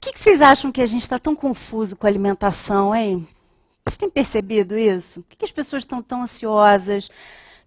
[0.00, 3.28] Por que, que vocês acham que a gente está tão confuso com a alimentação, hein?
[3.84, 5.20] Vocês têm percebido isso?
[5.20, 7.10] Por que, que as pessoas estão tão ansiosas,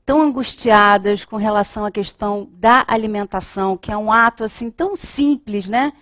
[0.03, 5.67] tão angustiadas com relação à questão da alimentação, que é um ato assim tão simples,
[5.67, 5.93] né?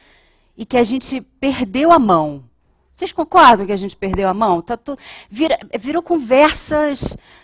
[0.57, 2.45] E que a gente perdeu a mão.
[2.93, 4.61] Vocês concordam que a gente perdeu a mão?
[4.61, 4.77] Tá.
[5.29, 5.57] Vira...
[5.79, 7.01] virou conversas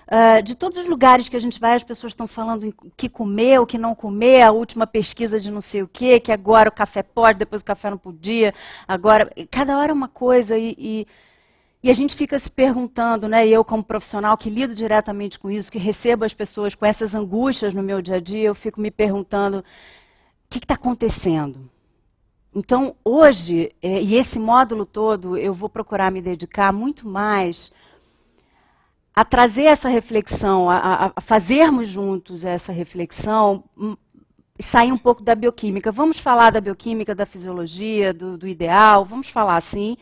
[0.08, 3.08] uh, de todos os lugares que a gente vai, as pessoas estão falando o que
[3.08, 6.70] comer, o que não comer, a última pesquisa de não sei o quê, que agora
[6.70, 8.54] o café pode, depois o café não podia,
[8.88, 9.32] agora.
[9.50, 11.08] Cada hora é uma coisa e, e,
[11.82, 13.48] e a gente fica se perguntando, né?
[13.48, 17.74] Eu, como profissional que lido diretamente com isso, que recebo as pessoas com essas angústias
[17.74, 19.64] no meu dia a dia, eu fico me perguntando o
[20.50, 21.70] que está acontecendo?
[22.60, 27.72] Então, hoje, é, e esse módulo todo, eu vou procurar me dedicar muito mais
[29.16, 33.96] a trazer essa reflexão, a, a fazermos juntos essa reflexão hum,
[34.58, 35.92] e sair um pouco da bioquímica.
[35.92, 39.96] Vamos falar da bioquímica, da fisiologia, do, do ideal, vamos falar assim,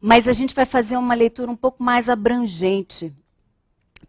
[0.00, 3.12] mas a gente vai fazer uma leitura um pouco mais abrangente,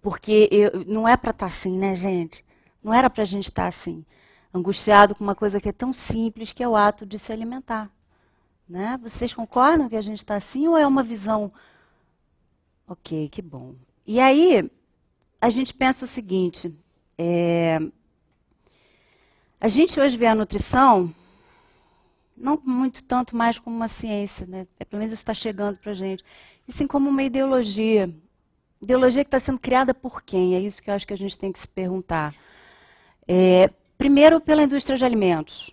[0.02, 2.42] porque eu, não é para estar tá assim, né, gente?
[2.82, 4.06] Não era para a gente estar tá assim
[4.54, 7.90] angustiado com uma coisa que é tão simples, que é o ato de se alimentar.
[8.68, 9.00] Né?
[9.02, 11.52] Vocês concordam que a gente está assim ou é uma visão.
[12.88, 13.76] Ok, que bom.
[14.06, 14.70] E aí,
[15.40, 16.78] a gente pensa o seguinte:
[17.18, 17.80] é...
[19.60, 21.14] a gente hoje vê a nutrição
[22.42, 24.68] não muito tanto mais como uma ciência, né?
[24.80, 26.24] É, pelo menos está chegando para a gente,
[26.68, 28.14] e sim como uma ideologia.
[28.82, 30.56] Ideologia que está sendo criada por quem?
[30.56, 32.34] É isso que eu acho que a gente tem que se perguntar.
[33.28, 33.70] É,
[34.02, 35.70] Primeiro, pela indústria de alimentos,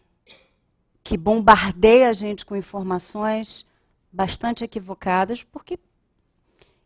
[1.03, 3.65] que bombardeia a gente com informações
[4.13, 5.79] bastante equivocadas, porque,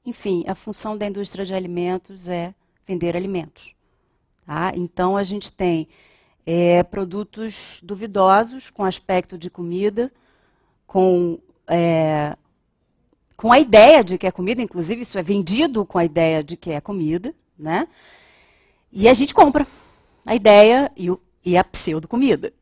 [0.07, 2.55] enfim, a função da indústria de alimentos é
[2.87, 3.75] vender alimentos.
[4.47, 4.71] Tá?
[4.77, 5.89] Então, a gente tem
[6.47, 10.13] é, produtos duvidosos com aspecto de comida,
[10.87, 12.37] com, é,
[13.37, 16.57] com a ideia de que é comida, inclusive isso é vendido com a ideia de
[16.57, 17.89] que é comida, né?
[18.93, 19.67] E a gente compra
[20.25, 22.53] a ideia e o, e a pseudo-comida.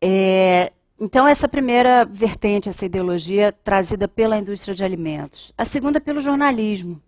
[0.00, 5.52] É, então, essa primeira vertente, essa ideologia trazida pela indústria de alimentos.
[5.56, 7.00] A segunda, pelo jornalismo.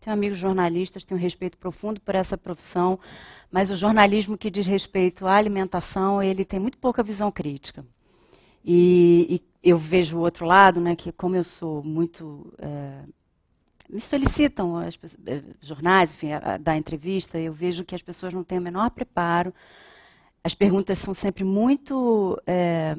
[0.00, 2.98] Tenho amigos jornalistas, tenho um respeito profundo por essa profissão,
[3.50, 7.84] mas o jornalismo que diz respeito à alimentação, ele tem muito pouca visão crítica.
[8.64, 13.02] E, e eu vejo o outro lado, né, que como eu sou muito é,
[13.90, 18.32] me solicitam as, eh, jornais, enfim, a, a, dar entrevista, eu vejo que as pessoas
[18.32, 19.52] não têm o menor preparo.
[20.42, 22.96] As perguntas são sempre muito é,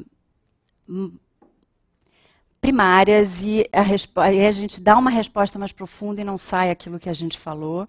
[2.60, 7.00] primárias e a, e a, gente dá uma resposta mais profunda e não sai aquilo
[7.00, 7.88] que a gente falou.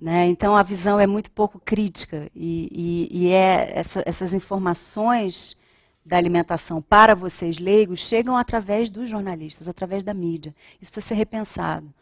[0.00, 0.26] Né?
[0.26, 5.58] Então a visão é muito pouco crítica e, e, e é essa, essas informações
[6.04, 10.54] da alimentação para vocês leigos chegam através dos jornalistas, através da mídia.
[10.80, 11.92] Isso precisa ser repensado.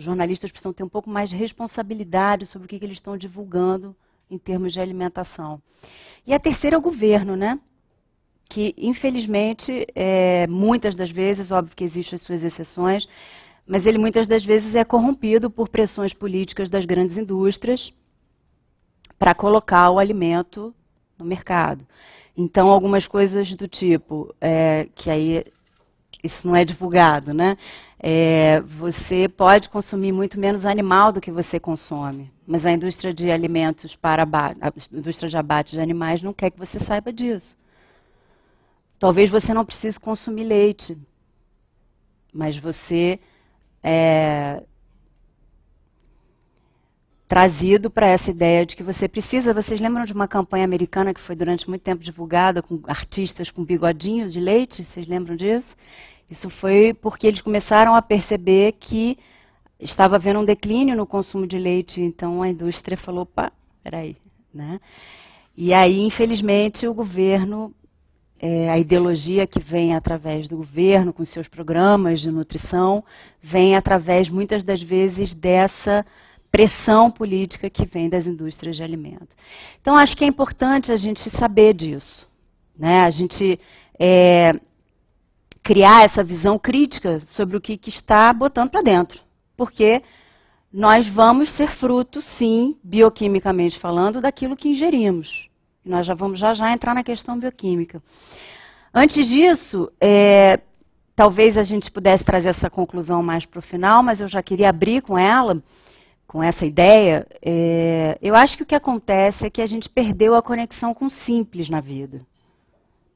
[0.00, 3.18] Os jornalistas precisam ter um pouco mais de responsabilidade sobre o que, que eles estão
[3.18, 3.94] divulgando
[4.30, 5.60] em termos de alimentação.
[6.26, 7.60] E a terceira é o governo, né?
[8.48, 13.06] Que, infelizmente, é, muitas das vezes, óbvio que existem as suas exceções,
[13.66, 17.92] mas ele muitas das vezes é corrompido por pressões políticas das grandes indústrias
[19.18, 20.74] para colocar o alimento
[21.18, 21.86] no mercado.
[22.34, 25.44] Então, algumas coisas do tipo, é, que aí
[26.24, 27.58] isso não é divulgado, né?
[28.02, 33.30] É, você pode consumir muito menos animal do que você consome, mas a indústria de
[33.30, 37.54] alimentos para a indústria de abate de animais não quer que você saiba disso.
[38.98, 40.98] Talvez você não precise consumir leite,
[42.32, 43.20] mas você
[43.82, 44.62] é
[47.28, 49.54] trazido para essa ideia de que você precisa.
[49.54, 53.64] Vocês lembram de uma campanha americana que foi durante muito tempo divulgada com artistas com
[53.64, 54.84] bigodinhos de leite?
[54.84, 55.76] Vocês lembram disso?
[56.30, 59.18] Isso foi porque eles começaram a perceber que
[59.80, 63.50] estava havendo um declínio no consumo de leite, então a indústria falou, pá,
[63.82, 64.16] peraí,
[64.54, 64.80] né?
[65.56, 67.74] E aí, infelizmente, o governo,
[68.38, 73.02] é, a ideologia que vem através do governo, com seus programas de nutrição,
[73.42, 76.06] vem através, muitas das vezes, dessa
[76.52, 79.36] pressão política que vem das indústrias de alimentos.
[79.80, 82.26] Então, acho que é importante a gente saber disso.
[82.78, 83.00] Né?
[83.00, 83.58] A gente
[83.98, 84.58] é,
[85.62, 89.20] criar essa visão crítica sobre o que, que está botando para dentro.
[89.56, 90.02] Porque
[90.72, 95.48] nós vamos ser fruto, sim, bioquimicamente falando, daquilo que ingerimos.
[95.84, 98.02] Nós já vamos já já entrar na questão bioquímica.
[98.92, 100.60] Antes disso, é,
[101.14, 104.68] talvez a gente pudesse trazer essa conclusão mais para o final, mas eu já queria
[104.68, 105.62] abrir com ela,
[106.26, 107.26] com essa ideia.
[107.44, 111.06] É, eu acho que o que acontece é que a gente perdeu a conexão com
[111.06, 112.22] o simples na vida.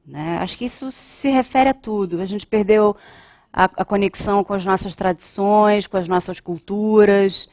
[0.07, 0.39] Né?
[0.39, 2.21] Acho que isso se refere a tudo.
[2.21, 2.97] A gente perdeu
[3.53, 7.49] a, a conexão com as nossas tradições, com as nossas culturas.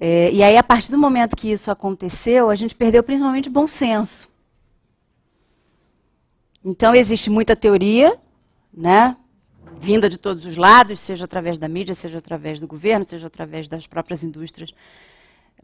[0.00, 3.68] É, e aí, a partir do momento que isso aconteceu, a gente perdeu principalmente bom
[3.68, 4.28] senso.
[6.64, 8.16] Então, existe muita teoria,
[8.72, 9.16] né?
[9.82, 13.68] vinda de todos os lados, seja através da mídia, seja através do governo, seja através
[13.68, 14.72] das próprias indústrias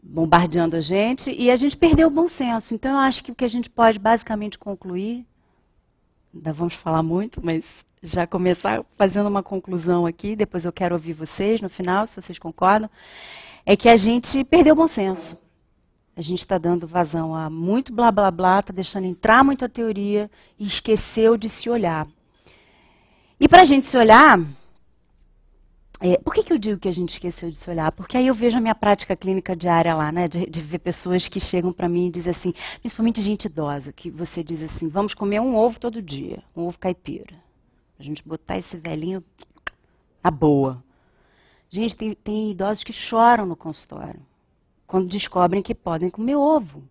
[0.01, 2.73] bombardeando a gente, e a gente perdeu o bom senso.
[2.73, 5.25] Então, eu acho que o que a gente pode basicamente concluir,
[6.33, 7.63] ainda vamos falar muito, mas
[8.01, 12.39] já começar fazendo uma conclusão aqui, depois eu quero ouvir vocês no final, se vocês
[12.39, 12.89] concordam,
[13.65, 15.37] é que a gente perdeu o bom senso.
[16.15, 20.29] A gente está dando vazão a muito blá blá blá, está deixando entrar muita teoria
[20.57, 22.07] e esqueceu de se olhar.
[23.39, 24.37] E para a gente se olhar,
[26.01, 27.91] é, por que, que eu digo que a gente esqueceu de se olhar?
[27.91, 30.29] Porque aí eu vejo a minha prática clínica diária lá, né?
[30.29, 34.09] De, de ver pessoas que chegam para mim e dizem assim, principalmente gente idosa, que
[34.09, 37.35] você diz assim, vamos comer um ovo todo dia, um ovo caipira.
[37.99, 39.21] A gente botar esse velhinho
[40.23, 40.81] na boa.
[41.69, 44.21] Gente, tem, tem idosos que choram no consultório
[44.87, 46.81] quando descobrem que podem comer ovo.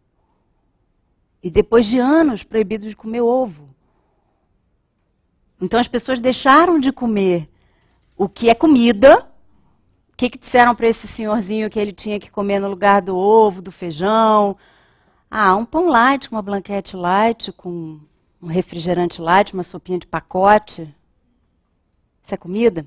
[1.43, 3.69] E depois de anos proibidos de comer ovo.
[5.61, 7.49] Então as pessoas deixaram de comer
[8.19, 9.25] o que é comida.
[10.13, 13.17] O que, que disseram para esse senhorzinho que ele tinha que comer no lugar do
[13.17, 14.57] ovo, do feijão?
[15.31, 18.01] Ah, um pão light, uma blanquete light, com
[18.43, 20.93] um refrigerante light, uma sopinha de pacote.
[22.25, 22.85] Isso é comida?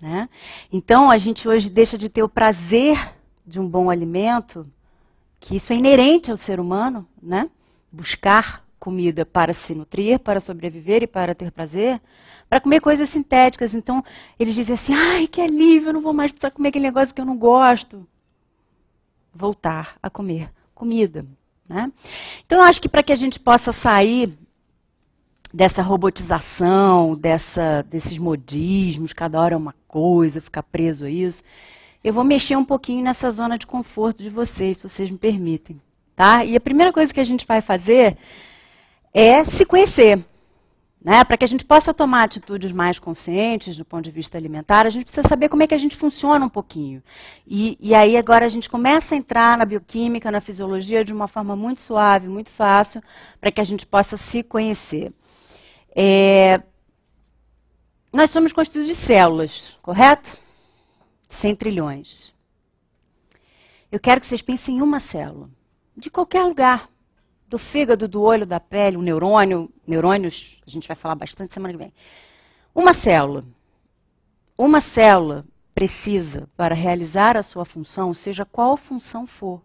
[0.00, 0.28] Né?
[0.72, 3.14] Então a gente hoje deixa de ter o prazer
[3.46, 4.66] de um bom alimento,
[5.38, 7.48] que isso é inerente ao ser humano, né?
[7.92, 12.00] Buscar comida para se nutrir, para sobreviver e para ter prazer,
[12.48, 13.74] para comer coisas sintéticas.
[13.74, 14.00] Então,
[14.38, 17.20] eles dizem assim: ai, que alívio, eu não vou mais precisar comer aquele negócio que
[17.20, 18.06] eu não gosto.
[19.34, 21.26] Voltar a comer comida.
[21.68, 21.90] Né?
[22.44, 24.32] Então, eu acho que para que a gente possa sair
[25.52, 31.42] dessa robotização, dessa, desses modismos, cada hora é uma coisa, ficar preso a isso,
[32.04, 35.80] eu vou mexer um pouquinho nessa zona de conforto de vocês, se vocês me permitem.
[36.14, 36.44] Tá?
[36.44, 38.16] E a primeira coisa que a gente vai fazer
[39.16, 40.22] é se conhecer.
[41.02, 41.24] Né?
[41.24, 44.90] Para que a gente possa tomar atitudes mais conscientes do ponto de vista alimentar, a
[44.90, 47.02] gente precisa saber como é que a gente funciona um pouquinho.
[47.46, 51.28] E, e aí agora a gente começa a entrar na bioquímica, na fisiologia de uma
[51.28, 53.02] forma muito suave, muito fácil,
[53.40, 55.12] para que a gente possa se conhecer.
[55.94, 56.60] É,
[58.12, 60.36] nós somos constituídos de células, correto?
[61.40, 62.32] 100 trilhões.
[63.90, 65.48] Eu quero que vocês pensem em uma célula,
[65.96, 66.88] de qualquer lugar
[67.48, 71.72] do fígado, do olho, da pele, o neurônio, neurônios, a gente vai falar bastante semana
[71.72, 71.92] que vem.
[72.74, 73.44] Uma célula.
[74.58, 75.44] Uma célula
[75.74, 79.62] precisa, para realizar a sua função, seja qual função for.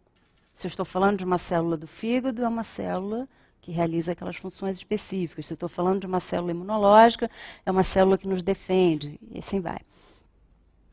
[0.54, 3.28] Se eu estou falando de uma célula do fígado, é uma célula
[3.62, 5.48] que realiza aquelas funções específicas.
[5.48, 7.30] Se eu estou falando de uma célula imunológica,
[7.66, 9.80] é uma célula que nos defende, e assim vai.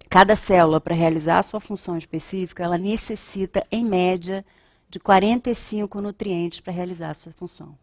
[0.08, 4.44] Cada célula, para realizar a sua função específica, ela necessita, em média,
[4.88, 7.76] de 45 nutrientes para realizar a sua função.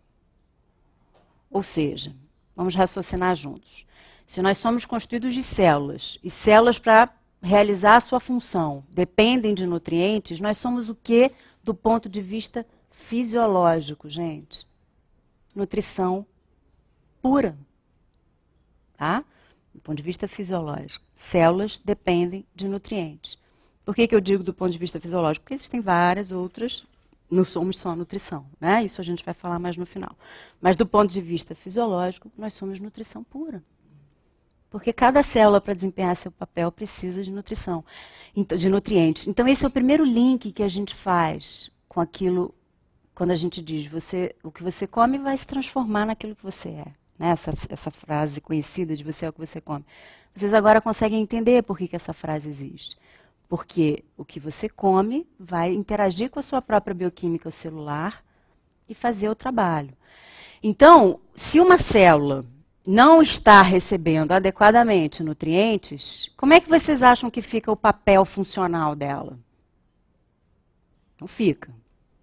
[1.50, 2.16] Ou seja,
[2.56, 3.86] vamos raciocinar juntos.
[4.28, 9.68] Se nós somos constituídos de células, e células para realizar a sua função dependem de
[9.68, 11.31] nutrientes, nós somos o que
[11.63, 12.66] do ponto de vista
[13.07, 14.66] fisiológico, gente?
[15.56, 16.25] Nutrição
[17.22, 17.56] pura.
[18.98, 19.24] Tá?
[19.74, 21.06] Do ponto de vista fisiológico.
[21.31, 23.38] Células dependem de nutrientes.
[23.83, 25.44] Por que, que eu digo do ponto de vista fisiológico?
[25.44, 26.83] Porque existem várias outras
[27.30, 28.84] não somos só nutrição, né?
[28.84, 30.16] Isso a gente vai falar mais no final.
[30.62, 33.64] Mas do ponto de vista fisiológico, nós somos nutrição pura.
[34.70, 37.84] Porque cada célula, para desempenhar seu papel, precisa de nutrição,
[38.36, 39.26] de nutrientes.
[39.28, 42.54] Então, esse é o primeiro link que a gente faz com aquilo,
[43.14, 46.70] quando a gente diz, você, o que você come vai se transformar naquilo que você
[46.70, 46.86] é.
[47.18, 47.30] Né?
[47.30, 49.86] Essa, essa frase conhecida de você é o que você come.
[50.36, 52.98] Vocês agora conseguem entender por que, que essa frase existe.
[53.47, 58.23] Porque o que você come vai interagir com a sua própria bioquímica celular
[58.90, 59.94] e fazer o trabalho.
[60.64, 62.45] Então, se uma célula
[62.85, 68.95] não está recebendo adequadamente nutrientes, como é que vocês acham que fica o papel funcional
[68.95, 69.37] dela?
[71.19, 71.71] Não fica,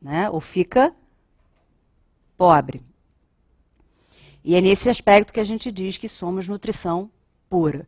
[0.00, 0.28] né?
[0.30, 0.94] Ou fica
[2.36, 2.82] pobre.
[4.44, 7.10] E é nesse aspecto que a gente diz que somos nutrição
[7.48, 7.86] pura.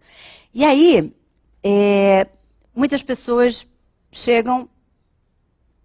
[0.53, 1.13] E aí,
[1.63, 2.29] é,
[2.75, 3.67] muitas pessoas
[4.11, 4.69] chegam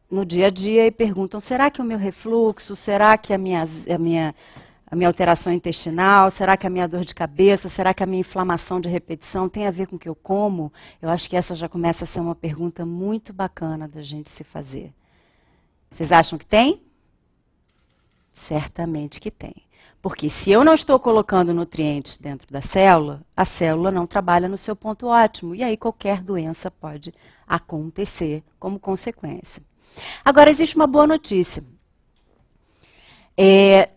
[0.09, 3.63] no dia a dia e perguntam: será que o meu refluxo, será que a minha,
[3.63, 4.35] a minha,
[4.87, 8.21] a minha alteração intestinal, será que a minha dor de cabeça, será que a minha
[8.21, 10.73] inflamação de repetição tem a ver com o que eu como?
[11.01, 14.43] Eu acho que essa já começa a ser uma pergunta muito bacana da gente se
[14.43, 14.93] fazer.
[15.91, 16.81] Vocês acham que tem?
[18.47, 19.68] Certamente que tem.
[20.01, 24.57] Porque se eu não estou colocando nutrientes dentro da célula, a célula não trabalha no
[24.57, 25.53] seu ponto ótimo.
[25.53, 27.13] E aí qualquer doença pode
[27.45, 29.61] acontecer como consequência.
[30.23, 31.63] Agora, existe uma boa notícia.
[33.37, 33.89] É,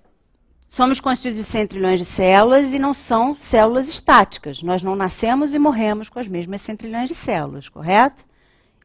[0.69, 4.63] somos constituídos de 100 trilhões de células e não são células estáticas.
[4.63, 8.25] Nós não nascemos e morremos com as mesmas 100 trilhões de células, correto?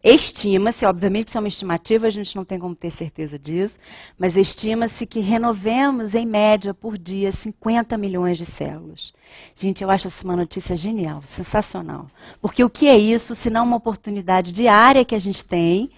[0.09, 3.75] Estima-se, obviamente isso é uma estimativa, a gente não tem como ter certeza disso,
[4.17, 9.11] mas estima-se que renovemos em média por dia 50 milhões de células.
[9.57, 12.09] Gente, eu acho essa uma notícia genial, sensacional.
[12.41, 15.91] Porque o que é isso se não uma oportunidade diária que a gente tem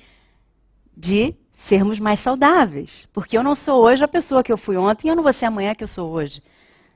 [0.98, 1.36] de
[1.68, 3.08] sermos mais saudáveis?
[3.14, 5.34] Porque eu não sou hoje a pessoa que eu fui ontem e eu não vou
[5.34, 6.42] ser amanhã que eu sou hoje.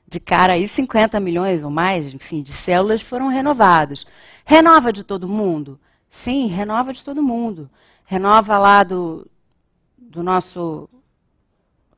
[0.08, 4.04] De cara aí, 50 milhões ou mais, enfim, de células foram renovadas.
[4.44, 5.78] Renova de todo mundo?
[6.22, 7.68] Sim, renova de todo mundo.
[8.04, 9.28] Renova lá do,
[9.98, 10.88] do nosso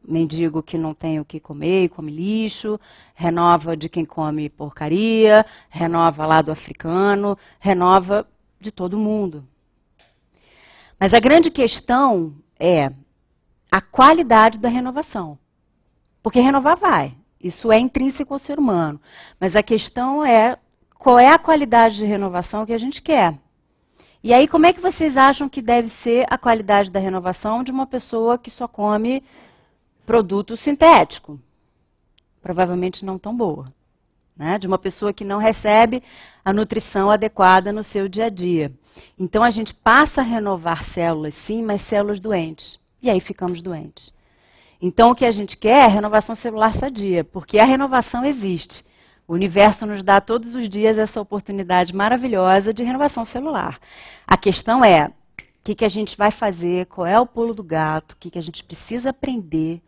[0.06, 2.80] mendigo que não tem o que comer e come lixo,
[3.14, 8.26] renova de quem come porcaria, renova lá do africano, renova
[8.60, 9.44] de todo mundo.
[10.98, 12.90] Mas a grande questão é
[13.70, 15.38] a qualidade da renovação.
[16.22, 17.14] Porque renovar vai.
[17.40, 19.00] Isso é intrínseco ao ser humano.
[19.38, 20.56] Mas a questão é
[20.98, 23.38] qual é a qualidade de renovação que a gente quer.
[24.26, 27.70] E aí, como é que vocês acham que deve ser a qualidade da renovação de
[27.70, 29.22] uma pessoa que só come
[30.04, 31.38] produto sintético?
[32.42, 33.72] Provavelmente não tão boa.
[34.36, 34.58] Né?
[34.58, 36.02] De uma pessoa que não recebe
[36.44, 38.72] a nutrição adequada no seu dia a dia.
[39.16, 42.80] Então, a gente passa a renovar células, sim, mas células doentes.
[43.00, 44.12] E aí ficamos doentes.
[44.82, 48.84] Então, o que a gente quer é renovação celular sadia, porque a renovação existe.
[49.28, 53.78] O universo nos dá todos os dias essa oportunidade maravilhosa de renovação celular.
[54.26, 55.12] A questão é: o
[55.64, 56.86] que, que a gente vai fazer?
[56.86, 58.12] Qual é o pulo do gato?
[58.12, 59.82] O que, que a gente precisa aprender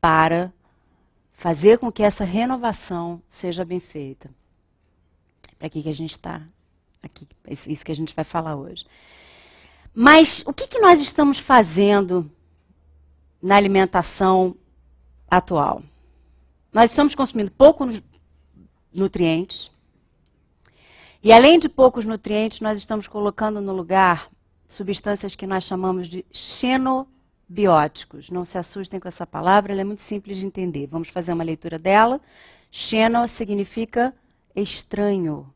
[0.00, 0.52] para
[1.34, 4.30] fazer com que essa renovação seja bem feita?
[5.58, 6.42] Para que, que a gente está
[7.02, 7.26] aqui?
[7.66, 8.84] Isso que a gente vai falar hoje.
[9.94, 12.30] Mas o que, que nós estamos fazendo
[13.42, 14.54] na alimentação
[15.28, 15.82] atual?
[16.72, 17.84] Nós estamos consumindo pouco
[18.98, 19.70] nutrientes.
[21.22, 24.28] E além de poucos nutrientes, nós estamos colocando no lugar
[24.68, 28.30] substâncias que nós chamamos de xenobióticos.
[28.30, 30.86] Não se assustem com essa palavra, ela é muito simples de entender.
[30.86, 32.20] Vamos fazer uma leitura dela.
[32.70, 34.14] Xeno significa
[34.54, 35.52] estranho.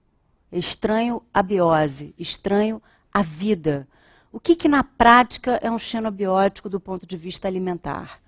[0.51, 2.83] Estranho à biose, estranho
[3.13, 3.87] à vida.
[4.33, 8.19] O que, que na prática é um xenobiótico do ponto de vista alimentar?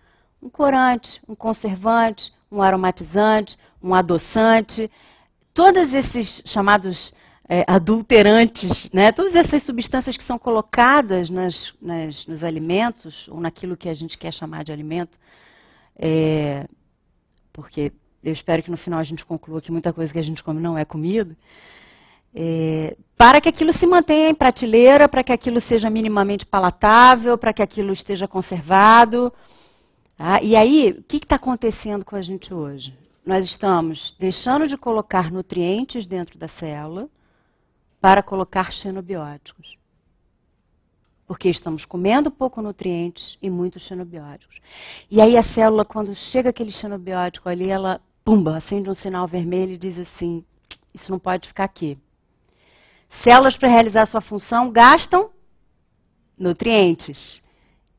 [0.42, 4.90] Um corante, um conservante, um aromatizante, um adoçante,
[5.52, 7.12] todos esses chamados
[7.46, 13.76] é, adulterantes, né, todas essas substâncias que são colocadas nas, nas, nos alimentos, ou naquilo
[13.76, 15.18] que a gente quer chamar de alimento,
[15.96, 16.66] é,
[17.52, 20.42] porque eu espero que no final a gente conclua que muita coisa que a gente
[20.42, 21.36] come não é comida,
[22.34, 27.52] é, para que aquilo se mantenha em prateleira, para que aquilo seja minimamente palatável, para
[27.52, 29.32] que aquilo esteja conservado.
[30.16, 30.42] Tá?
[30.42, 33.03] E aí, o que está acontecendo com a gente hoje?
[33.24, 37.08] Nós estamos deixando de colocar nutrientes dentro da célula
[37.98, 39.78] para colocar xenobióticos.
[41.26, 44.60] Porque estamos comendo pouco nutrientes e muitos xenobióticos.
[45.10, 49.72] E aí a célula, quando chega aquele xenobiótico ali, ela, pumba, acende um sinal vermelho
[49.72, 50.44] e diz assim,
[50.92, 51.96] isso não pode ficar aqui.
[53.22, 55.30] Células, para realizar sua função, gastam
[56.36, 57.42] nutrientes.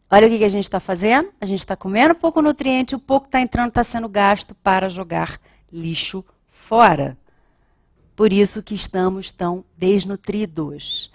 [0.10, 1.30] Olha o que, a gente está fazendo.
[1.42, 5.40] A gente está comendo pouco nutriente, o pouco está entrando está sendo gasto para jogar
[5.72, 6.24] lixo
[6.68, 7.18] fora.
[8.16, 11.12] Por isso que estamos tão desnutridos.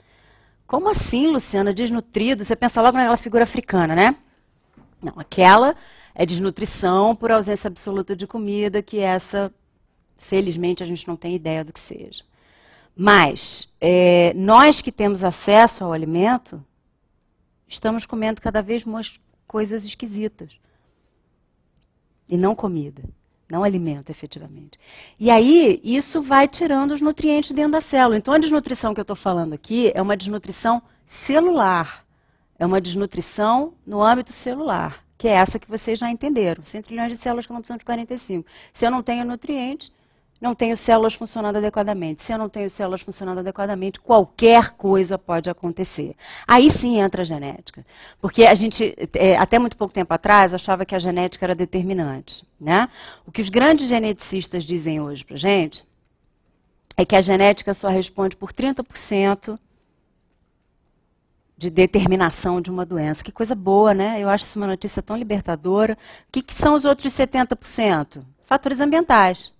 [0.67, 2.45] Como assim, Luciana, desnutrido?
[2.45, 4.17] Você pensa logo naquela figura africana, né?
[5.03, 5.75] Não, aquela
[6.15, 9.53] é desnutrição por ausência absoluta de comida, que essa,
[10.29, 12.23] felizmente, a gente não tem ideia do que seja.
[12.95, 16.63] Mas, é, nós que temos acesso ao alimento,
[17.71, 20.51] estamos comendo cada vez mais coisas esquisitas.
[22.29, 23.03] E não comida,
[23.51, 24.79] não alimento efetivamente.
[25.19, 28.19] E aí, isso vai tirando os nutrientes dentro da célula.
[28.19, 30.83] Então, a desnutrição que eu estou falando aqui é uma desnutrição
[31.27, 32.05] celular.
[32.59, 36.63] É uma desnutrição no âmbito celular, que é essa que vocês já entenderam.
[36.63, 38.49] 100 trilhões de células que não precisam de 45.
[38.75, 39.91] Se eu não tenho nutrientes,
[40.41, 42.25] não tenho células funcionando adequadamente.
[42.25, 46.17] Se eu não tenho células funcionando adequadamente, qualquer coisa pode acontecer.
[46.49, 47.85] Aí sim entra a genética.
[48.21, 52.43] Porque a gente, é, até muito pouco tempo atrás, achava que a genética era determinante.
[52.59, 52.89] Né?
[53.27, 55.85] O que os grandes geneticistas dizem hoje para gente
[56.97, 59.59] é que a genética só responde por 30%
[61.57, 63.23] de determinação de uma doença.
[63.23, 64.19] Que coisa boa, né?
[64.19, 65.93] Eu acho isso uma notícia tão libertadora.
[66.29, 68.23] O que, que são os outros 70%?
[68.47, 69.53] Fatores ambientais.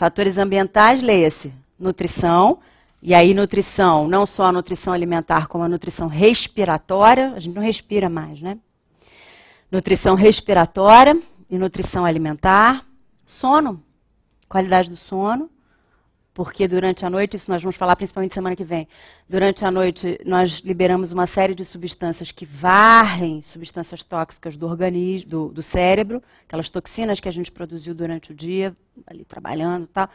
[0.00, 2.60] Fatores ambientais, leia-se, nutrição,
[3.02, 7.60] e aí nutrição, não só a nutrição alimentar, como a nutrição respiratória, a gente não
[7.60, 8.56] respira mais, né?
[9.70, 12.82] Nutrição respiratória e nutrição alimentar,
[13.26, 13.84] sono,
[14.48, 15.50] qualidade do sono,
[16.42, 18.88] porque durante a noite, isso nós vamos falar principalmente semana que vem,
[19.28, 25.28] durante a noite nós liberamos uma série de substâncias que varrem substâncias tóxicas do organismo,
[25.28, 28.74] do, do cérebro, aquelas toxinas que a gente produziu durante o dia,
[29.06, 30.08] ali trabalhando e tal.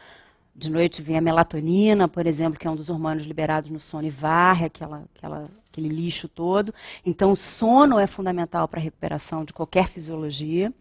[0.52, 4.08] De noite vem a melatonina, por exemplo, que é um dos hormônios liberados no sono
[4.08, 6.74] e varre aquela, aquela, aquele lixo todo.
[7.04, 10.74] Então, o sono é fundamental para a recuperação de qualquer fisiologia.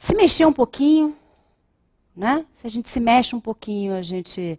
[0.00, 1.16] Se mexer um pouquinho,
[2.16, 2.44] né?
[2.56, 4.58] Se a gente se mexe um pouquinho, a gente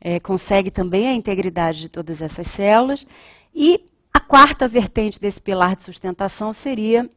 [0.00, 3.06] é, consegue também a integridade de todas essas células.
[3.54, 7.08] E a quarta vertente desse pilar de sustentação seria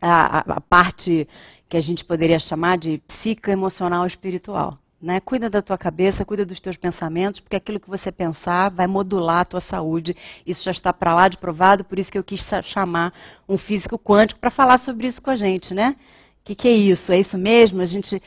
[0.00, 1.28] a, a, a parte
[1.68, 4.78] que a gente poderia chamar de psicoemocional espiritual.
[5.00, 5.20] Né?
[5.20, 9.40] Cuida da tua cabeça, cuida dos teus pensamentos, porque aquilo que você pensar vai modular
[9.40, 10.16] a tua saúde.
[10.46, 13.12] Isso já está para lá de provado, por isso que eu quis chamar
[13.46, 15.94] um físico quântico para falar sobre isso com a gente, né?
[16.40, 17.10] O que, que, é isso?
[17.10, 17.80] É isso mesmo?
[17.82, 18.22] A gente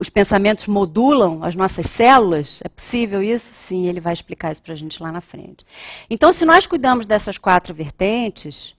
[0.00, 2.60] os pensamentos modulam as nossas células?
[2.64, 3.46] É possível isso?
[3.68, 5.64] Sim, ele vai explicar isso para a gente lá na frente.
[6.08, 8.74] Então, se nós cuidamos dessas quatro vertentes,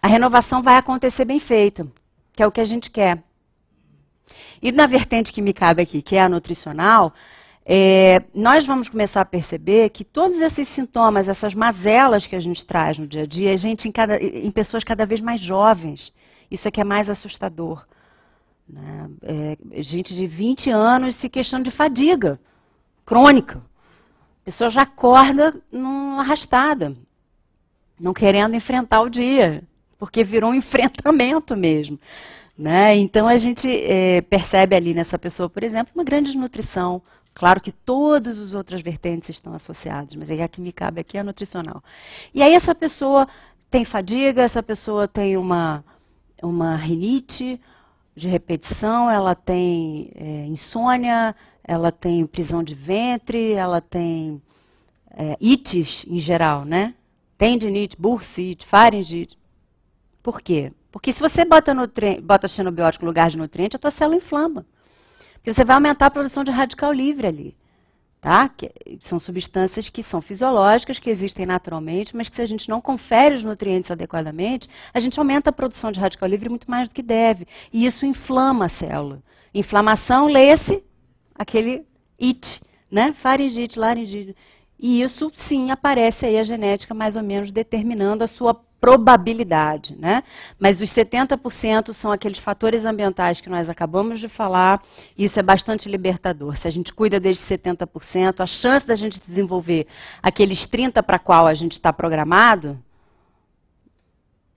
[0.00, 1.86] a renovação vai acontecer bem feita,
[2.32, 3.22] que é o que a gente quer.
[4.62, 7.12] E na vertente que me cabe aqui, que é a nutricional,
[7.64, 12.64] é, nós vamos começar a perceber que todos esses sintomas, essas mazelas que a gente
[12.64, 16.12] traz no dia a dia, a gente em, cada, em pessoas cada vez mais jovens.
[16.50, 17.84] Isso é que é mais assustador.
[18.72, 19.10] Né?
[19.22, 22.40] É, gente de 20 anos se queixando de fadiga
[23.04, 23.58] crônica.
[24.40, 26.96] A pessoa já acorda numa arrastada,
[28.00, 29.62] não querendo enfrentar o dia,
[29.98, 32.00] porque virou um enfrentamento mesmo.
[32.56, 32.96] Né?
[32.96, 37.02] Então a gente é, percebe ali nessa pessoa, por exemplo, uma grande desnutrição.
[37.34, 41.20] Claro que todas as outras vertentes estão associadas, mas a que me cabe aqui é
[41.20, 41.82] a nutricional.
[42.34, 43.26] E aí essa pessoa
[43.70, 45.82] tem fadiga, essa pessoa tem uma,
[46.42, 47.58] uma rinite,
[48.14, 54.42] de repetição, ela tem é, insônia, ela tem prisão de ventre, ela tem
[55.10, 56.94] é, ites em geral, né?
[57.38, 59.36] Tendinite, bursite, faringite.
[60.22, 60.72] Por quê?
[60.90, 61.74] Porque se você bota,
[62.22, 64.66] bota xenobiótico no lugar de nutriente, a tua célula inflama.
[65.34, 67.56] Porque você vai aumentar a produção de radical livre ali.
[68.22, 68.48] Tá?
[68.48, 72.80] Que são substâncias que são fisiológicas, que existem naturalmente, mas que se a gente não
[72.80, 76.94] confere os nutrientes adequadamente, a gente aumenta a produção de radical livre muito mais do
[76.94, 77.48] que deve.
[77.72, 79.20] E isso inflama a célula.
[79.52, 80.84] Inflamação, lê-se
[81.34, 81.84] aquele
[82.20, 83.12] IT, né?
[83.14, 84.36] Faringite, laringite.
[84.78, 90.24] E isso, sim, aparece aí a genética mais ou menos determinando a sua probabilidade, né?
[90.58, 94.82] Mas os 70% são aqueles fatores ambientais que nós acabamos de falar,
[95.16, 96.56] e isso é bastante libertador.
[96.56, 99.86] Se a gente cuida desses 70%, a chance da gente desenvolver
[100.20, 102.76] aqueles 30% para qual a gente está programado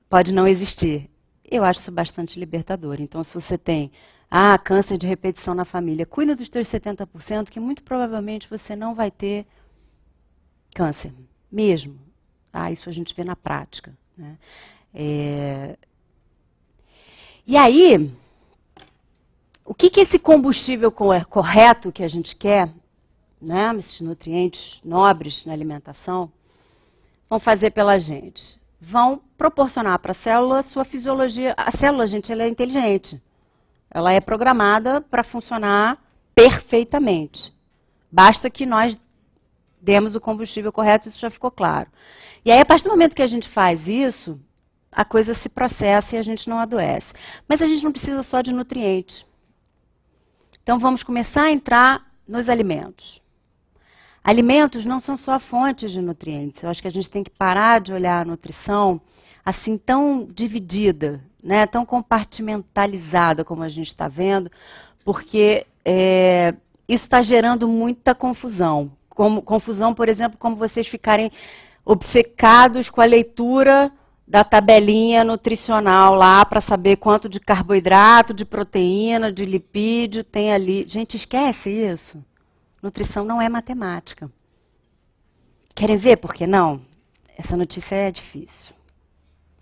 [0.09, 1.07] pode não existir.
[1.47, 2.99] Eu acho isso bastante libertador.
[2.99, 3.91] Então, se você tem
[4.31, 8.95] ah, câncer de repetição na família, cuida dos teus 70%, que muito provavelmente você não
[8.95, 9.45] vai ter
[10.75, 11.13] câncer,
[11.49, 11.97] mesmo.
[12.51, 13.97] Ah, isso a gente vê na prática.
[14.17, 14.37] Né?
[14.93, 15.77] É...
[17.47, 18.11] E aí,
[19.63, 22.69] o que, que esse combustível correto que a gente quer,
[23.41, 26.31] né, esses nutrientes nobres na alimentação,
[27.29, 28.59] vão fazer pela gente?
[28.81, 31.53] Vão proporcionar para a célula sua fisiologia.
[31.55, 33.21] A célula, gente, ela é inteligente.
[33.89, 35.97] Ela é programada para funcionar
[36.33, 37.53] perfeitamente.
[38.11, 38.97] Basta que nós
[39.85, 41.87] demos o combustível correto, isso já ficou claro.
[42.43, 44.39] E aí, a partir do momento que a gente faz isso,
[44.91, 47.13] a coisa se processa e a gente não adoece.
[47.47, 49.25] Mas a gente não precisa só de nutrientes.
[50.63, 53.21] Então, vamos começar a entrar nos alimentos.
[54.23, 56.63] Alimentos não são só fontes de nutrientes.
[56.63, 58.99] Eu acho que a gente tem que parar de olhar a nutrição
[59.45, 64.51] assim tão dividida, né, tão compartimentalizada como a gente está vendo,
[65.03, 66.55] porque é,
[66.89, 68.91] isso está gerando muita confusão.
[69.15, 71.31] Como, confusão, por exemplo, como vocês ficarem
[71.85, 73.91] obcecados com a leitura
[74.27, 80.85] da tabelinha nutricional lá para saber quanto de carboidrato, de proteína, de lipídio tem ali.
[80.87, 82.23] Gente, esquece isso.
[82.83, 84.29] Nutrição não é matemática.
[85.73, 86.81] Querem ver por que não?
[87.37, 88.75] Essa notícia é difícil.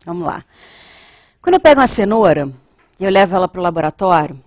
[0.03, 0.43] Vamos lá.
[1.41, 2.51] Quando eu pego uma cenoura
[2.99, 4.41] e eu levo ela para o laboratório,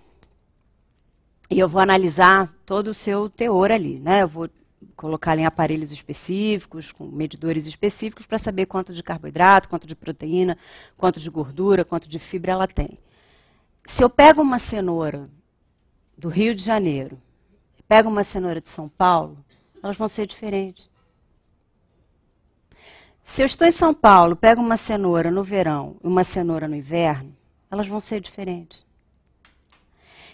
[1.49, 4.23] e eu vou analisar todo o seu teor ali, né?
[4.23, 4.49] Eu vou
[4.95, 10.57] colocar em aparelhos específicos, com medidores específicos, para saber quanto de carboidrato, quanto de proteína,
[10.97, 12.97] quanto de gordura, quanto de fibra ela tem.
[13.89, 15.29] se eu pego uma cenoura
[16.17, 17.17] do Rio de Janeiro,
[17.87, 19.37] pego uma cenoura de São Paulo,
[19.81, 20.89] elas vão ser diferentes.
[23.27, 26.75] Se eu estou em São Paulo, pego uma cenoura no verão e uma cenoura no
[26.75, 27.35] inverno,
[27.69, 28.86] elas vão ser diferentes.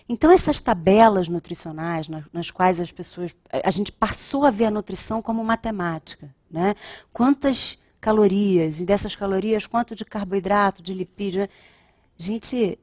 [0.08, 3.34] Então, essas tabelas nutricionais, nas, quais as pessoas.
[3.52, 6.34] A gente passou a ver a nutrição como matemática.
[6.52, 6.76] Né?
[7.12, 11.42] Quantas calorias, e dessas calorias, quanto de carboidrato, de lipídio.
[11.42, 11.50] Né?
[12.18, 12.78] Gente,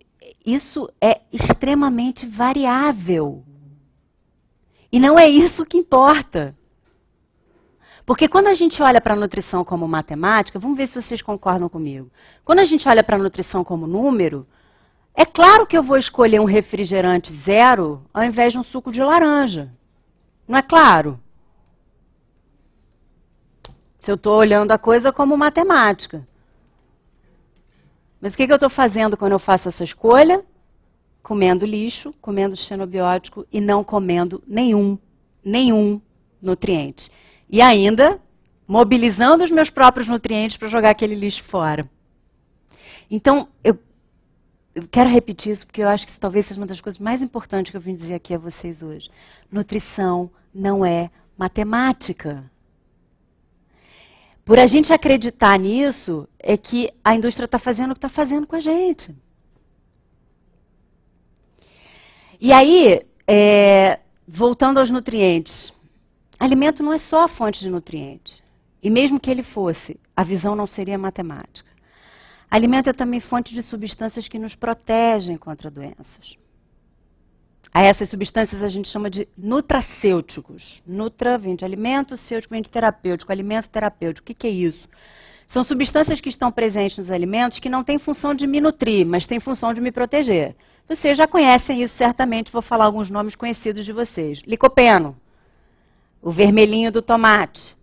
[0.44, 3.44] isso é extremamente variável.
[4.90, 6.56] E não é isso que importa.
[8.04, 11.68] Porque quando a gente olha para a nutrição como matemática, vamos ver se vocês concordam
[11.68, 12.10] comigo.
[12.44, 14.46] Quando a gente olha para a nutrição como número,
[15.14, 19.02] é claro que eu vou escolher um refrigerante zero ao invés de um suco de
[19.02, 19.70] laranja.
[20.46, 21.20] Não é claro?
[23.98, 26.26] Se eu estou olhando a coisa como matemática.
[28.20, 30.44] Mas o que, que eu estou fazendo quando eu faço essa escolha?
[31.22, 34.98] Comendo lixo, comendo xenobiótico e não comendo nenhum,
[35.44, 36.00] nenhum
[36.40, 37.10] nutriente.
[37.48, 38.20] E ainda
[38.66, 41.90] mobilizando os meus próprios nutrientes para jogar aquele lixo fora.
[43.10, 43.76] Então, eu
[44.74, 47.22] eu quero repetir isso porque eu acho que isso talvez seja uma das coisas mais
[47.22, 49.10] importantes que eu vim dizer aqui a vocês hoje.
[49.50, 52.50] Nutrição não é matemática.
[54.44, 58.46] Por a gente acreditar nisso, é que a indústria está fazendo o que está fazendo
[58.46, 59.14] com a gente.
[62.40, 65.72] E aí, é, voltando aos nutrientes.
[66.38, 68.40] Alimento não é só a fonte de nutrientes.
[68.82, 71.69] E mesmo que ele fosse, a visão não seria matemática.
[72.50, 76.36] Alimento é também fonte de substâncias que nos protegem contra doenças.
[77.72, 80.82] A essas substâncias a gente chama de nutracêuticos.
[80.84, 84.24] Nutra vem de alimento, cêutico vem de terapêutico, alimento terapêutico.
[84.24, 84.88] O que, que é isso?
[85.48, 89.26] São substâncias que estão presentes nos alimentos que não têm função de me nutrir, mas
[89.26, 90.56] têm função de me proteger.
[90.88, 94.42] Vocês já conhecem isso certamente, vou falar alguns nomes conhecidos de vocês.
[94.44, 95.16] Licopeno,
[96.20, 97.76] o vermelhinho do tomate,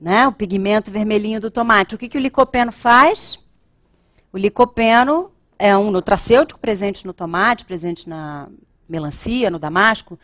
[0.00, 0.26] né?
[0.26, 1.94] o pigmento vermelhinho do tomate.
[1.94, 3.38] O que, que o licopeno faz?
[4.32, 8.48] O licopeno é um nutracêutico presente no tomate, presente na
[8.88, 10.18] melancia, no damasco,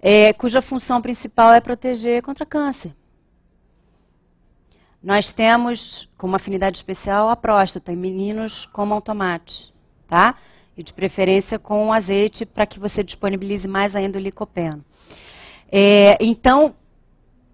[0.00, 2.94] é, cuja função principal é proteger contra câncer.
[5.02, 9.72] Nós temos, com uma afinidade especial, a próstata, e meninos comam tomate,
[10.08, 10.36] tá?
[10.76, 14.84] E de preferência com azeite, para que você disponibilize mais ainda o licopeno.
[15.70, 16.74] É, então,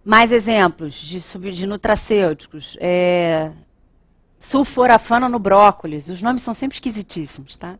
[0.05, 1.21] mais exemplos de,
[1.53, 2.77] de nutracêuticos.
[2.81, 3.53] É,
[4.38, 6.09] sulforafano no brócolis.
[6.09, 7.79] Os nomes são sempre esquisitíssimos, tá?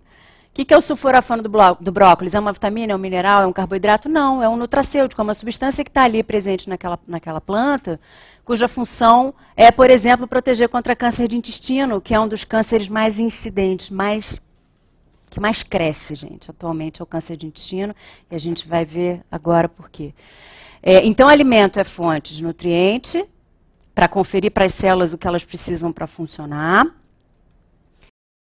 [0.51, 2.35] O que, que é o sulforafano do, do, brócolis?
[2.35, 4.09] É uma vitamina, é um mineral, é um carboidrato?
[4.09, 8.01] Não, é um nutracêutico, é uma substância que está ali presente naquela, naquela planta,
[8.45, 12.89] cuja função é, por exemplo, proteger contra câncer de intestino, que é um dos cânceres
[12.89, 14.41] mais incidentes, mais
[15.31, 17.95] que mais cresce, gente, atualmente é o câncer de intestino,
[18.31, 20.15] e a gente vai ver agora por quê.
[20.83, 23.25] É, então, alimento é fonte de nutriente,
[23.99, 26.87] para conferir para as células o que elas precisam para funcionar.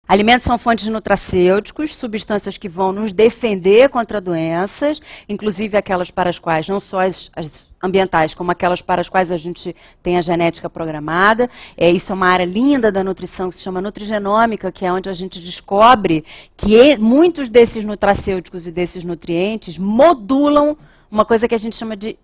[0.07, 6.39] Alimentos são fontes nutracêuticos, substâncias que vão nos defender contra doenças, inclusive aquelas para as
[6.39, 10.21] quais, não só as, as ambientais, como aquelas para as quais a gente tem a
[10.21, 11.49] genética programada.
[11.79, 15.09] É, isso é uma área linda da nutrição que se chama nutrigenômica, que é onde
[15.09, 16.27] a gente descobre
[16.59, 20.77] que muitos desses nutracêuticos e desses nutrientes modulam
[21.11, 22.19] uma coisa que a gente chama de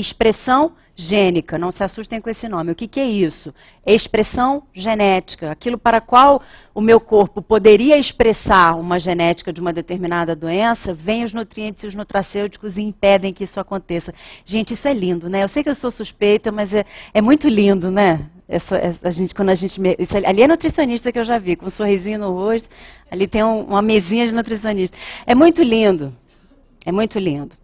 [0.00, 1.56] expressão gênica.
[1.56, 2.72] Não se assustem com esse nome.
[2.72, 3.54] O que, que, é isso?
[3.86, 5.50] É expressão genética.
[5.50, 6.42] Aquilo para qual
[6.74, 11.86] o meu corpo poderia expressar uma genética de uma determinada doença, vem os nutrientes e
[11.86, 14.12] os nutracêuticos e impedem que isso aconteça.
[14.44, 15.44] Gente, isso é lindo, né?
[15.44, 16.84] Eu sei que eu sou suspeita, mas é,
[17.14, 18.28] é muito lindo, né?
[18.48, 21.54] Essa, essa, a gente, quando a gente, isso, ali é nutricionista que eu já vi,
[21.54, 22.68] com um sorrisinho no rosto.
[23.10, 24.96] Ali tem um, uma mesinha de nutricionista.
[25.26, 26.12] É muito lindo.
[26.84, 27.54] É muito lindo.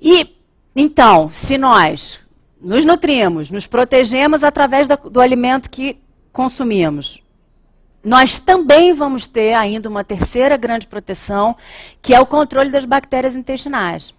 [0.00, 0.37] E
[0.80, 2.20] então, se nós
[2.60, 5.98] nos nutrimos, nos protegemos através do alimento que
[6.32, 7.20] consumimos,
[8.04, 11.56] nós também vamos ter ainda uma terceira grande proteção,
[12.00, 14.14] que é o controle das bactérias intestinais.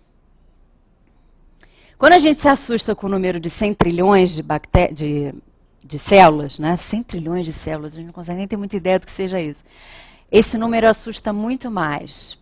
[1.97, 4.43] Quando a gente se assusta com o número de 100 trilhões de,
[4.91, 5.33] de,
[5.81, 6.75] de células, né?
[6.75, 9.39] 100 trilhões de células, a gente não consegue nem ter muita ideia do que seja
[9.39, 9.63] isso.
[10.29, 12.37] Esse número assusta muito mais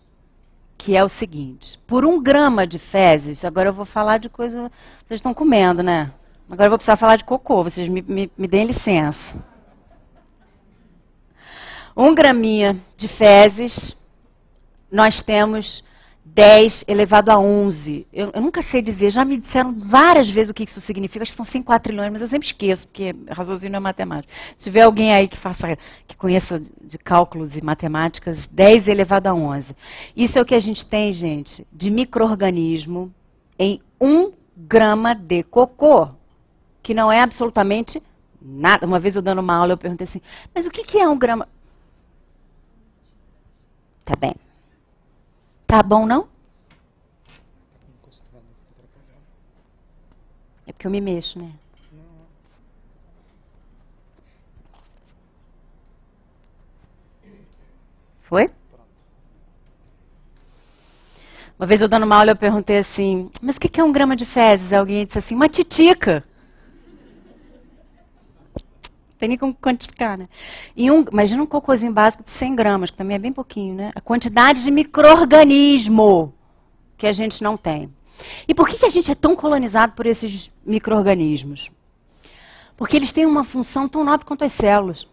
[0.77, 4.71] que é o seguinte: por um grama de fezes, agora eu vou falar de coisa.
[5.03, 6.11] Vocês estão comendo, né?
[6.49, 9.35] Agora eu vou precisar falar de cocô, vocês me, me, me deem licença.
[11.95, 13.97] Um graminha de fezes,
[14.91, 15.83] nós temos
[16.33, 18.05] 10 elevado a 11.
[18.13, 21.31] Eu, eu, nunca sei dizer, já me disseram várias vezes o que isso significa, acho
[21.31, 24.31] que são 5 quatrilhões, mas eu sempre esqueço, porque raciocínio é matemática.
[24.57, 29.33] Se tiver alguém aí que faça, que conheça de cálculos e matemáticas, 10 elevado a
[29.33, 29.75] 11.
[30.15, 33.11] Isso é o que a gente tem, gente, de microorganismo
[33.57, 36.09] em 1 grama de cocô,
[36.81, 38.01] que não é absolutamente
[38.41, 38.85] nada.
[38.85, 40.21] Uma vez eu dando uma aula, eu perguntei assim,
[40.53, 41.47] mas o que, que é um grama?
[44.05, 44.35] Tá bem.
[45.67, 46.29] Tá bom, não?
[50.65, 51.51] É porque eu me mexo, né?
[58.23, 58.49] Foi?
[61.59, 64.15] Uma vez eu dando uma aula, eu perguntei assim, mas o que é um grama
[64.15, 64.71] de fezes?
[64.71, 66.23] Alguém disse assim, uma titica.
[69.17, 70.29] Tem nem como quantificar, né?
[70.75, 73.91] E um, imagina um cocôzinho básico de 100 gramas, que também é bem pouquinho, né?
[73.95, 76.33] A quantidade de microorganismo
[76.97, 77.89] que a gente não tem.
[78.47, 81.69] E por que, que a gente é tão colonizado por esses microorganismos?
[82.75, 85.07] Porque eles têm uma função tão nobre quanto as células.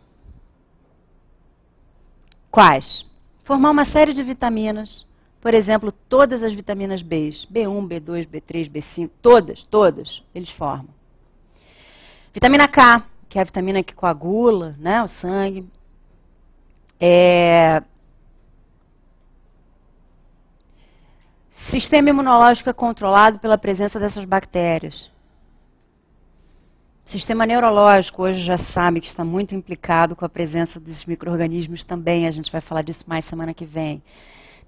[2.50, 3.06] Quais?
[3.44, 5.06] Formar uma série de vitaminas.
[5.40, 10.88] Por exemplo, todas as vitaminas B, B1, B2, B3, B5, todas, todas, eles formam.
[12.32, 15.66] Vitamina K, que é a vitamina que coagula né, o sangue.
[17.00, 17.82] É...
[21.68, 25.10] Sistema imunológico é controlado pela presença dessas bactérias.
[27.04, 32.28] Sistema neurológico hoje já sabe que está muito implicado com a presença desses micro-organismos também.
[32.28, 34.00] A gente vai falar disso mais semana que vem.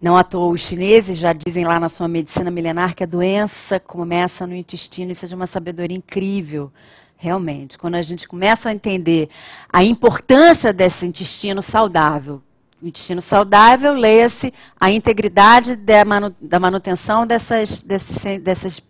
[0.02, 3.78] Não à toa, os chineses já dizem lá na sua medicina milenar que a doença
[3.78, 5.12] começa no intestino.
[5.12, 6.72] Isso é de uma sabedoria incrível.
[7.18, 9.30] Realmente, quando a gente começa a entender
[9.72, 12.42] a importância desse intestino saudável,
[12.82, 18.82] intestino saudável, leia-se a integridade da, manu, da manutenção dessas, desses,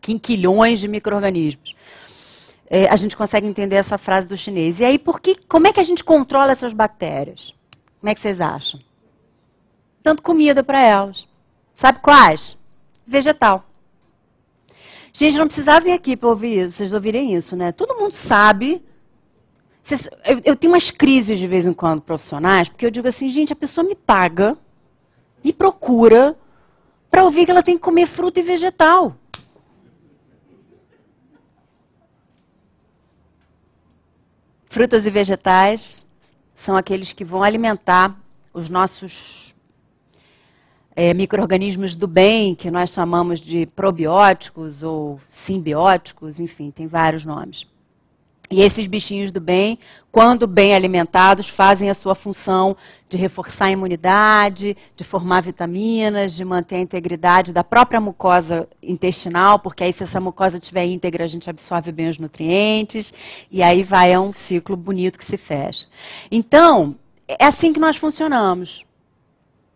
[0.00, 1.74] quinquilhões de micro-organismos.
[2.68, 4.80] É, a gente consegue entender essa frase do chinês.
[4.80, 7.54] E aí, por que, como é que a gente controla essas bactérias?
[8.00, 8.80] Como é que vocês acham?
[10.02, 11.24] Dando comida para elas.
[11.76, 12.58] Sabe quais?
[13.06, 13.64] Vegetal.
[15.16, 17.70] Gente, não precisava vir aqui para ouvir isso, vocês ouvirem isso, né?
[17.70, 18.82] Todo mundo sabe.
[20.24, 23.52] eu, eu tenho umas crises de vez em quando profissionais, porque eu digo assim, gente,
[23.52, 24.58] a pessoa me paga,
[25.42, 26.36] me procura,
[27.08, 29.14] para ouvir que ela tem que comer fruta e vegetal.
[34.68, 36.04] Frutas e vegetais
[36.56, 38.18] são aqueles que vão alimentar
[38.52, 39.53] os nossos
[40.96, 47.66] é, micro-organismos do bem, que nós chamamos de probióticos ou simbióticos, enfim, tem vários nomes.
[48.50, 49.78] E esses bichinhos do bem,
[50.12, 52.76] quando bem alimentados, fazem a sua função
[53.08, 59.58] de reforçar a imunidade, de formar vitaminas, de manter a integridade da própria mucosa intestinal,
[59.58, 63.12] porque aí se essa mucosa estiver íntegra, a gente absorve bem os nutrientes,
[63.50, 65.86] e aí vai a um ciclo bonito que se fecha.
[66.30, 66.94] Então,
[67.26, 68.83] é assim que nós funcionamos.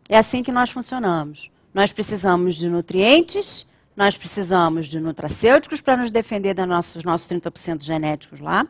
[0.08, 1.50] É assim que nós funcionamos.
[1.74, 3.66] Nós precisamos de nutrientes,
[3.96, 8.66] nós precisamos de nutracêuticos para nos defender dos nossos, nossos 30% genéticos lá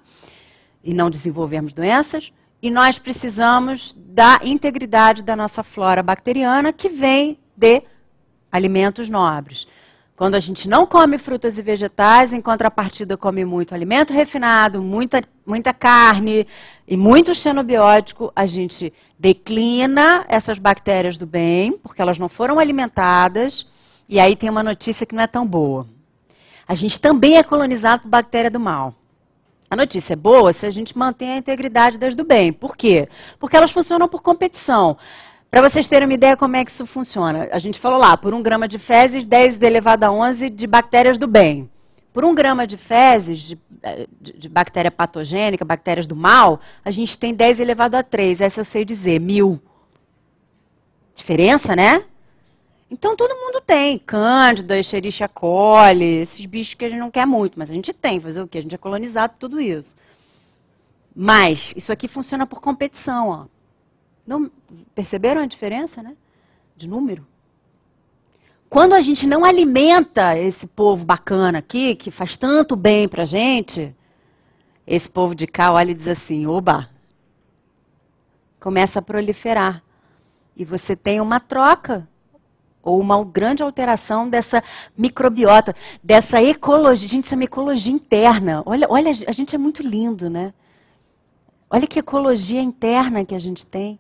[0.83, 2.33] e não desenvolvermos doenças.
[2.61, 7.83] E nós precisamos da integridade da nossa flora bacteriana que vem de
[8.51, 9.66] alimentos nobres.
[10.19, 15.23] Quando a gente não come frutas e vegetais, em contrapartida come muito alimento refinado, muita,
[15.47, 16.45] muita carne
[16.89, 23.65] e muito xenobiótico, a gente declina essas bactérias do bem, porque elas não foram alimentadas,
[24.09, 25.87] e aí tem uma notícia que não é tão boa.
[26.67, 28.97] A gente também é colonizado por bactéria do mal.
[29.71, 32.53] A notícia é boa se a gente mantém a integridade das do bem.
[32.53, 33.09] Por quê?
[33.39, 34.97] Porque elas funcionam por competição.
[35.51, 38.35] Para vocês terem uma ideia como é que isso funciona, a gente falou lá, por
[38.35, 41.71] um grama de fezes, 10 elevado a 11 de bactérias do bem.
[42.13, 43.59] Por um grama de fezes, de,
[44.21, 48.61] de, de, bactéria patogênica, bactérias do mal, a gente tem 10 elevado a 3, essa
[48.61, 49.59] eu sei dizer, mil.
[51.15, 52.05] Diferença, né?
[52.91, 57.59] Então todo mundo tem, Cândida, Escherichia coli, esses bichos que a gente não quer muito,
[57.59, 58.59] mas a gente tem, fazer o quê?
[58.59, 59.95] A gente é colonizado tudo isso.
[61.15, 63.58] Mas isso aqui funciona por competição, ó.
[64.29, 64.51] Não,
[64.95, 66.14] perceberam a diferença, né?
[66.77, 67.27] De número?
[68.69, 73.97] Quando a gente não alimenta esse povo bacana aqui, que faz tanto bem pra gente,
[74.87, 76.91] esse povo de cá olha e diz assim: oba,
[78.61, 79.83] começa a proliferar.
[80.55, 82.07] E você tem uma troca
[82.83, 84.62] ou uma grande alteração dessa
[84.95, 87.09] microbiota, dessa ecologia.
[87.09, 88.62] Gente, isso é uma ecologia interna.
[88.67, 90.53] Olha, olha, a gente é muito lindo, né?
[91.71, 93.99] Olha que ecologia interna que a gente tem.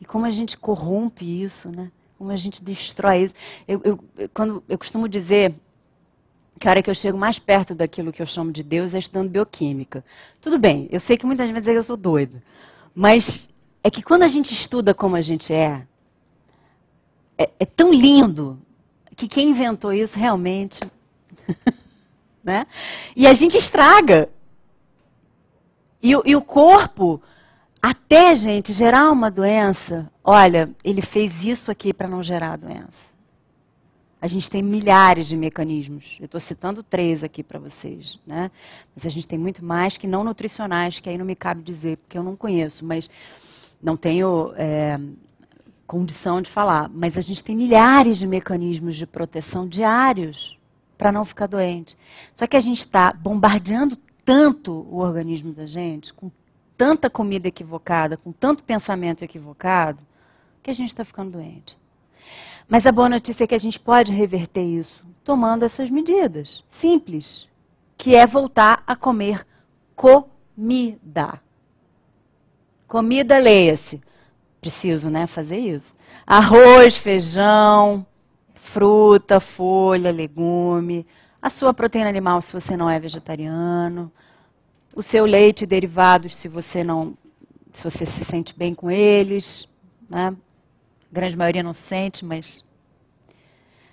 [0.00, 1.90] E como a gente corrompe isso, né?
[2.18, 3.34] Como a gente destrói isso.
[3.66, 5.54] Eu, eu, quando, eu costumo dizer
[6.58, 8.98] que a hora que eu chego mais perto daquilo que eu chamo de Deus é
[8.98, 10.04] estudando bioquímica.
[10.40, 12.40] Tudo bem, eu sei que muita gente vai dizer que eu sou doido.
[12.94, 13.48] Mas
[13.84, 15.86] é que quando a gente estuda como a gente é,
[17.36, 18.58] é, é tão lindo
[19.16, 20.80] que quem inventou isso realmente.
[22.42, 22.66] né?
[23.14, 24.28] E a gente estraga.
[26.02, 27.20] E, e o corpo,
[27.88, 33.06] até, gente, gerar uma doença, olha, ele fez isso aqui para não gerar doença.
[34.20, 36.16] A gente tem milhares de mecanismos.
[36.18, 38.50] Eu estou citando três aqui para vocês, né?
[38.92, 41.98] Mas a gente tem muito mais que não nutricionais, que aí não me cabe dizer,
[41.98, 43.08] porque eu não conheço, mas
[43.80, 44.98] não tenho é,
[45.86, 46.90] condição de falar.
[46.92, 50.58] Mas a gente tem milhares de mecanismos de proteção diários
[50.98, 51.96] para não ficar doente.
[52.34, 56.32] Só que a gente está bombardeando tanto o organismo da gente, com
[56.76, 59.98] tanta comida equivocada, com tanto pensamento equivocado,
[60.62, 61.76] que a gente está ficando doente.
[62.68, 67.46] Mas a boa notícia é que a gente pode reverter isso tomando essas medidas simples,
[67.96, 69.46] que é voltar a comer
[69.94, 71.40] comida.
[72.86, 74.00] Comida, leia-se.
[74.60, 75.94] Preciso, né, fazer isso.
[76.26, 78.06] Arroz, feijão,
[78.72, 81.06] fruta, folha, legume,
[81.40, 84.10] a sua proteína animal se você não é vegetariano,
[84.96, 87.14] o seu leite e derivados se você não,
[87.74, 89.68] se você se sente bem com eles,
[90.08, 90.34] né?
[91.12, 92.64] A grande maioria não sente, mas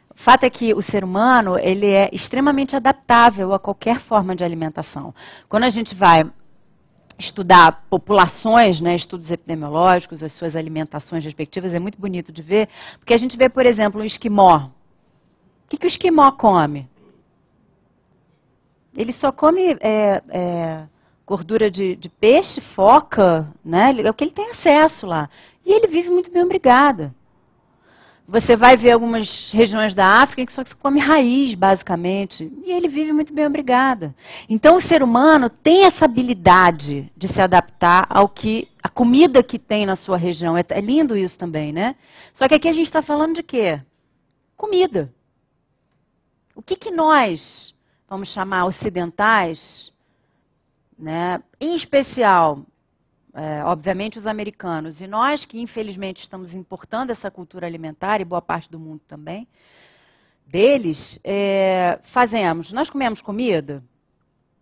[0.10, 4.46] o fato é que o ser humano ele é extremamente adaptável a qualquer forma de
[4.46, 5.14] alimentação.
[5.50, 6.24] Quando a gente vai
[7.20, 13.14] estudar populações, né, estudos epidemiológicos, as suas alimentações respectivas, é muito bonito de ver, porque
[13.14, 14.70] a gente vê, por exemplo, um esquimó.
[15.66, 16.88] O que, que o esquimó come?
[18.96, 20.88] Ele só come é, é,
[21.26, 23.94] gordura de, de, peixe, foca, né?
[24.04, 25.30] é o que ele tem acesso lá.
[25.66, 27.14] E ele vive muito bem, obrigada.
[28.28, 32.50] Você vai ver algumas regiões da África que só se come raiz, basicamente.
[32.66, 34.16] E ele vive muito bem, obrigada.
[34.50, 39.60] Então, o ser humano tem essa habilidade de se adaptar ao que a comida que
[39.60, 40.58] tem na sua região.
[40.58, 41.96] É, é lindo isso também, né?
[42.34, 43.82] Só que aqui a gente está falando de quê?
[44.56, 45.14] Comida.
[46.56, 47.76] O que, que nós,
[48.08, 49.92] vamos chamar ocidentais,
[50.98, 52.66] né, em especial
[53.34, 55.02] é, obviamente, os americanos.
[55.02, 59.48] E nós, que infelizmente estamos importando essa cultura alimentar, e boa parte do mundo também,
[60.46, 62.72] deles, é, fazemos.
[62.72, 63.84] Nós comemos comida?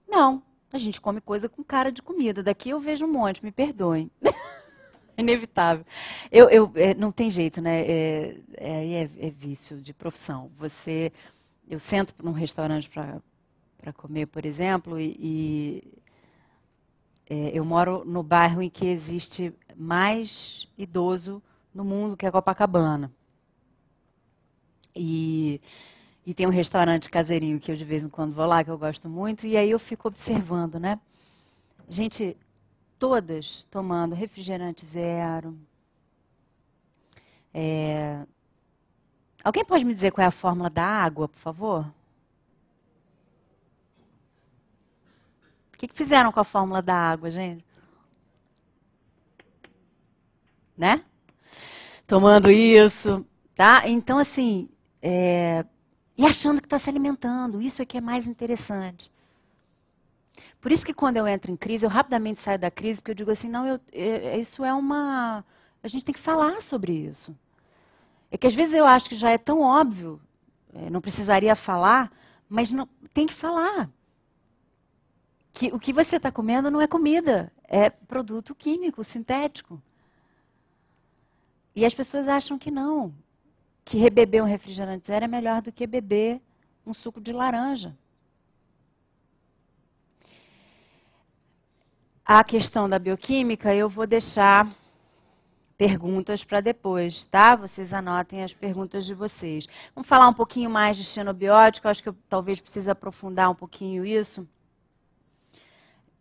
[0.07, 0.41] Não.
[0.71, 2.41] A gente come coisa com cara de comida.
[2.41, 4.09] Daqui eu vejo um monte, me perdoem.
[5.17, 5.85] Inevitável.
[6.31, 7.81] Eu, eu é, não tem jeito, né?
[7.81, 10.49] É, é, é, vício de profissão.
[10.57, 11.11] Você,
[11.69, 15.83] eu sento num restaurante para comer, por exemplo, e
[17.33, 21.41] é, eu moro no bairro em que existe mais idoso
[21.73, 23.09] no mundo, que é Copacabana.
[24.93, 25.61] E,
[26.25, 28.77] e tem um restaurante caseirinho que eu de vez em quando vou lá, que eu
[28.77, 30.99] gosto muito, e aí eu fico observando, né?
[31.87, 32.35] Gente,
[32.99, 35.57] todas tomando refrigerante zero.
[37.53, 38.25] É...
[39.41, 41.89] Alguém pode me dizer qual é a fórmula da água, por favor?
[45.81, 47.65] Que, que fizeram com a fórmula da água, gente?
[50.77, 51.03] Né?
[52.05, 53.87] Tomando isso, tá?
[53.87, 54.69] Então, assim,
[55.01, 55.65] é...
[56.15, 57.61] e achando que está se alimentando.
[57.61, 59.11] Isso é que é mais interessante.
[60.59, 63.15] Por isso que quando eu entro em crise, eu rapidamente saio da crise, porque eu
[63.15, 65.43] digo assim, não, eu, eu, isso é uma...
[65.81, 67.35] A gente tem que falar sobre isso.
[68.29, 70.21] É que às vezes eu acho que já é tão óbvio,
[70.73, 72.11] é, não precisaria falar,
[72.47, 73.89] mas não, tem que falar
[75.53, 79.81] que o que você está comendo não é comida, é produto químico, sintético.
[81.75, 83.13] E as pessoas acham que não,
[83.85, 86.41] que rebeber um refrigerante zero é melhor do que beber
[86.85, 87.95] um suco de laranja.
[92.25, 94.67] A questão da bioquímica eu vou deixar
[95.77, 97.55] perguntas para depois, tá?
[97.55, 99.65] Vocês anotem as perguntas de vocês.
[99.95, 104.05] Vamos falar um pouquinho mais de xenobiótico, acho que eu talvez precise aprofundar um pouquinho
[104.05, 104.47] isso.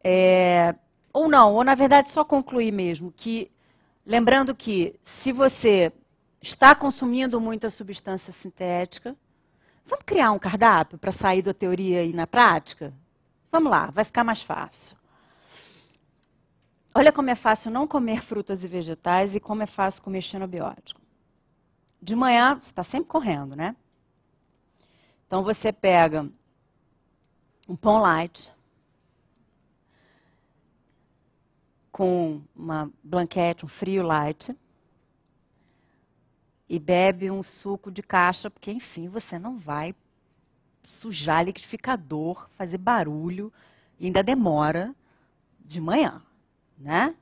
[0.03, 0.75] É,
[1.13, 3.51] ou não, ou na verdade só concluir mesmo que,
[4.07, 5.93] lembrando que se você
[6.41, 9.15] está consumindo muita substância sintética,
[9.87, 12.93] vamos criar um cardápio para sair da teoria e na prática?
[13.53, 14.97] Vamos lá, vai ficar mais fácil.
[16.95, 21.01] Olha como é fácil não comer frutas e vegetais e como é fácil comer xenobiótico.
[22.03, 23.77] De manhã, você está sempre correndo, né?
[25.27, 26.29] Então você pega
[27.69, 28.51] um pão light,
[31.91, 34.57] com uma blanquete, um frio light.
[36.71, 39.93] e bebe um suco de caixa, porque, enfim, você não vai
[41.01, 43.53] sujar liquidificador, fazer barulho,
[43.99, 44.95] e ainda demora
[45.65, 46.23] de manhã,
[46.79, 47.13] né?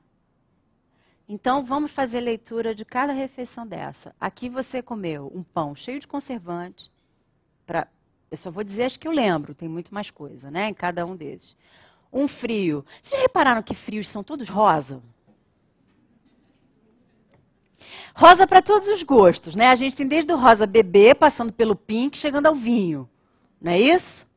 [1.27, 4.15] Então, vamos fazer leitura de cada refeição dessa.
[4.21, 6.91] Aqui você comeu um pão cheio de conservante,
[7.65, 7.87] pra,
[8.29, 11.03] eu só vou dizer as que eu lembro, tem muito mais coisa, né, em cada
[11.07, 11.57] um desses.
[12.11, 12.85] Um frio.
[13.03, 15.01] Vocês já repararam que frios são todos rosa?
[18.15, 19.67] Rosa para todos os gostos, né?
[19.67, 23.09] A gente tem desde o rosa bebê, passando pelo pink, chegando ao vinho.
[23.61, 24.27] Não é isso?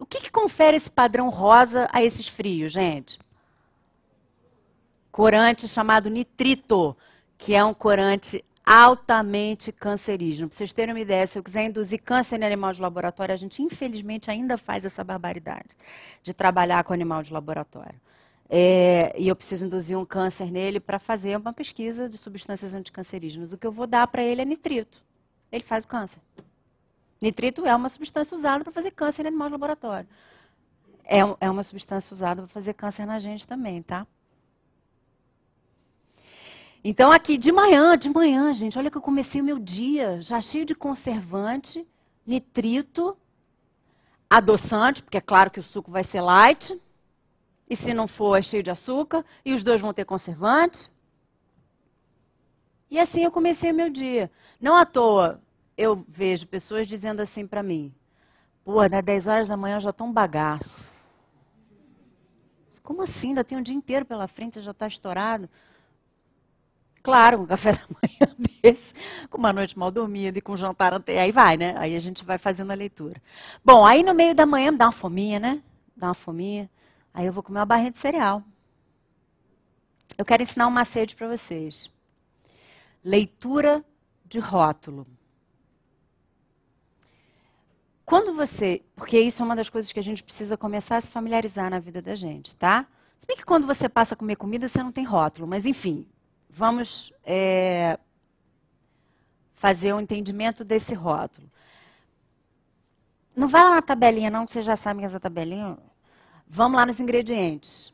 [0.00, 3.18] O que, que confere esse padrão rosa a esses frios, gente?
[5.12, 6.96] Corante chamado nitrito,
[7.38, 10.48] que é um corante altamente cancerígeno.
[10.48, 13.36] Para vocês terem uma ideia, se eu quiser induzir câncer em animal de laboratório, a
[13.36, 15.76] gente infelizmente ainda faz essa barbaridade
[16.22, 18.00] de trabalhar com animal de laboratório.
[18.48, 23.52] É, e eu preciso induzir um câncer nele para fazer uma pesquisa de substâncias anticancerígenas.
[23.52, 25.02] O que eu vou dar para ele é nitrito.
[25.50, 26.20] Ele faz o câncer.
[27.20, 30.08] Nitrito é uma substância usada para fazer câncer em animal de laboratório.
[31.04, 34.06] É, é uma substância usada para fazer câncer na gente também, tá?
[36.82, 40.40] Então, aqui de manhã, de manhã, gente, olha que eu comecei o meu dia já
[40.40, 41.86] cheio de conservante,
[42.26, 43.16] nitrito,
[44.28, 46.80] adoçante, porque é claro que o suco vai ser light,
[47.68, 50.90] e se não for, é cheio de açúcar, e os dois vão ter conservante.
[52.90, 54.30] E assim eu comecei o meu dia.
[54.60, 55.40] Não à toa
[55.76, 57.94] eu vejo pessoas dizendo assim para mim:
[58.64, 60.88] pô, das 10 horas da manhã eu já estou um bagaço.
[62.82, 63.28] Como assim?
[63.28, 65.48] Ainda tem um dia inteiro pela frente, já está estourado.
[67.02, 68.94] Claro, um café da manhã desse,
[69.30, 71.22] com uma noite mal dormida e com um jantar anterior.
[71.22, 71.74] Aí vai, né?
[71.78, 73.20] Aí a gente vai fazendo a leitura.
[73.64, 75.62] Bom, aí no meio da manhã me dá uma fominha, né?
[75.96, 76.68] Dá uma fominha.
[77.12, 78.42] Aí eu vou comer uma barrinha de cereal.
[80.16, 81.90] Eu quero ensinar um macete para vocês.
[83.02, 83.82] Leitura
[84.26, 85.06] de rótulo.
[88.04, 88.82] Quando você.
[88.94, 91.78] Porque isso é uma das coisas que a gente precisa começar a se familiarizar na
[91.78, 92.86] vida da gente, tá?
[93.20, 95.46] Se bem que quando você passa a comer comida, você não tem rótulo.
[95.46, 96.06] Mas, enfim,
[96.50, 97.98] vamos é,
[99.54, 101.48] fazer o um entendimento desse rótulo.
[103.34, 105.78] Não vai lá na tabelinha, não, que vocês já sabem que essa tabelinha
[106.52, 107.92] Vamos lá nos ingredientes.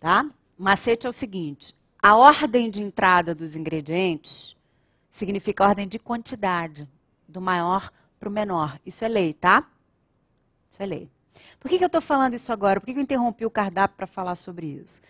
[0.00, 0.24] Tá?
[0.58, 4.56] O macete é o seguinte: a ordem de entrada dos ingredientes
[5.12, 6.88] significa a ordem de quantidade,
[7.28, 8.80] do maior para o menor.
[8.84, 9.68] Isso é lei, tá?
[10.70, 11.10] Isso é lei.
[11.60, 12.80] Por que, que eu estou falando isso agora?
[12.80, 15.00] Por que, que eu interrompi o cardápio para falar sobre isso?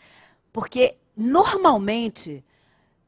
[0.53, 2.45] Porque, normalmente,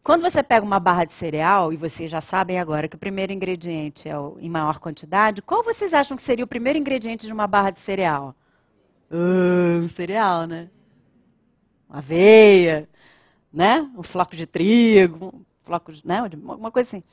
[0.09, 3.31] quando você pega uma barra de cereal, e vocês já sabem agora que o primeiro
[3.31, 7.33] ingrediente é o, em maior quantidade, qual vocês acham que seria o primeiro ingrediente de
[7.33, 8.35] uma barra de cereal?
[9.11, 10.71] uh, cereal, né?
[11.87, 12.89] Uma aveia,
[13.53, 13.83] né?
[13.95, 16.23] Um floco de trigo, um floco de, né?
[16.43, 17.05] Uma coisa assim.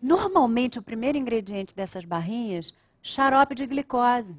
[0.00, 2.72] Normalmente, o primeiro ingrediente dessas barrinhas,
[3.02, 4.34] xarope de glicose.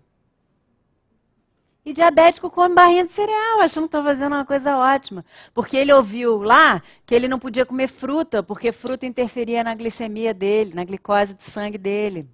[1.90, 5.26] E diabético come barrinha de cereal, achando que está fazendo uma coisa ótima.
[5.56, 10.32] Porque ele ouviu lá que ele não podia comer fruta, porque fruta interferia na glicemia
[10.32, 12.30] dele, na glicose de sangue dele.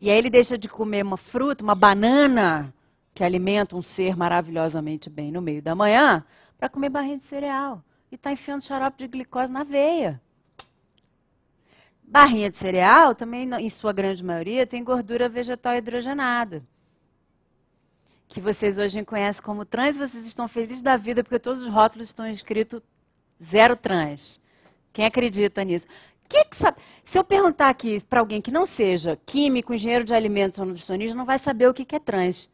[0.00, 2.74] E aí ele deixa de comer uma fruta, uma banana,
[3.14, 6.24] que alimenta um ser maravilhosamente bem no meio da manhã,
[6.58, 7.80] para comer barrinha de cereal.
[8.10, 10.20] E está enfiando xarope de glicose na veia.
[12.02, 16.60] Barrinha de cereal também, em sua grande maioria, tem gordura vegetal hidrogenada.
[18.34, 22.08] Que vocês hoje conhecem como trans, vocês estão felizes da vida porque todos os rótulos
[22.08, 22.82] estão escritos
[23.40, 24.42] zero trans.
[24.92, 25.86] Quem acredita nisso?
[26.28, 26.56] Que que?
[26.56, 31.16] Se eu perguntar aqui para alguém que não seja químico, engenheiro de alimentos ou nutricionista,
[31.16, 32.50] não vai saber o que, que é trans.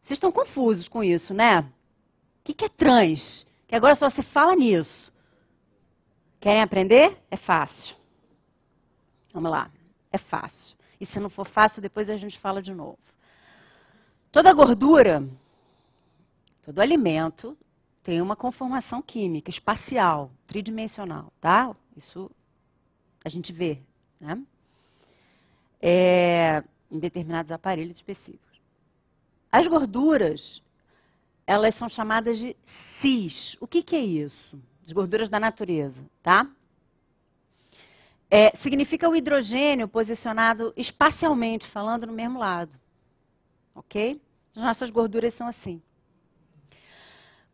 [0.00, 1.58] Vocês estão confusos com isso, né?
[1.58, 3.44] O que, é trans?
[3.66, 5.12] Que agora só se fala nisso.
[6.38, 7.18] Querem aprender?
[7.28, 7.96] É fácil.
[9.32, 9.72] Vamos lá.
[10.12, 10.76] É fácil.
[11.00, 12.98] E se não for fácil, depois a gente fala de novo.
[14.32, 15.28] Toda gordura,
[16.62, 17.58] todo alimento
[18.04, 21.74] tem uma conformação química, espacial, tridimensional, tá?
[21.96, 22.30] Isso
[23.24, 23.80] a gente vê,
[24.20, 24.40] né?
[25.82, 28.60] É, em determinados aparelhos específicos.
[29.50, 30.62] As gorduras,
[31.44, 32.56] elas são chamadas de
[33.00, 33.56] cis.
[33.60, 34.62] O que, que é isso?
[34.84, 36.48] As gorduras da natureza, tá?
[38.30, 42.78] É, significa o hidrogênio posicionado espacialmente, falando no mesmo lado.
[43.80, 44.20] Ok?
[44.54, 45.80] As nossas gorduras são assim.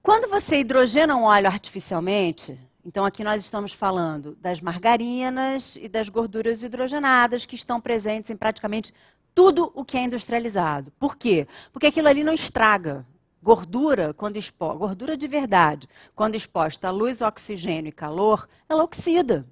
[0.03, 6.09] Quando você hidrogena um óleo artificialmente, então aqui nós estamos falando das margarinas e das
[6.09, 8.93] gorduras hidrogenadas que estão presentes em praticamente
[9.35, 10.91] tudo o que é industrializado.
[10.99, 11.47] Por quê?
[11.73, 13.07] Porque aquilo ali não estraga.
[13.41, 19.47] Gordura, quando exposta, gordura de verdade, quando exposta a luz, oxigênio e calor, ela oxida.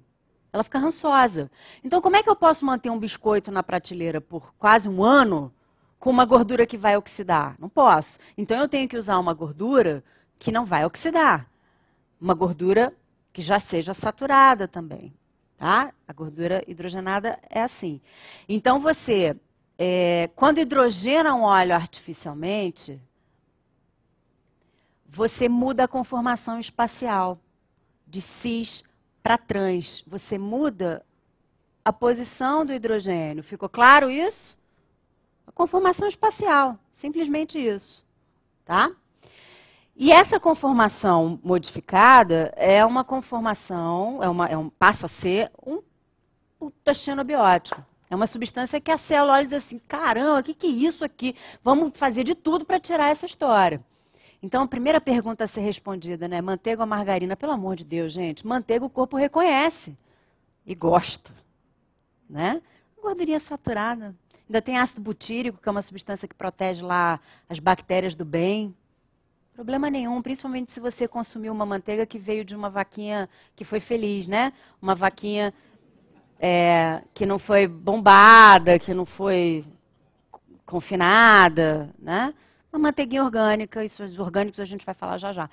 [0.51, 1.49] ela fica rançosa.
[1.83, 5.53] Então, como é que eu posso manter um biscoito na prateleira por quase um ano
[6.05, 7.55] com uma gordura que vai oxidar?
[7.57, 8.19] Não posso.
[8.37, 10.03] Então, eu tenho que usar uma gordura
[10.37, 11.49] que não vai oxidar.
[12.21, 12.93] Uma gordura
[13.33, 15.11] que já seja saturada também.
[15.57, 15.91] Tá?
[16.07, 17.99] A gordura hidrogenada é assim.
[18.47, 19.35] Então, você,
[19.79, 23.01] é, quando hidrogena um óleo artificialmente,
[25.09, 27.39] você muda a conformação espacial
[28.05, 28.83] de cis
[29.23, 30.03] para trans.
[30.05, 31.03] Você muda
[31.83, 33.43] a posição do hidrogênio.
[33.43, 34.55] Ficou claro isso?
[35.47, 38.03] A conformação espacial, simplesmente isso,
[38.65, 38.91] tá?
[39.95, 45.81] E essa conformação modificada é uma conformação, é uma, é um, passa a ser um
[46.59, 46.91] puta.
[48.09, 51.03] É uma substância que a célula olha diz assim, caramba, o que, que é isso
[51.03, 51.35] aqui?
[51.63, 53.83] Vamos fazer de tudo para tirar essa história.
[54.43, 56.41] Então, a primeira pergunta a ser respondida, né?
[56.41, 57.35] Manteiga ou margarina?
[57.35, 58.45] Pelo amor de Deus, gente.
[58.45, 59.97] Manteiga o corpo reconhece
[60.65, 61.31] e gosta,
[62.29, 62.61] né?
[63.01, 64.15] Gordurinha saturada.
[64.47, 67.19] Ainda tem ácido butírico, que é uma substância que protege lá
[67.49, 68.75] as bactérias do bem.
[69.55, 73.79] Problema nenhum, principalmente se você consumiu uma manteiga que veio de uma vaquinha que foi
[73.79, 74.53] feliz, né?
[74.81, 75.53] Uma vaquinha
[76.39, 79.65] é, que não foi bombada, que não foi
[80.65, 82.33] confinada, né?
[82.71, 85.49] Uma manteiguinha orgânica, isso os orgânicos a gente vai falar já já.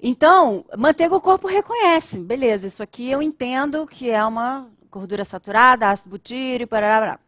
[0.00, 5.90] Então, manteiga o corpo reconhece, beleza, isso aqui eu entendo que é uma gordura saturada,
[5.90, 7.18] ácido butírico, parará,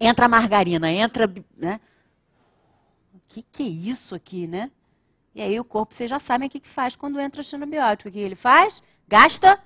[0.00, 1.80] entra a margarina, entra, né?
[3.14, 4.70] O que, que é isso aqui, né?
[5.34, 8.08] E aí o corpo, vocês já sabem o que, que faz quando entra xenobiótico.
[8.08, 8.82] O que ele faz?
[9.08, 9.60] Gasta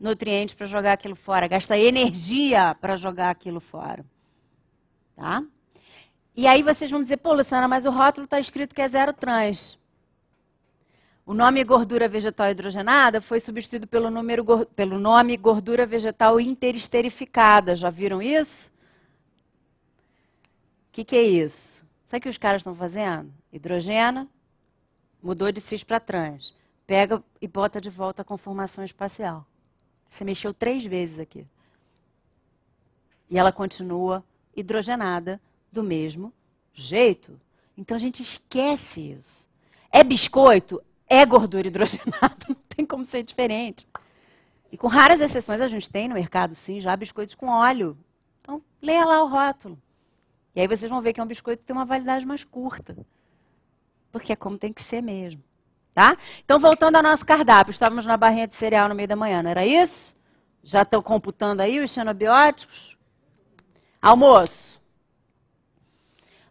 [0.00, 4.04] nutrientes para jogar aquilo fora, gasta energia para jogar aquilo fora.
[5.14, 5.42] Tá?
[6.34, 9.12] E aí vocês vão dizer, pô, Luciana, mas o rótulo está escrito que é zero
[9.12, 9.78] trans.
[11.26, 17.76] O nome gordura vegetal hidrogenada foi substituído pelo, número, pelo nome gordura vegetal interesterificada.
[17.76, 18.72] Já viram isso?
[20.90, 21.84] O que, que é isso?
[22.08, 23.32] Sabe o que os caras estão fazendo?
[23.52, 24.28] Hidrogena,
[25.22, 26.52] mudou de cis para trans.
[26.84, 29.46] Pega e bota de volta a conformação espacial.
[30.10, 31.46] Você mexeu três vezes aqui.
[33.30, 34.24] E ela continua
[34.56, 36.32] hidrogenada do mesmo
[36.74, 37.40] jeito.
[37.78, 39.48] Então a gente esquece isso.
[39.92, 40.82] É biscoito?
[41.06, 43.86] É gordura hidrogenada, não tem como ser diferente.
[44.72, 47.96] E com raras exceções a gente tem no mercado, sim, já biscoitos com óleo.
[48.40, 49.78] Então, leia lá o rótulo.
[50.54, 52.96] E aí vocês vão ver que é um biscoito que tem uma validade mais curta.
[54.10, 55.42] Porque é como tem que ser mesmo.
[55.94, 56.16] Tá?
[56.44, 59.50] Então, voltando ao nosso cardápio, estávamos na barrinha de cereal no meio da manhã, não
[59.50, 60.14] era isso?
[60.62, 62.96] Já estão computando aí os xenobióticos?
[64.00, 64.80] Almoço.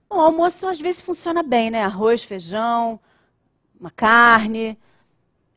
[0.10, 1.84] Bom, o almoço às vezes funciona bem, né?
[1.84, 3.00] Arroz, feijão,
[3.80, 4.78] uma carne,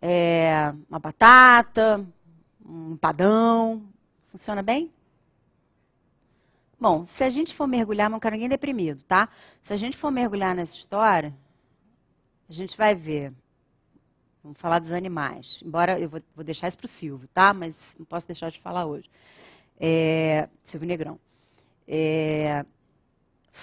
[0.01, 2.07] é, uma batata,
[2.65, 3.83] um padão.
[4.31, 4.93] Funciona bem?
[6.83, 9.29] Bom, se a gente for mergulhar, não quero ninguém deprimido, tá?
[9.63, 11.33] Se a gente for mergulhar nessa história,
[12.49, 13.33] a gente vai ver.
[14.43, 15.63] Vamos falar dos animais.
[15.65, 17.55] Embora eu vou, vou deixar isso para o Silvio, tá?
[17.55, 19.09] Mas não posso deixar de falar hoje.
[19.79, 21.21] É, Silvio Negrão.
[21.87, 22.67] É,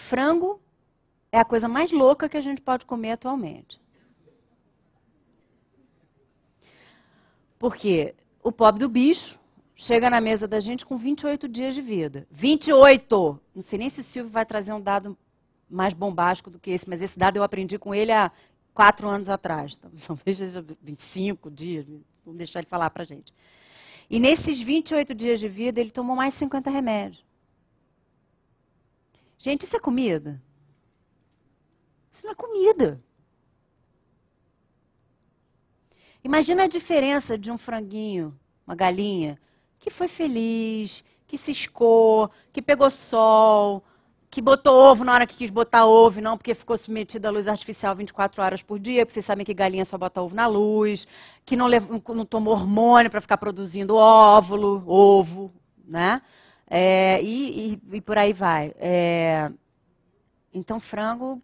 [0.08, 0.62] frango
[1.30, 3.78] é a coisa mais louca que a gente pode comer atualmente.
[7.60, 9.38] Porque o pobre do bicho
[9.80, 12.28] chega na mesa da gente com 28 dias de vida.
[12.32, 13.40] 28!
[13.56, 15.18] Não sei nem se o Silvio vai trazer um dado
[15.70, 18.32] mais bombástico do que esse, mas esse dado eu aprendi com ele há
[18.74, 19.78] quatro anos atrás.
[20.06, 21.86] Talvez seja 25 dias,
[22.26, 23.34] vamos deixar ele falar para gente.
[24.10, 27.24] E nesses 28 dias de vida, ele tomou mais 50 remédios.
[29.38, 30.42] Gente, isso é comida?
[32.12, 33.02] Isso não é comida.
[36.22, 39.40] Imagina a diferença de um franguinho, uma galinha,
[39.80, 43.84] que foi feliz, que ciscou, que pegou sol,
[44.30, 47.48] que botou ovo na hora que quis botar ovo, não porque ficou submetido à luz
[47.48, 51.08] artificial 24 horas por dia, porque vocês sabem que galinha só bota ovo na luz,
[51.46, 55.52] que não, levou, não tomou hormônio para ficar produzindo óvulo, ovo,
[55.84, 56.22] né?
[56.70, 58.72] É, e, e, e, por aí vai.
[58.78, 59.52] É,
[60.54, 61.42] então, frango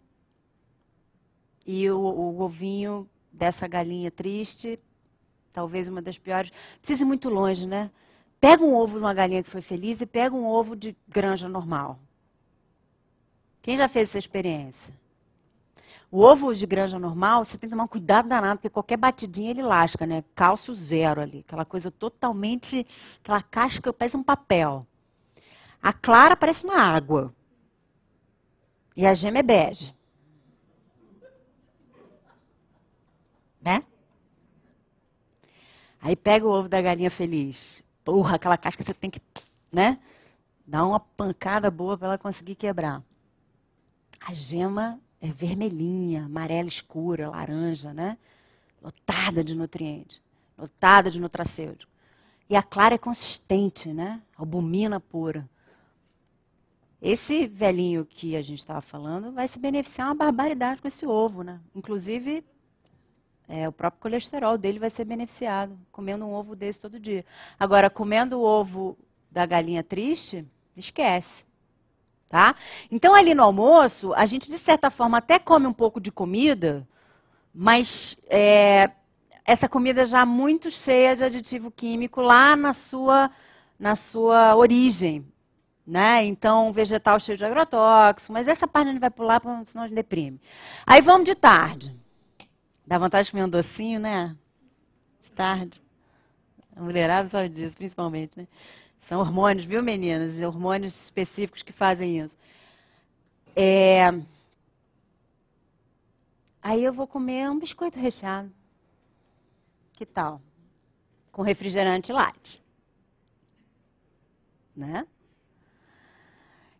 [1.66, 4.78] e o, o ovinho dessa galinha triste,
[5.52, 6.52] talvez uma das piores.
[6.78, 7.90] Precisa ir muito longe, né?
[8.40, 11.48] Pega um ovo de uma galinha que foi feliz e pega um ovo de granja
[11.48, 11.98] normal.
[13.62, 14.94] Quem já fez essa experiência?
[16.10, 19.50] O ovo de granja normal, você tem que tomar um cuidado danado, porque qualquer batidinha
[19.50, 20.22] ele lasca, né?
[20.34, 21.40] Cálcio zero ali.
[21.40, 22.86] Aquela coisa totalmente.
[23.22, 24.86] Aquela casca parece um papel.
[25.82, 27.34] A clara parece uma água.
[28.96, 29.94] E a gema é bege.
[33.60, 33.82] Né?
[36.00, 39.20] Aí pega o ovo da galinha feliz porra, aquela casca você tem que,
[39.70, 39.98] né?
[40.64, 43.02] Dar uma pancada boa para ela conseguir quebrar.
[44.20, 48.16] A gema é vermelhinha, amarela escura, laranja, né?
[48.80, 50.20] Lotada de nutrientes,
[50.56, 51.90] lotada de nutracêutico.
[52.48, 54.22] E a clara é consistente, né?
[54.36, 55.48] Albumina pura.
[57.02, 61.42] Esse velhinho que a gente estava falando vai se beneficiar uma barbaridade com esse ovo,
[61.42, 61.60] né?
[61.74, 62.44] Inclusive,
[63.48, 67.24] é, o próprio colesterol dele vai ser beneficiado comendo um ovo desse todo dia.
[67.58, 68.98] Agora, comendo o ovo
[69.30, 70.44] da galinha triste,
[70.76, 71.46] esquece.
[72.28, 72.56] Tá?
[72.90, 76.86] Então, ali no almoço, a gente, de certa forma, até come um pouco de comida,
[77.54, 78.90] mas é,
[79.44, 83.30] essa comida já muito cheia de aditivo químico lá na sua,
[83.78, 85.24] na sua origem.
[85.86, 86.24] Né?
[86.24, 89.94] Então, vegetal cheio de agrotóxico, mas essa parte a gente vai pular, senão a gente
[89.94, 90.40] deprime.
[90.84, 91.94] Aí vamos de tarde.
[92.86, 94.36] Dá vontade de comer um docinho, né?
[95.22, 95.82] De tarde.
[96.74, 98.46] A mulherada sabe disso, principalmente, né?
[99.08, 100.40] São hormônios, viu, meninas?
[100.40, 102.36] Hormônios específicos que fazem isso.
[103.54, 104.10] É...
[106.62, 108.52] Aí eu vou comer um biscoito recheado.
[109.94, 110.40] Que tal?
[111.32, 112.62] Com refrigerante light.
[114.76, 115.06] Né?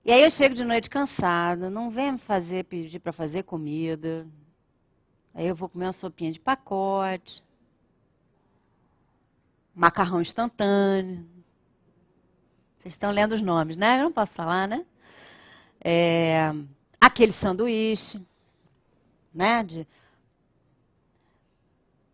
[0.04, 4.26] E aí eu chego de noite cansada, não vem fazer pedir para fazer comida.
[5.36, 7.42] Aí eu vou comer uma sopinha de pacote,
[9.74, 11.28] macarrão instantâneo.
[12.78, 14.00] Vocês estão lendo os nomes, né?
[14.00, 14.86] Eu não posso falar, né?
[15.78, 16.50] É,
[16.98, 18.26] aquele sanduíche,
[19.34, 19.62] né?
[19.62, 19.86] De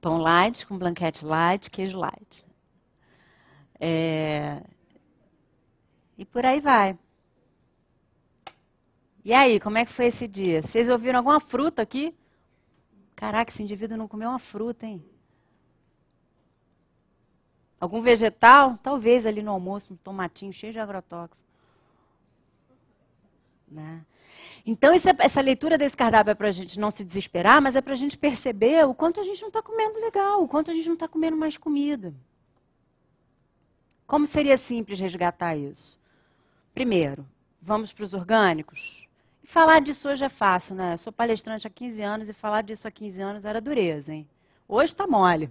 [0.01, 2.45] pão light com blanquete light, queijo light.
[3.79, 4.65] É,
[6.19, 6.99] e por aí vai.
[9.25, 10.63] E aí, como é que foi esse dia?
[10.63, 12.13] Vocês ouviram alguma fruta aqui?
[13.23, 15.01] Caraca, esse indivíduo não comeu uma fruta, hein?
[17.79, 18.77] Algum vegetal?
[18.79, 21.41] Talvez ali no almoço, um tomatinho cheio de agrotóxicos.
[23.69, 24.05] Né?
[24.67, 27.81] Então, é, essa leitura desse cardápio é para a gente não se desesperar, mas é
[27.81, 30.75] para a gente perceber o quanto a gente não está comendo legal, o quanto a
[30.75, 32.13] gente não está comendo mais comida.
[34.05, 35.97] Como seria simples resgatar isso?
[36.75, 37.25] Primeiro,
[37.61, 39.02] vamos para os orgânicos.
[39.53, 40.95] Falar disso hoje é fácil, né?
[40.95, 44.27] Eu sou palestrante há 15 anos e falar disso há 15 anos era dureza, hein?
[44.67, 45.51] Hoje está mole.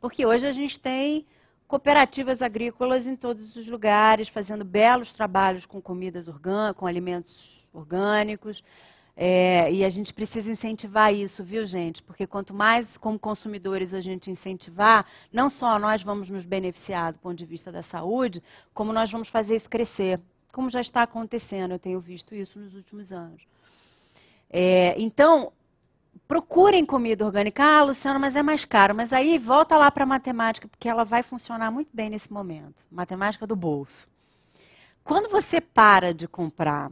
[0.00, 1.26] Porque hoje a gente tem
[1.66, 8.62] cooperativas agrícolas em todos os lugares, fazendo belos trabalhos com comidas orgânicas, com alimentos orgânicos.
[9.16, 12.00] É, e a gente precisa incentivar isso, viu, gente?
[12.04, 17.18] Porque quanto mais, como consumidores, a gente incentivar, não só nós vamos nos beneficiar do
[17.18, 18.40] ponto de vista da saúde,
[18.72, 20.20] como nós vamos fazer isso crescer.
[20.58, 23.40] Como já está acontecendo, eu tenho visto isso nos últimos anos.
[24.50, 25.52] É, então,
[26.26, 27.62] procurem comida orgânica.
[27.62, 28.92] Ah, Luciana, mas é mais caro.
[28.92, 32.84] Mas aí volta lá para a matemática, porque ela vai funcionar muito bem nesse momento.
[32.90, 34.08] Matemática do bolso.
[35.04, 36.90] Quando você para de comprar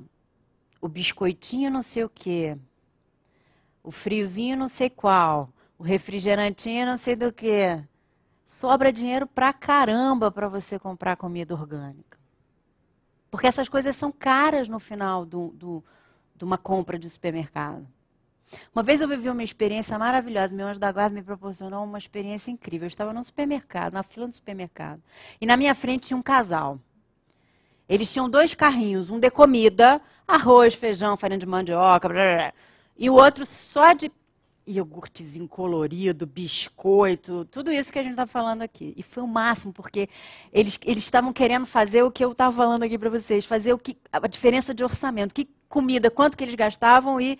[0.80, 2.56] o biscoitinho não sei o quê,
[3.82, 7.82] o friozinho não sei qual, o refrigerantinho não sei do que,
[8.60, 12.16] sobra dinheiro pra caramba para você comprar comida orgânica.
[13.30, 15.84] Porque essas coisas são caras no final do, do,
[16.34, 17.86] de uma compra de supermercado.
[18.74, 20.54] Uma vez eu vivi uma experiência maravilhosa.
[20.54, 22.86] Meu anjo da guarda me proporcionou uma experiência incrível.
[22.86, 25.02] Eu estava no supermercado, na fila do supermercado.
[25.40, 26.78] E na minha frente tinha um casal.
[27.88, 32.52] Eles tinham dois carrinhos, um de comida, arroz, feijão, farinha de mandioca, blá, blá, blá,
[32.98, 34.10] e o outro só de
[34.66, 38.92] iogurtezinho colorido, biscoito, tudo isso que a gente está falando aqui.
[38.96, 40.08] E foi o máximo, porque
[40.52, 43.96] eles estavam querendo fazer o que eu estava falando aqui para vocês, fazer o que,
[44.10, 47.38] a diferença de orçamento, que comida, quanto que eles gastavam e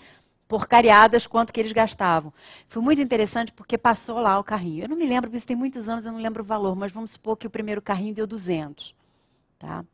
[0.49, 2.33] porcariadas quanto que eles gastavam.
[2.68, 4.85] Foi muito interessante porque passou lá o carrinho.
[4.85, 7.11] Eu não me lembro, isso tem muitos anos, eu não lembro o valor, mas vamos
[7.11, 8.95] supor que o primeiro carrinho deu 200.
[9.59, 9.85] Tá?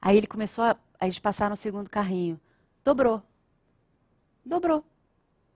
[0.00, 2.40] Aí ele começou a, aí eles passaram o segundo carrinho.
[2.84, 3.22] Dobrou.
[4.44, 4.84] Dobrou.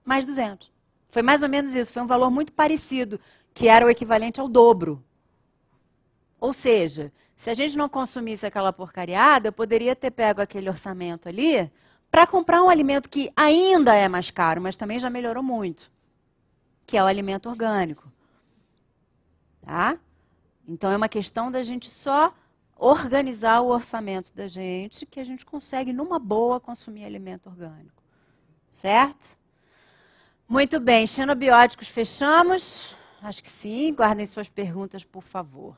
[0.05, 0.72] Mais 200.
[1.13, 3.19] Foi mais ou menos isso, foi um valor muito parecido,
[3.53, 5.01] que era o equivalente ao dobro.
[6.39, 11.29] Ou seja, se a gente não consumisse aquela porcariada, eu poderia ter pego aquele orçamento
[11.29, 11.71] ali
[12.09, 15.83] para comprar um alimento que ainda é mais caro, mas também já melhorou muito,
[16.87, 18.11] que é o alimento orgânico.
[19.61, 19.99] Tá?
[20.67, 22.33] Então é uma questão da gente só
[22.75, 28.01] organizar o orçamento da gente, que a gente consegue numa boa consumir alimento orgânico.
[28.71, 29.42] Certo?
[30.53, 32.95] Muito bem, xenobióticos fechamos?
[33.23, 33.91] Acho que sim.
[33.91, 35.75] Guardem suas perguntas, por favor.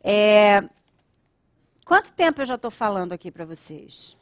[0.00, 0.62] É...
[1.84, 4.16] Quanto tempo eu já estou falando aqui para vocês?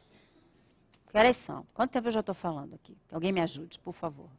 [1.10, 1.66] Que horas são?
[1.74, 2.96] Quanto tempo eu já estou falando aqui?
[3.12, 4.30] Alguém me ajude, por favor.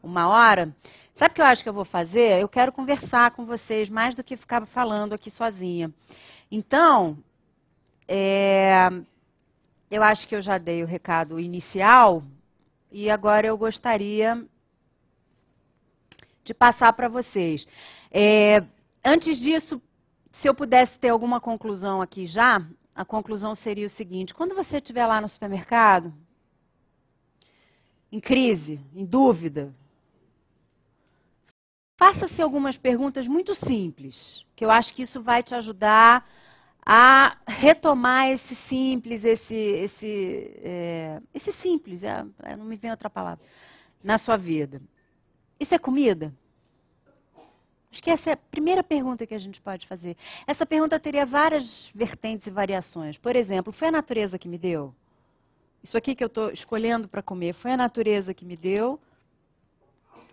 [0.00, 0.72] uma hora.
[1.16, 2.40] Sabe o que eu acho que eu vou fazer?
[2.40, 5.92] Eu quero conversar com vocês mais do que ficar falando aqui sozinha.
[6.52, 7.18] Então,
[8.06, 8.90] é,
[9.90, 12.22] eu acho que eu já dei o recado inicial
[12.90, 14.44] e agora eu gostaria
[16.44, 17.66] de passar para vocês.
[18.10, 18.64] É,
[19.04, 19.80] antes disso,
[20.32, 22.62] se eu pudesse ter alguma conclusão aqui já,
[22.94, 26.12] a conclusão seria o seguinte: quando você estiver lá no supermercado,
[28.10, 29.74] em crise, em dúvida,
[31.98, 36.26] faça-se algumas perguntas muito simples, que eu acho que isso vai te ajudar
[36.90, 43.10] a retomar esse simples, esse, esse, é, esse simples, é, é, não me vem outra
[43.10, 43.44] palavra,
[44.02, 44.80] na sua vida.
[45.60, 46.32] Isso é comida?
[47.92, 50.16] Acho que essa é a primeira pergunta que a gente pode fazer.
[50.46, 53.18] Essa pergunta teria várias vertentes e variações.
[53.18, 54.94] Por exemplo, foi a natureza que me deu?
[55.82, 58.98] Isso aqui que eu estou escolhendo para comer, foi a natureza que me deu?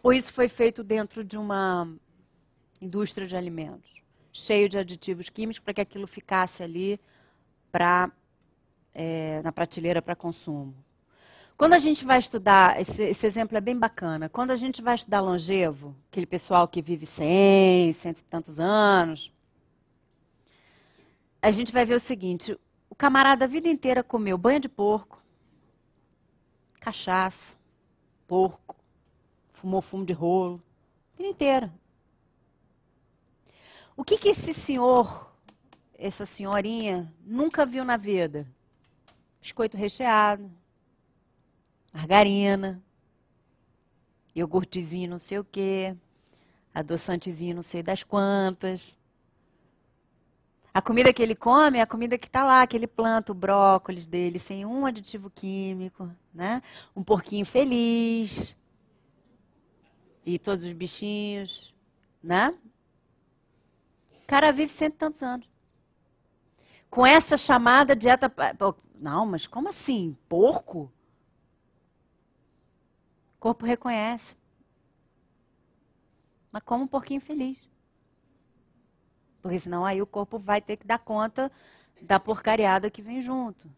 [0.02, 1.94] Ou isso foi feito dentro de uma
[2.82, 3.95] indústria de alimentos?
[4.36, 7.00] Cheio de aditivos químicos para que aquilo ficasse ali
[7.72, 8.12] pra,
[8.94, 10.76] é, na prateleira para consumo.
[11.58, 14.96] Quando a gente vai estudar, esse, esse, exemplo é bem bacana, quando a gente vai
[14.96, 19.32] estudar longevo, aquele pessoal que vive 100, cento e tantos anos,
[21.42, 22.58] a gente vai ver o seguinte,
[22.90, 25.24] o camarada a vida inteira comeu banho de porco,
[26.82, 27.56] cachaça,
[28.28, 28.76] porco,
[29.54, 30.62] fumou fumo de rolo,
[31.14, 31.85] a vida inteira.
[33.98, 35.32] O que, que esse senhor,
[35.98, 38.46] essa senhorinha, nunca viu na vida?
[39.42, 40.52] Biscoito recheado,
[41.94, 42.82] margarina,
[44.36, 45.96] iogurtezinho não sei o quê,
[46.74, 48.98] adoçantezinho não sei das quantas.
[50.74, 53.36] A comida que ele come é a comida que está lá, que ele planta o
[53.36, 56.62] brócolis dele sem um aditivo químico, né?
[56.94, 58.54] Um porquinho feliz.
[60.26, 61.74] E todos os bichinhos,
[62.22, 62.54] né?
[64.26, 65.48] O cara vive cento e tantos anos.
[66.90, 68.34] Com essa chamada dieta.
[68.96, 70.18] Não, mas como assim?
[70.28, 70.92] Porco?
[73.36, 74.26] O corpo reconhece.
[76.52, 77.56] Mas como um porquinho feliz.
[79.44, 81.52] Porque senão aí o corpo vai ter que dar conta
[82.02, 83.70] da porcariada que vem junto.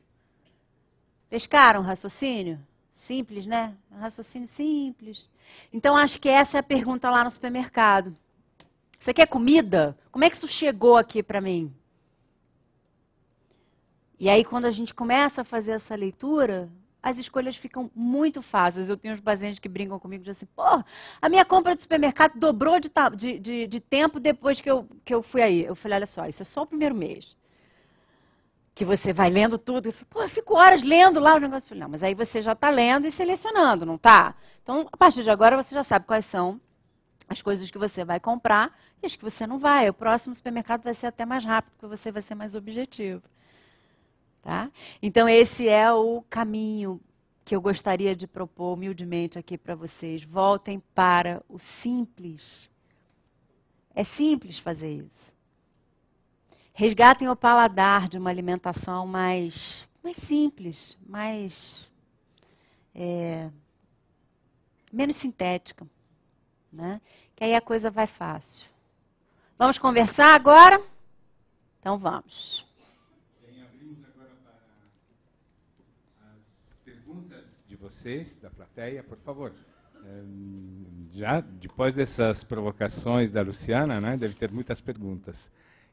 [1.30, 2.66] Pescaram raciocínio?
[2.94, 3.76] Simples, né?
[3.92, 5.30] Um raciocínio simples.
[5.74, 8.16] Então acho que essa é a pergunta lá no supermercado.
[9.00, 9.98] Você quer comida?
[10.12, 11.74] Como é que isso chegou aqui para mim?
[14.20, 16.70] E aí, quando a gente começa a fazer essa leitura,
[17.02, 18.90] as escolhas ficam muito fáceis.
[18.90, 20.84] Eu tenho uns pacientes que brincam comigo e dizem assim, pô,
[21.22, 25.14] a minha compra de supermercado dobrou de, de, de, de, tempo depois que eu, que
[25.14, 25.64] eu fui aí.
[25.64, 27.36] Eu falei, olha só, isso é só o primeiro mês.
[28.74, 29.88] Que você vai lendo tudo.
[29.88, 31.66] Eu falei, pô, eu fico horas lendo lá o negócio.
[31.66, 34.36] Eu falei, não, mas aí você já está lendo e selecionando, não está?
[34.64, 36.60] Então, a partir de agora, você já sabe quais são
[37.28, 39.90] as coisas que você vai comprar e as que você não vai.
[39.90, 43.22] O próximo supermercado vai ser até mais rápido, porque você vai ser mais objetivo.
[44.42, 44.72] Tá?
[45.02, 47.02] Então, esse é o caminho
[47.44, 50.24] que eu gostaria de propor humildemente aqui para vocês.
[50.24, 52.70] Voltem para o simples.
[53.94, 55.28] É simples fazer isso.
[56.74, 61.86] Resgatem o paladar de uma alimentação mais, mais simples, mais.
[62.94, 63.50] É,
[64.92, 65.86] menos sintética
[66.72, 67.02] né?
[67.36, 68.68] Que aí a coisa vai fácil.
[69.58, 70.82] Vamos conversar agora?
[71.80, 72.66] Então vamos.
[73.42, 74.54] Bem, abrimos agora para
[76.32, 79.54] as perguntas de vocês, da plateia, por favor.
[81.14, 85.36] Já depois dessas provocações da Luciana, né, deve ter muitas perguntas.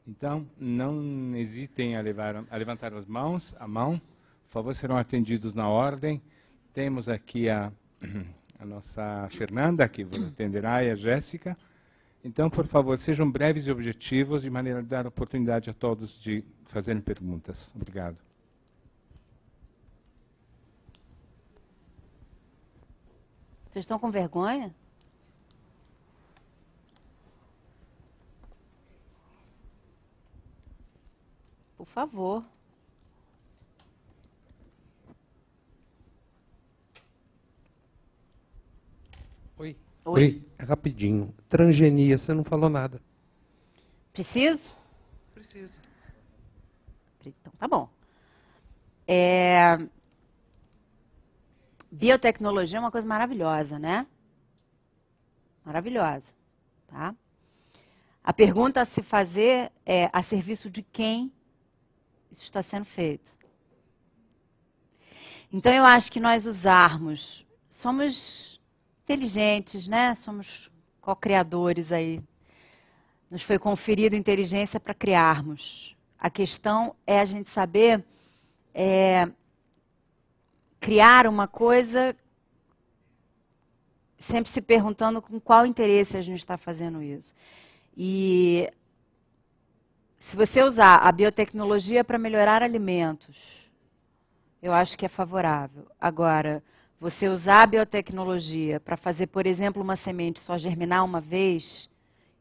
[0.07, 3.99] Então, não hesitem a, levar, a levantar as mãos, a mão.
[4.47, 6.21] Por favor, serão atendidos na ordem.
[6.73, 7.71] Temos aqui a
[8.65, 11.57] nossa Fernanda, que vos atenderá, e a Jéssica.
[12.23, 16.43] Então, por favor, sejam breves e objetivos, de maneira a dar oportunidade a todos de
[16.67, 17.71] fazerem perguntas.
[17.75, 18.17] Obrigado.
[23.69, 24.73] Vocês estão com vergonha?
[31.77, 32.43] Por favor.
[39.57, 39.77] Oi.
[40.03, 40.21] Oi.
[40.21, 40.43] Oi.
[40.57, 41.33] É rapidinho.
[41.47, 43.01] Transgenia, você não falou nada.
[44.11, 44.69] Preciso?
[45.33, 45.73] Precisa.
[47.25, 47.89] Então, tá bom.
[49.07, 49.77] É...
[51.91, 54.05] Biotecnologia é uma coisa maravilhosa, né?
[55.63, 56.25] Maravilhosa,
[56.87, 57.15] tá?
[58.23, 61.31] A pergunta a se fazer é a serviço de quem
[62.31, 63.31] isso está sendo feito.
[65.51, 68.54] Então eu acho que nós usarmos, somos
[69.05, 70.15] inteligentes, né?
[70.15, 72.19] Somos co-criadores aí.
[73.29, 75.95] Nos foi conferida inteligência para criarmos.
[76.17, 78.03] A questão é a gente saber
[78.73, 79.29] é,
[80.79, 82.15] criar uma coisa
[84.27, 87.33] sempre se perguntando com qual interesse a gente está fazendo isso.
[87.95, 88.67] E
[90.17, 93.37] se você usar a biotecnologia para melhorar alimentos,
[94.63, 95.87] eu acho que é favorável.
[96.01, 96.63] Agora,
[96.99, 101.89] você usar a biotecnologia para fazer, por exemplo, uma semente só germinar uma vez,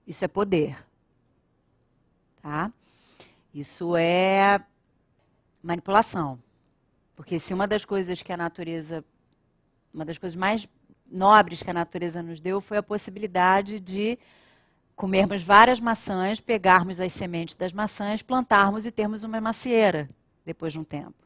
[0.06, 0.76] isso é poder.
[2.40, 2.72] Tá?
[3.52, 4.64] Isso é
[5.62, 6.38] manipulação.
[7.16, 9.04] Porque se uma das coisas que a natureza,
[9.92, 10.66] uma das coisas mais
[11.10, 14.18] nobres que a natureza nos deu foi a possibilidade de
[14.96, 20.08] comermos várias maçãs, pegarmos as sementes das maçãs, plantarmos e termos uma macieira
[20.44, 21.23] depois de um tempo.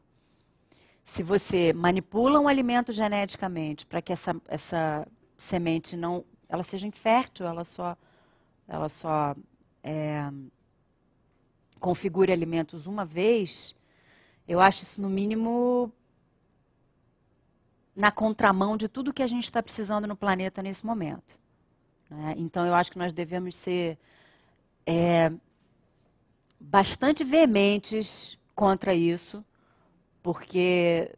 [1.15, 5.07] Se você manipula um alimento geneticamente para que essa, essa
[5.49, 7.97] semente não, ela seja infértil, ela só,
[8.67, 9.35] ela só
[9.83, 10.29] é,
[11.79, 13.75] configure alimentos uma vez,
[14.47, 15.91] eu acho isso no mínimo
[17.95, 21.37] na contramão de tudo que a gente está precisando no planeta nesse momento.
[22.09, 22.33] Né?
[22.37, 23.97] Então, eu acho que nós devemos ser
[24.85, 25.31] é,
[26.59, 29.43] bastante veementes contra isso,
[30.21, 31.13] porque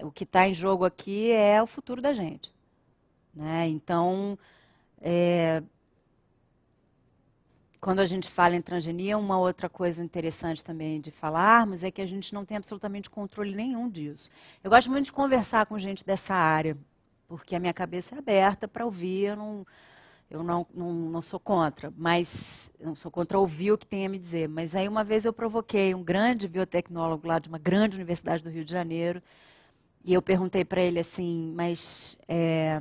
[0.00, 2.52] o que está em jogo aqui é o futuro da gente.
[3.34, 3.68] Né?
[3.68, 4.38] Então,
[5.00, 5.62] é,
[7.80, 12.00] quando a gente fala em transgenia, uma outra coisa interessante também de falarmos é que
[12.00, 14.30] a gente não tem absolutamente controle nenhum disso.
[14.62, 16.76] Eu gosto muito de conversar com gente dessa área,
[17.26, 19.66] porque a minha cabeça é aberta para ouvir, eu não,
[20.32, 22.26] eu não, não, não sou contra, mas
[22.80, 24.48] não sou contra ouvir o que tem a me dizer.
[24.48, 28.48] Mas aí uma vez eu provoquei um grande biotecnólogo lá de uma grande universidade do
[28.48, 29.22] Rio de Janeiro,
[30.02, 32.80] e eu perguntei para ele assim, mas é,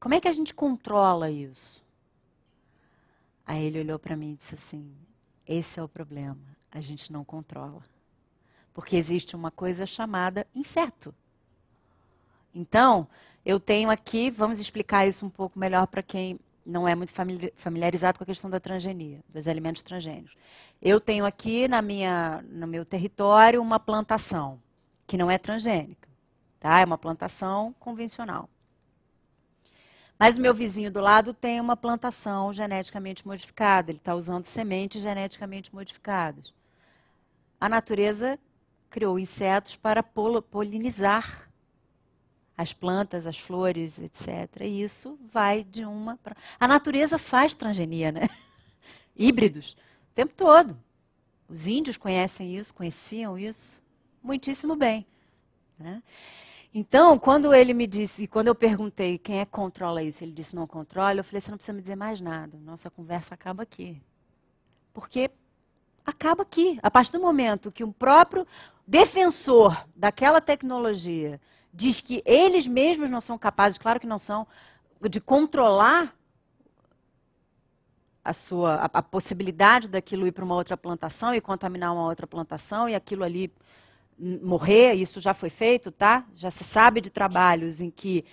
[0.00, 1.80] como é que a gente controla isso?
[3.46, 4.92] Aí ele olhou para mim e disse assim:
[5.46, 6.36] Esse é o problema,
[6.70, 7.80] a gente não controla.
[8.74, 11.14] Porque existe uma coisa chamada inseto.
[12.52, 13.06] Então,
[13.46, 17.12] eu tenho aqui, vamos explicar isso um pouco melhor para quem não é muito
[17.56, 20.36] familiarizado com a questão da transgenia, dos alimentos transgênicos.
[20.82, 24.60] Eu tenho aqui na minha, no meu território uma plantação
[25.06, 26.06] que não é transgênica,
[26.60, 26.80] tá?
[26.80, 28.50] É uma plantação convencional.
[30.18, 35.00] Mas o meu vizinho do lado tem uma plantação geneticamente modificada, ele está usando sementes
[35.02, 36.52] geneticamente modificadas.
[37.58, 38.38] A natureza
[38.90, 41.47] criou insetos para polinizar
[42.58, 44.62] as plantas, as flores, etc.
[44.62, 46.36] E isso vai de uma para.
[46.58, 48.28] A natureza faz transgenia, né?
[49.16, 49.74] Híbridos,
[50.10, 50.76] o tempo todo.
[51.48, 53.80] Os índios conhecem isso, conheciam isso
[54.20, 55.06] muitíssimo bem.
[55.78, 56.02] Né?
[56.74, 60.54] Então, quando ele me disse, quando eu perguntei quem é que controla isso, ele disse
[60.54, 64.02] não controla, eu falei, você não precisa me dizer mais nada, nossa conversa acaba aqui.
[64.92, 65.30] Porque
[66.04, 66.78] acaba aqui.
[66.82, 68.46] A partir do momento que o próprio
[68.86, 71.40] defensor daquela tecnologia
[71.72, 74.46] diz que eles mesmos não são capazes, claro que não são,
[75.08, 76.14] de controlar
[78.24, 82.26] a, sua, a, a possibilidade daquilo ir para uma outra plantação e contaminar uma outra
[82.26, 83.52] plantação e aquilo ali
[84.18, 86.26] morrer, isso já foi feito, tá?
[86.34, 88.24] Já se sabe de trabalhos em que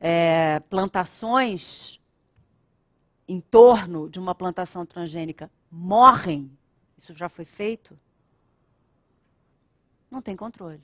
[0.00, 2.00] é, plantações
[3.26, 6.50] em torno de uma plantação transgênica morrem,
[6.96, 7.98] isso já foi feito,
[10.10, 10.80] não tem controle.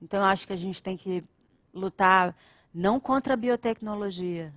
[0.00, 1.24] Então, eu acho que a gente tem que
[1.72, 2.34] lutar
[2.72, 4.52] não contra a biotecnologia,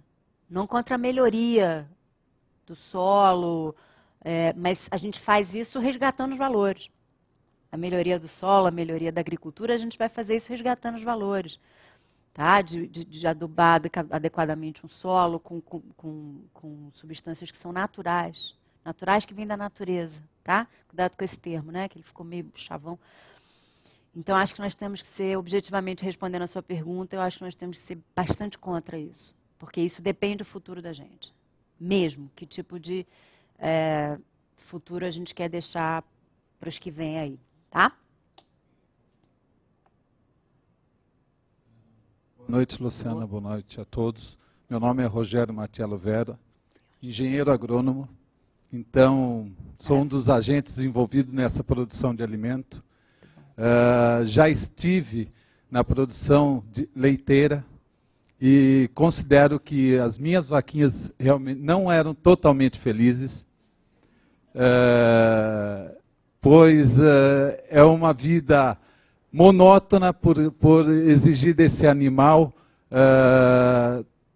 [0.49, 1.87] não contra a melhoria
[2.65, 3.75] do solo,
[4.21, 6.89] é, mas a gente faz isso resgatando os valores
[7.71, 11.03] a melhoria do solo, a melhoria da agricultura, a gente vai fazer isso resgatando os
[11.03, 11.57] valores.
[12.33, 12.61] Tá?
[12.61, 18.55] De, de, de adubar adequadamente um solo com, com, com, com, substâncias que são naturais.
[18.83, 20.21] Naturais que vêm da natureza.
[20.43, 20.67] Tá?
[20.87, 21.87] Cuidado com esse termo, né?
[21.87, 22.99] que ele ficou meio chavão.
[24.16, 27.45] Então, acho que nós temos que ser, objetivamente respondendo a sua pergunta, eu acho que
[27.45, 29.34] nós temos que ser bastante contra isso.
[29.57, 31.34] Porque isso depende do futuro da gente.
[31.80, 32.30] Mesmo.
[32.36, 33.05] Que tipo de
[33.57, 34.18] é,
[34.68, 36.03] futuro a gente quer deixar
[36.59, 37.39] para os que vêm aí.
[37.70, 37.95] Tá?
[42.38, 43.26] Boa noite, Luciana.
[43.26, 44.38] Boa noite a todos.
[44.70, 46.39] Meu nome é Rogério Matiello Vera,
[47.01, 48.09] engenheiro agrônomo.
[48.72, 52.82] Então, sou um dos agentes envolvidos nessa produção de alimento.
[53.57, 55.29] Uh, já estive
[55.69, 56.63] na produção
[56.95, 57.63] leiteira
[58.41, 63.45] e considero que as minhas vaquinhas realmente não eram totalmente felizes.
[64.55, 65.95] Uh,
[66.41, 68.77] pois uh, é uma vida
[69.31, 72.53] monótona por, por exigir desse animal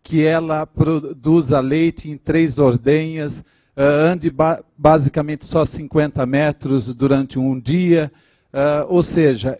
[0.01, 3.33] que ela produza leite em três ordenhas,
[3.75, 8.09] ande ba basicamente só 50 metros durante um dia.
[8.55, 9.59] Uh, ou seja,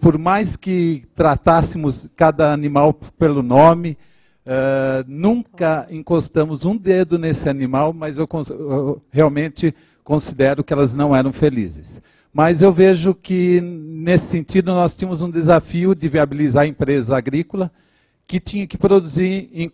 [0.00, 3.96] por mais que tratássemos cada animal pelo nome,
[4.44, 9.72] uh, nunca encostamos um dedo nesse animal, mas eu, eu, realmente
[10.02, 12.02] considero que elas não eram felizes.
[12.34, 17.70] Mas eu vejo que, nesse sentido, nós tínhamos um desafio de viabilizar a empresa agrícola,
[18.26, 19.70] que tinha que produzir em,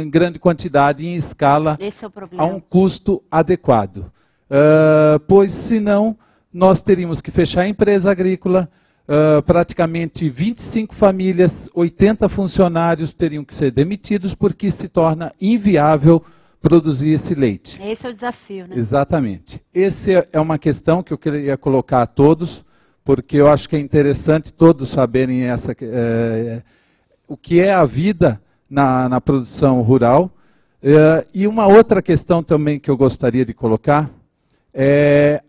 [0.00, 1.90] em grande quantidade, em escala, é
[2.38, 4.06] a um custo adequado.
[4.48, 6.16] Uh, pois, senão,
[6.54, 8.68] nós teríamos que fechar a empresa agrícola,
[9.08, 16.24] uh, praticamente 25 famílias, 80 funcionários teriam que ser demitidos, porque se torna inviável
[16.62, 17.76] produzir esse leite.
[17.82, 18.76] Esse é o desafio, né?
[18.76, 19.60] Exatamente.
[19.74, 22.64] Essa é uma questão que eu queria colocar a todos,
[23.04, 26.62] porque eu acho que é interessante todos saberem essa, é,
[27.26, 28.40] o que é a vida
[28.70, 30.30] na, na produção rural.
[30.80, 34.08] É, e uma outra questão também que eu gostaria de colocar
[34.72, 35.42] é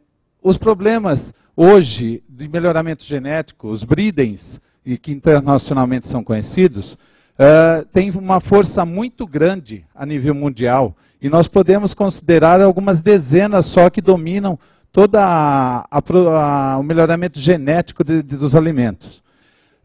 [0.45, 8.11] os problemas hoje de melhoramento genético, os breedings, e que internacionalmente são conhecidos, uh, têm
[8.11, 10.95] uma força muito grande a nível mundial.
[11.19, 14.59] E nós podemos considerar algumas dezenas só que dominam
[14.91, 19.17] todo o melhoramento genético de, de, dos alimentos.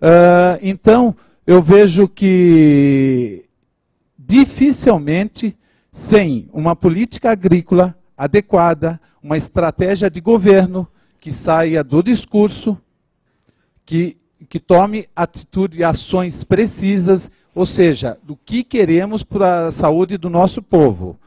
[0.02, 3.46] Uh, então, eu vejo que
[4.18, 5.56] dificilmente,
[6.10, 10.86] sem uma política agrícola adequada, uma estratégia de governo
[11.20, 12.78] que saia do discurso,
[13.84, 14.16] que,
[14.48, 20.30] que tome atitude e ações precisas, ou seja, do que queremos para a saúde do
[20.30, 21.18] nosso povo.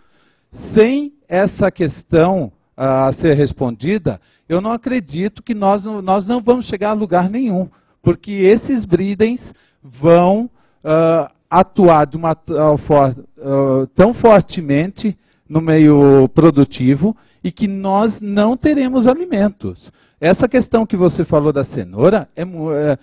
[0.74, 4.20] Sem essa questão a ser respondida,
[4.50, 7.70] eu não acredito que nós, nós não vamos chegar a lugar nenhum,
[8.02, 10.50] porque esses breedings vão
[10.84, 15.18] uh, atuar de uma, uh, for, uh, tão fortemente
[15.48, 19.92] no meio produtivo e que nós não teremos alimentos.
[20.20, 22.98] Essa questão que você falou da cenoura é, é,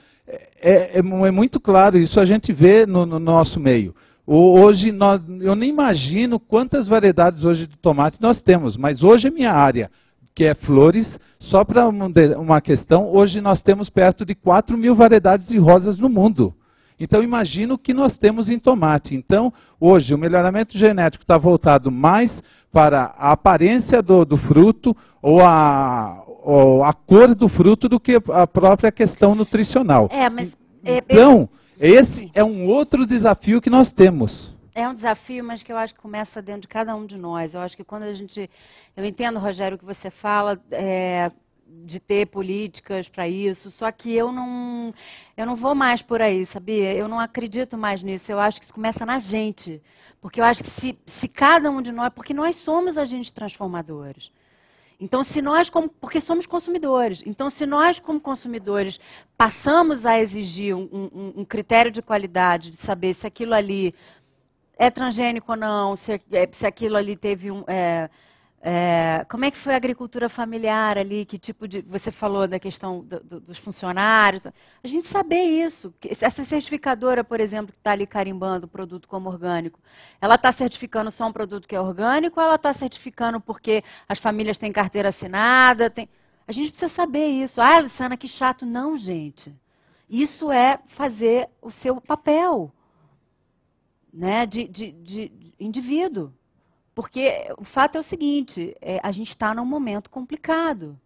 [0.62, 3.94] é, é muito claro, isso a gente vê no, no nosso meio.
[4.26, 9.30] Hoje, nós, eu nem imagino quantas variedades hoje de tomate nós temos, mas hoje é
[9.30, 9.90] minha área,
[10.34, 15.48] que é flores, só para uma questão, hoje nós temos perto de 4 mil variedades
[15.48, 16.54] de rosas no mundo.
[17.00, 19.14] Então, imagino o que nós temos em tomate.
[19.14, 25.40] Então, hoje, o melhoramento genético está voltado mais para a aparência do, do fruto ou
[25.40, 30.08] a, ou a cor do fruto do que a própria questão nutricional.
[30.12, 30.52] É, mas,
[30.84, 31.48] é, então,
[31.78, 34.54] esse é um outro desafio que nós temos.
[34.74, 37.54] É um desafio, mas que eu acho que começa dentro de cada um de nós.
[37.54, 38.48] Eu acho que quando a gente.
[38.96, 40.60] Eu entendo, Rogério, o que você fala.
[40.70, 41.30] É,
[41.84, 44.92] de ter políticas para isso, só que eu não,
[45.36, 46.94] eu não vou mais por aí, sabia?
[46.94, 48.30] Eu não acredito mais nisso.
[48.30, 49.82] Eu acho que isso começa na gente.
[50.20, 54.30] Porque eu acho que se, se cada um de nós, porque nós somos agentes transformadores.
[55.00, 59.00] Então, se nós, como, porque somos consumidores, então se nós, como consumidores,
[59.34, 63.94] passamos a exigir um, um, um critério de qualidade, de saber se aquilo ali
[64.78, 66.20] é transgênico ou não, se,
[66.52, 67.64] se aquilo ali teve um.
[67.66, 68.10] É,
[68.62, 71.24] é, como é que foi a agricultura familiar ali?
[71.24, 71.80] Que tipo de.
[71.82, 74.42] Você falou da questão do, do, dos funcionários.
[74.46, 75.94] A gente saber isso.
[76.20, 79.80] Essa certificadora, por exemplo, que está ali carimbando o produto como orgânico,
[80.20, 84.18] ela está certificando só um produto que é orgânico ou ela está certificando porque as
[84.18, 85.88] famílias têm carteira assinada?
[85.88, 86.06] Tem...
[86.46, 87.62] A gente precisa saber isso.
[87.62, 88.66] Ah, Luciana, que chato.
[88.66, 89.54] Não, gente.
[90.08, 92.70] Isso é fazer o seu papel
[94.12, 96.30] né, de, de, de indivíduo.
[96.94, 100.98] Porque o fato é o seguinte: é, a gente está num momento complicado.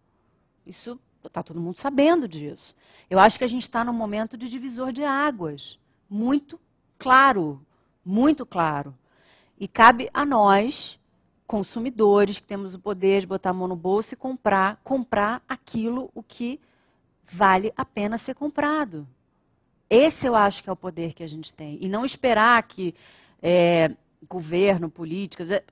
[0.65, 2.75] Isso está todo mundo sabendo disso.
[3.09, 5.77] Eu acho que a gente está num momento de divisor de águas.
[6.09, 6.59] Muito
[6.97, 7.61] claro.
[8.03, 8.93] Muito claro.
[9.59, 10.99] E cabe a nós,
[11.47, 16.11] consumidores, que temos o poder de botar a mão no bolso e comprar, comprar aquilo
[16.13, 16.59] o que
[17.31, 19.07] vale a pena ser comprado.
[19.89, 21.77] Esse eu acho que é o poder que a gente tem.
[21.81, 22.93] E não esperar que
[23.41, 23.95] é,
[24.29, 25.49] governo, políticas.
[25.51, 25.63] É,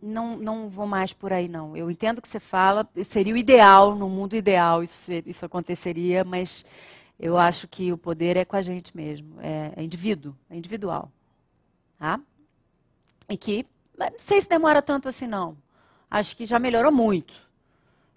[0.00, 1.76] não, não vou mais por aí, não.
[1.76, 4.94] Eu entendo que você fala, seria o ideal, no mundo ideal isso,
[5.26, 6.64] isso aconteceria, mas
[7.18, 11.10] eu acho que o poder é com a gente mesmo, é, é indivíduo, é individual.
[11.98, 12.20] Tá?
[13.30, 13.64] E que,
[13.96, 15.56] não sei se demora tanto assim, não.
[16.10, 17.32] Acho que já melhorou muito.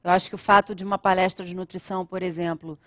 [0.03, 2.77] Eu acho que o fato de uma palestra de nutrição, por exemplo,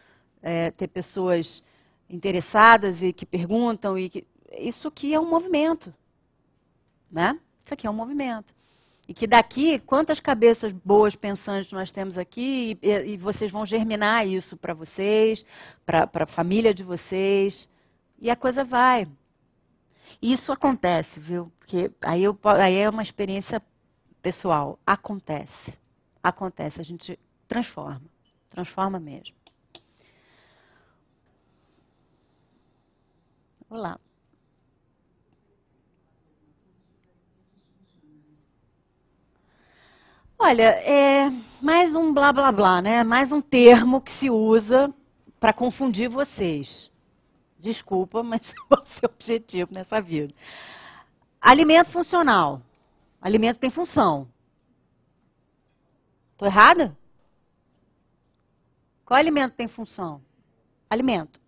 [0.42, 1.62] é, ter pessoas
[2.08, 4.26] interessadas e que perguntam, e que,
[4.58, 5.94] isso aqui é um movimento.
[7.10, 7.38] Né?
[7.64, 8.54] Isso aqui é um movimento.
[9.08, 14.26] E que daqui, quantas cabeças boas pensantes nós temos aqui, e, e vocês vão germinar
[14.26, 15.44] isso para vocês,
[15.84, 17.68] para a família de vocês,
[18.20, 19.08] e a coisa vai.
[20.22, 21.50] Isso acontece, viu?
[21.58, 23.62] Porque aí, eu, aí é uma experiência
[24.22, 24.78] pessoal.
[24.86, 25.78] Acontece.
[26.22, 26.80] Acontece.
[26.80, 28.02] A gente transforma.
[28.50, 29.34] Transforma mesmo.
[33.68, 33.98] Olá.
[40.42, 41.30] Olha, é
[41.60, 43.04] mais um blá blá blá, né?
[43.04, 44.90] Mais um termo que se usa
[45.38, 46.90] para confundir vocês.
[47.58, 50.32] Desculpa, mas é o seu objetivo nessa vida.
[51.38, 52.62] Alimento funcional.
[53.20, 54.26] Alimento tem função.
[56.32, 56.96] Estou errada?
[59.04, 60.22] Qual alimento tem função?
[60.88, 61.38] Alimento.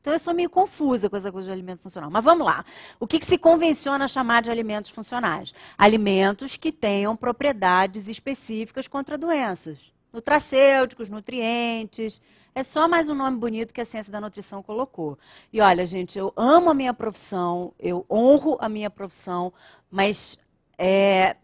[0.00, 2.10] Então eu sou meio confusa com essa coisa de alimento funcional.
[2.10, 2.64] Mas vamos lá.
[2.98, 5.52] O que, que, se convenciona chamar de alimentos funcionais?
[5.76, 9.78] Alimentos que tenham propriedades específicas contra doenças.
[10.12, 12.20] Nutracêuticos, nutrientes.
[12.54, 15.18] É só mais um nome bonito que a ciência da nutrição colocou.
[15.52, 19.52] E olha, gente, eu amo a minha profissão, eu honro a minha profissão,
[19.90, 20.36] mas
[20.78, 21.36] é,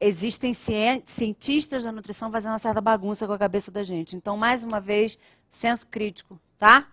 [0.00, 0.54] existem
[1.16, 4.14] cientistas da nutrição fazendo uma certa bagunça com a cabeça da gente.
[4.14, 5.18] Então, mais uma vez,
[5.60, 6.86] senso crítico, tá?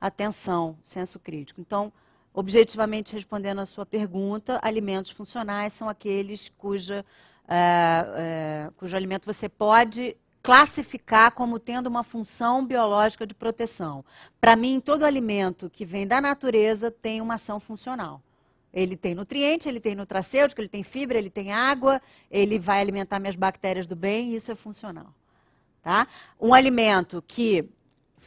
[0.00, 1.60] Atenção, senso crítico.
[1.60, 1.92] Então,
[2.32, 7.04] objetivamente respondendo a sua pergunta, alimentos funcionais são aqueles cuja,
[7.48, 14.04] é, é, cujo alimento você pode classificar como tendo uma função biológica de proteção.
[14.40, 18.22] Para mim, todo alimento que vem da natureza tem uma ação funcional.
[18.72, 23.18] Ele tem nutriente, ele tem nutracêutico, ele tem fibra, ele tem água, ele vai alimentar
[23.18, 25.12] minhas bactérias do bem, isso é funcional.
[25.82, 26.06] Tá?
[26.40, 27.68] Um alimento que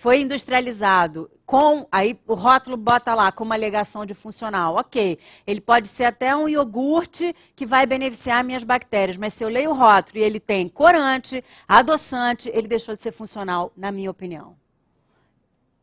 [0.01, 5.19] foi industrializado com, aí o rótulo bota lá como alegação de funcional, ok.
[5.45, 9.69] Ele pode ser até um iogurte que vai beneficiar minhas bactérias, mas se eu leio
[9.69, 14.55] o rótulo e ele tem corante, adoçante, ele deixou de ser funcional, na minha opinião.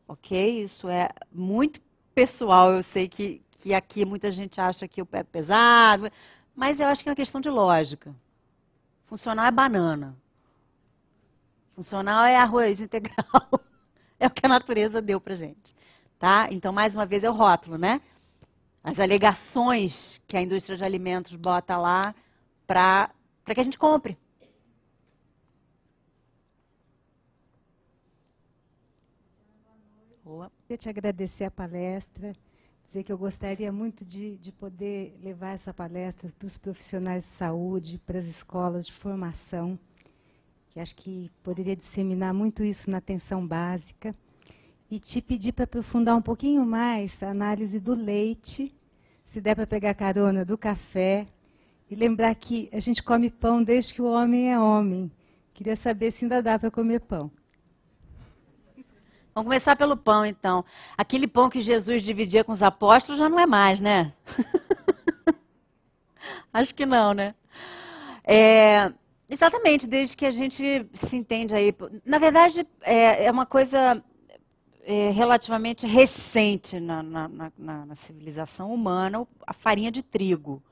[0.05, 0.63] Ok?
[0.63, 1.79] Isso é muito
[2.13, 6.11] pessoal, eu sei que, que aqui muita gente acha que eu pego pesado,
[6.53, 8.13] mas eu acho que é uma questão de lógica.
[9.05, 10.13] Funcional é banana.
[11.73, 13.68] Funcional é arroz integral.
[14.19, 15.73] É o que a natureza deu para gente.
[16.19, 16.49] Tá?
[16.51, 18.01] Então, mais uma vez, é o rótulo, né?
[18.83, 22.13] As alegações que a indústria de alimentos bota lá
[22.67, 23.09] para
[23.45, 24.17] que a gente compre.
[30.23, 30.51] Boa.
[30.61, 32.35] Queria te agradecer a palestra,
[32.87, 37.37] dizer que eu gostaria muito de, de poder levar essa palestra para os profissionais de
[37.37, 39.79] saúde, para as escolas de formação
[40.69, 44.13] que acho que poderia disseminar muito isso na atenção básica.
[44.89, 48.73] E te pedir para aprofundar um pouquinho mais a análise do leite,
[49.27, 51.27] se der para pegar carona do café,
[51.89, 55.11] e lembrar que a gente come pão desde que o homem é homem.
[55.53, 57.31] Queria saber se ainda dá para comer pão.
[59.33, 60.65] Vamos começar pelo pão, então.
[60.97, 64.13] Aquele pão que Jesus dividia com os apóstolos já não é mais, né?
[66.53, 67.35] Acho que não, né?
[68.23, 68.91] É,
[69.29, 71.73] Exatamente, desde que a gente se entende aí.
[72.03, 74.03] Na verdade, é, é uma coisa
[74.81, 80.63] é, relativamente recente na, na, na, na, civilização humana, a farinha de trigo.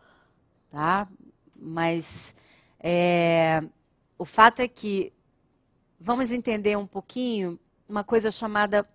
[0.71, 1.07] Tá?
[1.55, 2.03] Mas
[2.79, 3.61] é,
[4.17, 5.13] o fato é que
[5.99, 8.87] vamos entender um pouquinho uma coisa chamada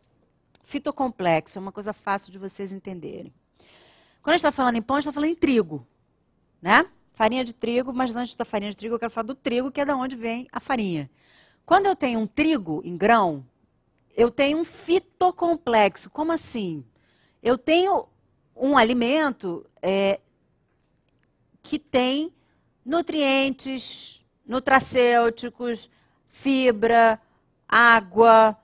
[0.64, 3.32] fitocomplexo, é uma coisa fácil de vocês entenderem.
[4.22, 5.86] Quando a gente está falando em pão, a gente está falando em trigo.
[6.60, 6.84] Né?
[7.14, 9.80] Farinha de trigo, mas antes da farinha de trigo eu quero falar do trigo, que
[9.80, 11.10] é da onde vem a farinha.
[11.64, 13.44] Quando eu tenho um trigo em grão,
[14.16, 16.10] eu tenho um fitocomplexo.
[16.10, 16.84] Como assim?
[17.42, 18.06] Eu tenho
[18.56, 20.20] um alimento é,
[21.62, 22.32] que tem
[22.84, 25.88] nutrientes, nutracêuticos,
[26.42, 27.20] fibra,
[27.68, 28.56] água,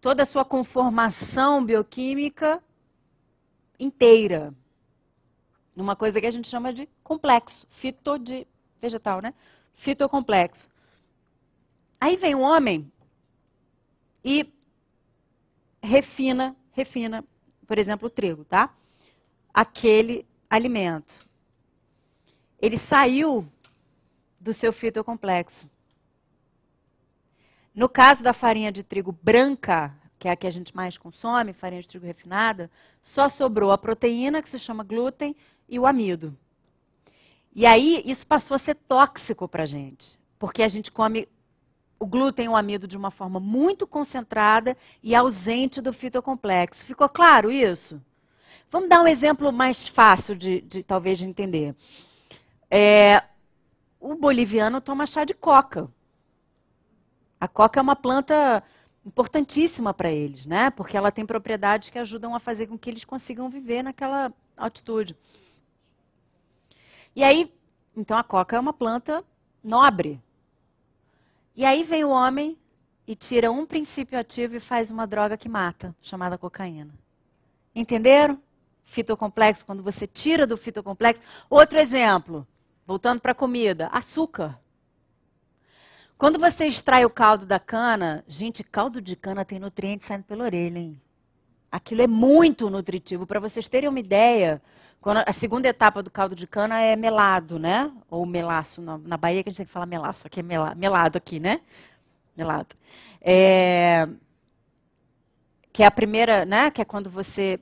[0.00, 2.62] toda a sua conformação bioquímica
[3.78, 4.54] inteira
[5.74, 8.46] numa coisa que a gente chama de complexo, fito de
[8.80, 9.32] vegetal, né?
[9.76, 10.68] Fitocomplexo.
[12.00, 12.90] Aí vem um homem
[14.24, 14.52] e
[15.82, 17.24] refina, refina,
[17.66, 18.74] por exemplo, o trigo, tá?
[19.52, 21.12] Aquele alimento.
[22.60, 23.46] Ele saiu
[24.38, 25.68] do seu fitocomplexo.
[27.74, 31.52] No caso da farinha de trigo branca, que é a que a gente mais consome,
[31.52, 32.70] farinha de trigo refinada,
[33.02, 35.34] só sobrou a proteína, que se chama glúten,
[35.72, 36.36] e o amido.
[37.54, 41.26] E aí isso passou a ser tóxico para a gente, porque a gente come
[41.98, 46.84] o glúten e o amido de uma forma muito concentrada e ausente do fitocomplexo.
[46.84, 47.98] Ficou claro isso?
[48.70, 51.74] Vamos dar um exemplo mais fácil de, de talvez de entender.
[52.70, 53.22] É,
[53.98, 55.88] o boliviano toma chá de coca.
[57.40, 58.62] A coca é uma planta
[59.06, 60.70] importantíssima para eles, né?
[60.70, 65.16] Porque ela tem propriedades que ajudam a fazer com que eles consigam viver naquela altitude.
[67.14, 67.52] E aí,
[67.96, 69.24] então a coca é uma planta
[69.62, 70.20] nobre.
[71.54, 72.56] E aí vem o homem
[73.06, 76.94] e tira um princípio ativo e faz uma droga que mata, chamada cocaína.
[77.74, 78.40] Entenderam?
[78.86, 81.22] Fitocomplexo, quando você tira do fitocomplexo.
[81.48, 82.46] Outro exemplo,
[82.86, 84.58] voltando para a comida, açúcar.
[86.18, 90.44] Quando você extrai o caldo da cana, gente, caldo de cana tem nutrientes saindo pela
[90.44, 91.00] orelha, hein?
[91.70, 93.26] Aquilo é muito nutritivo.
[93.26, 94.62] Para vocês terem uma ideia,
[95.04, 97.90] a segunda etapa do caldo de cana é melado, né?
[98.08, 98.80] Ou melaço.
[98.80, 100.24] Na, na Bahia que a gente tem que falar melaço.
[100.24, 101.60] Aqui é melado aqui, né?
[102.36, 102.76] Melado.
[103.20, 104.08] É,
[105.72, 106.70] que é a primeira, né?
[106.70, 107.58] Que é quando você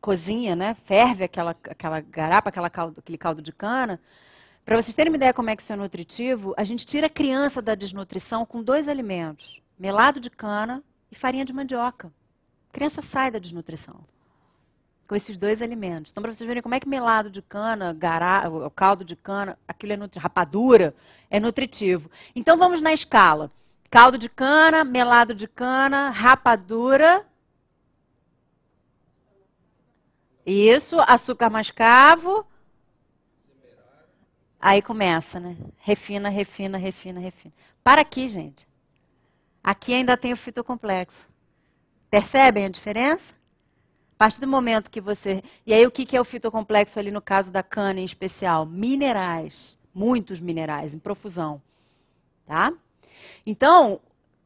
[0.00, 0.74] cozinha, né?
[0.86, 3.98] Ferve aquela, aquela garapa, aquela caldo, aquele caldo de cana.
[4.66, 7.10] Para vocês terem uma ideia como é que isso é nutritivo, a gente tira a
[7.10, 12.12] criança da desnutrição com dois alimentos: melado de cana e farinha de mandioca.
[12.70, 14.04] A criança sai da desnutrição
[15.14, 16.10] com esses dois alimentos.
[16.10, 19.56] Então, para vocês verem como é que melado de cana, gará, o caldo de cana,
[19.68, 20.94] aquilo é nutritivo, rapadura,
[21.30, 22.10] é nutritivo.
[22.34, 23.48] Então, vamos na escala.
[23.88, 27.24] Caldo de cana, melado de cana, rapadura.
[30.44, 32.44] Isso, açúcar mascavo,
[34.60, 35.58] Aí começa, né?
[35.78, 37.52] Refina, refina, refina, refina.
[37.84, 38.66] Para aqui, gente.
[39.62, 41.14] Aqui ainda tem o fitocomplexo.
[42.10, 43.22] Percebem a diferença?
[44.14, 45.42] A partir do momento que você.
[45.66, 48.64] E aí, o que é o fitocomplexo ali no caso da cana em especial?
[48.64, 49.76] Minerais.
[49.92, 51.60] Muitos minerais, em profusão.
[52.46, 52.72] Tá?
[53.44, 54.00] Então,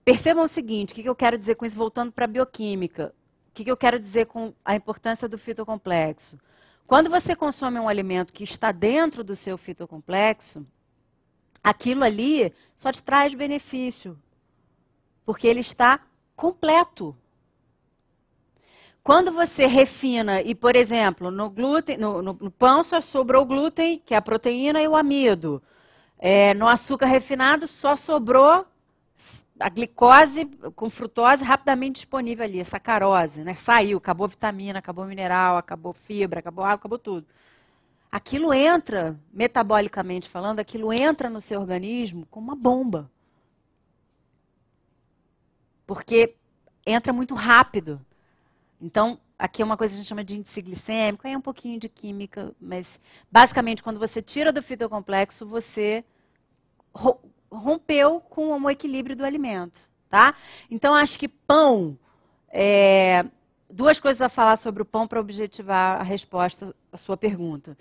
[0.05, 3.15] percebam o seguinte: o que eu quero dizer com isso, voltando para a bioquímica?
[3.49, 6.39] O que eu quero dizer com a importância do fitocomplexo?
[6.87, 10.67] Quando você consome um alimento que está dentro do seu fitocomplexo,
[11.63, 14.19] aquilo ali só te traz benefício,
[15.27, 16.01] porque ele está
[16.35, 17.15] completo.
[19.03, 23.47] Quando você refina e, por exemplo, no, glúten, no, no, no pão só sobrou o
[23.47, 25.63] glúten, que é a proteína, e o amido.
[26.19, 28.67] É, no açúcar refinado só sobrou
[29.59, 33.55] a glicose com frutose rapidamente disponível ali, sacarose, né?
[33.57, 37.27] Saiu, acabou a vitamina, acabou mineral, acabou fibra, acabou água, acabou tudo.
[38.11, 43.11] Aquilo entra, metabolicamente falando, aquilo entra no seu organismo como uma bomba.
[45.87, 46.35] Porque
[46.87, 48.01] entra muito rápido.
[48.81, 51.43] Então, aqui é uma coisa que a gente chama de índice glicêmico, aí é um
[51.43, 52.87] pouquinho de química, mas
[53.31, 56.05] basicamente quando você tira do fitocomplexo, você
[57.51, 60.35] rompeu com o equilíbrio do alimento, tá?
[60.71, 61.99] Então acho que pão,
[62.51, 63.25] é,
[63.69, 67.77] duas coisas a falar sobre o pão para objetivar a resposta à sua pergunta.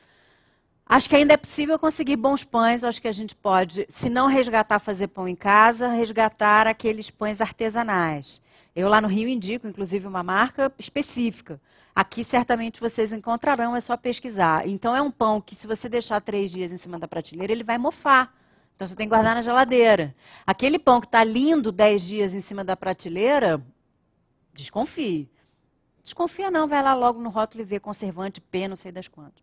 [0.86, 4.28] Acho que ainda é possível conseguir bons pães, acho que a gente pode, se não
[4.28, 8.42] resgatar fazer pão em casa, resgatar aqueles pães artesanais.
[8.78, 11.60] Eu lá no Rio indico, inclusive, uma marca específica.
[11.96, 14.68] Aqui certamente vocês encontrarão, é só pesquisar.
[14.68, 17.64] Então é um pão que se você deixar três dias em cima da prateleira, ele
[17.64, 18.32] vai mofar.
[18.76, 20.16] Então você tem que guardar na geladeira.
[20.46, 23.60] Aquele pão que está lindo 10 dias em cima da prateleira,
[24.54, 25.28] desconfie.
[26.04, 29.42] Desconfia não, vai lá logo no rótulo e vê conservante P, não sei das quantas.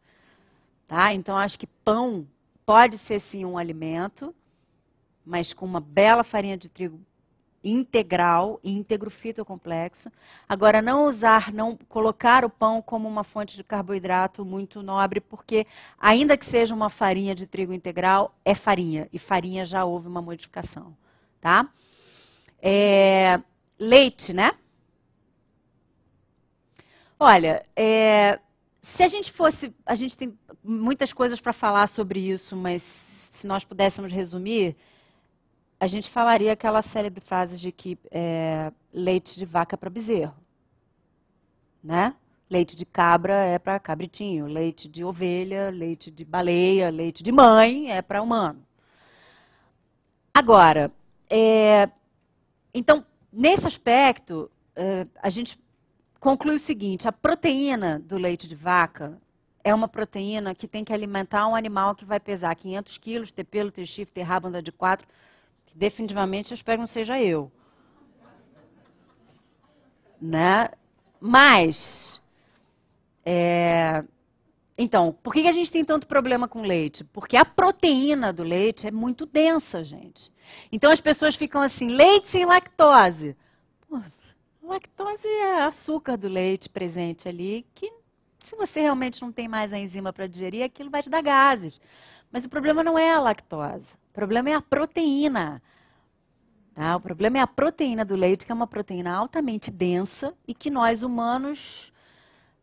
[0.86, 1.12] Tá?
[1.12, 2.24] Então acho que pão
[2.64, 4.32] pode ser sim um alimento,
[5.26, 7.00] mas com uma bela farinha de trigo
[7.64, 10.12] integral, íntegro, fitocomplexo.
[10.46, 15.66] Agora, não usar, não colocar o pão como uma fonte de carboidrato muito nobre, porque
[15.98, 20.20] ainda que seja uma farinha de trigo integral, é farinha, e farinha já houve uma
[20.20, 20.94] modificação,
[21.40, 21.66] tá?
[22.60, 23.40] É,
[23.78, 24.52] leite, né?
[27.18, 28.38] Olha, é,
[28.96, 32.82] se a gente fosse, a gente tem muitas coisas para falar sobre isso, mas
[33.32, 34.76] se nós pudéssemos resumir,
[35.84, 40.34] a gente falaria aquela célebre frase de que é, leite de vaca para bezerro.
[41.82, 42.14] Né?
[42.48, 47.92] Leite de cabra é para cabritinho, leite de ovelha, leite de baleia, leite de mãe
[47.92, 48.64] é para humano.
[50.32, 50.90] Agora,
[51.28, 51.90] é,
[52.72, 55.58] então, nesse aspecto, é, a gente
[56.18, 59.20] conclui o seguinte: a proteína do leite de vaca
[59.62, 63.44] é uma proteína que tem que alimentar um animal que vai pesar 500 quilos, ter
[63.44, 65.06] pelo, ter chifre, ter rabo, andar de quatro,
[65.74, 67.50] definitivamente eu espero que não seja eu.
[70.20, 70.70] Né?
[71.20, 72.20] Mas,
[73.24, 74.04] é,
[74.76, 77.04] então, por que a gente tem tanto problema com leite?
[77.04, 80.32] Porque a proteína do leite é muito densa, gente.
[80.70, 83.36] Então as pessoas ficam assim, leite sem lactose.
[84.62, 87.90] Lactose é açúcar do leite presente ali, que
[88.44, 91.78] se você realmente não tem mais a enzima para digerir, aquilo vai te dar gases.
[92.32, 93.86] Mas o problema não é a lactose.
[94.14, 95.60] O problema é a proteína.
[96.72, 96.94] Tá?
[96.94, 100.70] O problema é a proteína do leite, que é uma proteína altamente densa e que
[100.70, 101.92] nós humanos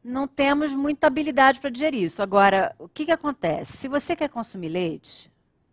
[0.02, 2.22] não temos muita habilidade para digerir isso.
[2.22, 3.76] Agora, o que, que acontece?
[3.80, 5.30] Se você quer consumir leite,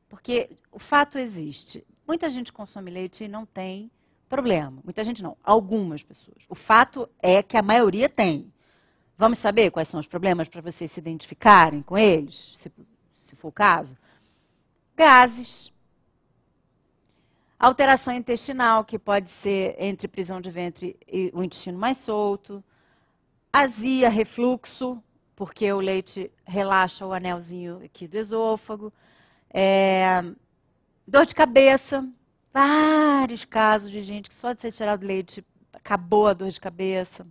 [0.08, 3.88] porque o fato existe, muita gente consome leite e não tem
[4.28, 4.80] problema.
[4.82, 6.38] Muita gente não, algumas pessoas.
[6.48, 8.52] O fato é que a maioria tem.
[9.16, 12.68] Vamos saber quais são os problemas para vocês se identificarem com eles, se,
[13.26, 13.96] se for o caso?
[14.98, 15.72] Gases,
[17.56, 22.64] alteração intestinal, que pode ser entre prisão de ventre e o intestino mais solto,
[23.52, 25.00] azia, refluxo,
[25.36, 28.92] porque o leite relaxa o anelzinho aqui do esôfago,
[29.54, 30.20] é,
[31.06, 32.04] dor de cabeça,
[32.52, 37.24] vários casos de gente que só de ser tirado leite acabou a dor de cabeça.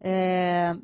[0.00, 0.74] É,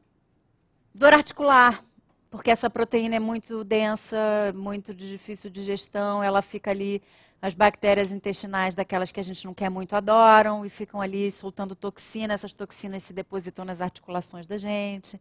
[0.94, 1.82] dor articular,
[2.30, 7.02] porque essa proteína é muito densa, muito de difícil digestão, ela fica ali,
[7.40, 11.74] as bactérias intestinais daquelas que a gente não quer muito adoram e ficam ali soltando
[11.74, 15.20] toxina, essas toxinas se depositam nas articulações da gente.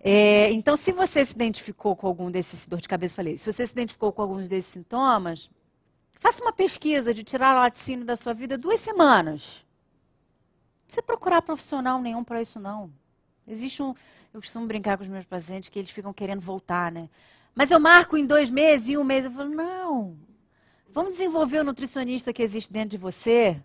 [0.00, 3.66] É, então, se você se identificou com algum desses, dor de cabeça, falei, se você
[3.66, 5.50] se identificou com alguns desses sintomas,
[6.20, 9.42] faça uma pesquisa de tirar o laticínio da sua vida duas semanas.
[9.42, 12.90] Não precisa procurar profissional nenhum para isso, não.
[13.48, 13.94] Existe um,
[14.36, 17.08] eu costumo brincar com os meus pacientes que eles ficam querendo voltar, né?
[17.54, 19.24] Mas eu marco em dois meses, em um mês.
[19.24, 20.14] Eu falo, não.
[20.92, 23.58] Vamos desenvolver o nutricionista que existe dentro de você.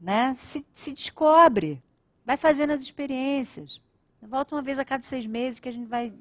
[0.00, 0.36] Né?
[0.50, 1.80] Se, se descobre.
[2.26, 3.80] Vai fazendo as experiências.
[4.20, 6.12] Volta uma vez a cada seis meses que a gente vai.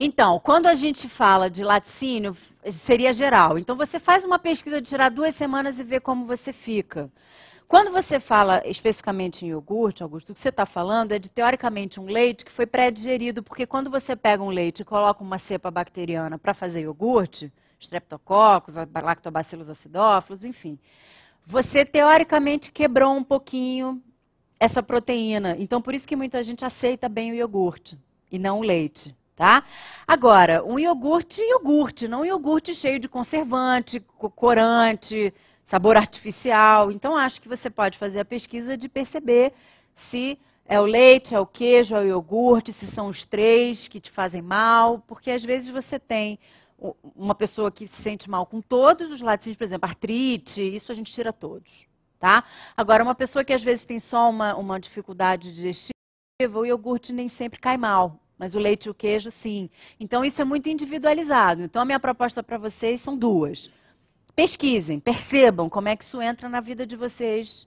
[0.00, 2.34] Então, quando a gente fala de laticínio,
[2.86, 3.58] seria geral.
[3.58, 7.10] Então, você faz uma pesquisa de tirar duas semanas e ver como você fica.
[7.68, 12.00] Quando você fala especificamente em iogurte, Augusto, o que você está falando é de, teoricamente,
[12.00, 15.70] um leite que foi pré-digerido, porque quando você pega um leite e coloca uma cepa
[15.70, 20.78] bacteriana para fazer iogurte, streptococcus, lactobacillus acidófilos, enfim,
[21.46, 24.02] você teoricamente quebrou um pouquinho
[24.58, 25.54] essa proteína.
[25.58, 27.98] Então, por isso que muita gente aceita bem o iogurte
[28.32, 29.14] e não o leite.
[29.36, 29.62] Tá?
[30.06, 34.00] Agora, um iogurte, iogurte, não um iogurte cheio de conservante,
[34.34, 35.32] corante,
[35.68, 36.90] sabor artificial.
[36.90, 39.52] Então, acho que você pode fazer a pesquisa de perceber
[40.10, 44.00] se é o leite, é o queijo, é o iogurte, se são os três que
[44.00, 46.38] te fazem mal, porque às vezes você tem
[47.16, 50.94] uma pessoa que se sente mal com todos os laticínios, por exemplo, artrite, isso a
[50.94, 51.70] gente tira todos.
[52.18, 52.44] Tá?
[52.76, 55.92] Agora, uma pessoa que às vezes tem só uma, uma dificuldade digestiva,
[56.54, 59.70] o iogurte nem sempre cai mal, mas o leite e o queijo, sim.
[59.98, 61.62] Então, isso é muito individualizado.
[61.62, 63.70] Então, a minha proposta para vocês são duas
[64.38, 67.66] pesquisem, percebam como é que isso entra na vida de vocês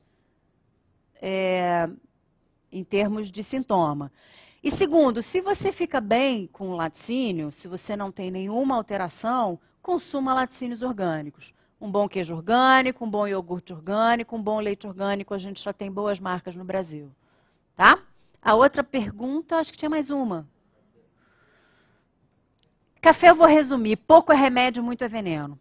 [1.21, 1.89] é,
[2.71, 4.09] em termos de sintoma.
[4.63, 10.33] E segundo, se você fica bem com laticínio, se você não tem nenhuma alteração, consuma
[10.33, 11.53] laticínios orgânicos.
[11.81, 15.73] Um bom queijo orgânico, um bom iogurte orgânico, um bom leite orgânico, a gente já
[15.73, 17.11] tem boas marcas no Brasil.
[17.75, 18.01] Tá?
[18.41, 20.47] A outra pergunta, acho que tinha mais uma.
[23.01, 23.97] Café eu vou resumir.
[23.97, 25.59] Pouco é remédio, muito é veneno.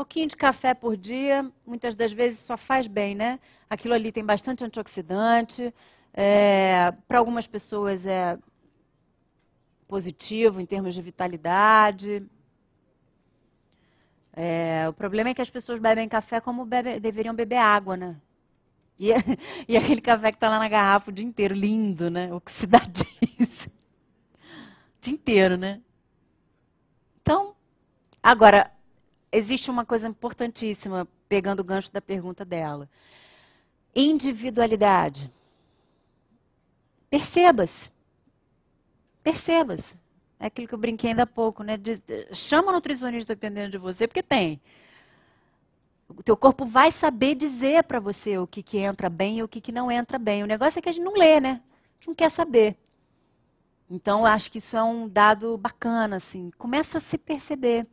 [0.00, 3.38] Pouquinho de café por dia, muitas das vezes só faz bem, né?
[3.68, 5.74] Aquilo ali tem bastante antioxidante.
[6.14, 8.38] É, Para algumas pessoas é
[9.86, 12.26] positivo em termos de vitalidade.
[14.32, 18.16] É, o problema é que as pessoas bebem café como bebe, deveriam beber água, né?
[18.98, 19.10] E,
[19.68, 22.32] e aquele café que está lá na garrafa o dia inteiro, lindo, né?
[22.32, 23.74] Oxidadíssimo.
[24.96, 25.80] O dia inteiro, né?
[27.22, 27.54] Então,
[28.22, 28.70] agora,
[29.32, 32.88] existe uma coisa importantíssima, pegando o gancho da pergunta dela.
[33.94, 35.30] Individualidade.
[37.08, 37.90] Perceba-se.
[39.22, 39.98] Perceba-se.
[40.38, 41.76] É aquilo que eu brinquei ainda há pouco, né?
[41.76, 44.60] De, de, chama o nutricionista dentro de você, porque tem.
[46.08, 49.48] O teu corpo vai saber dizer para você o que, que entra bem e o
[49.48, 50.42] que, que não entra bem.
[50.42, 51.60] O negócio é que a gente não lê, né?
[51.60, 52.76] A gente não quer saber.
[53.88, 56.50] Então, eu acho que isso é um dado bacana, assim.
[56.56, 57.86] Começa a se perceber.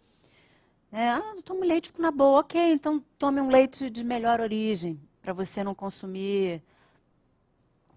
[0.98, 2.40] É, ah, tomo leite na boa.
[2.40, 6.60] Ok, então tome um leite de melhor origem, para você não consumir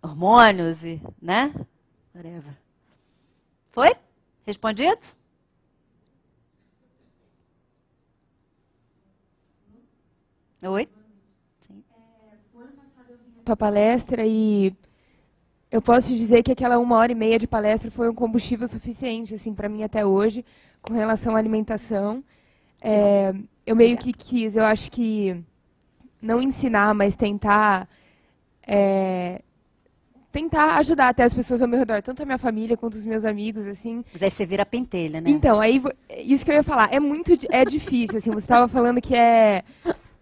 [0.02, 1.50] hormônios e, né?
[2.14, 2.54] Whatever.
[3.70, 3.96] Foi?
[4.44, 5.00] Respondido?
[10.62, 10.86] Oi?
[11.66, 11.82] Sim.
[13.46, 14.76] Tua palestra e
[15.70, 18.68] eu posso te dizer que aquela uma hora e meia de palestra foi um combustível
[18.68, 20.44] suficiente, assim, para mim até hoje,
[20.82, 22.22] com relação à alimentação.
[22.80, 23.34] É,
[23.66, 25.36] eu meio que quis, eu acho que
[26.20, 27.88] não ensinar, mas tentar
[28.66, 29.40] é,
[30.32, 33.24] tentar ajudar até as pessoas ao meu redor, tanto a minha família quanto os meus
[33.24, 34.04] amigos, assim.
[34.12, 35.30] Mas aí você vira pentelha, né?
[35.30, 35.82] Então, aí
[36.18, 39.64] isso que eu ia falar, é muito é difícil, assim, você estava falando que é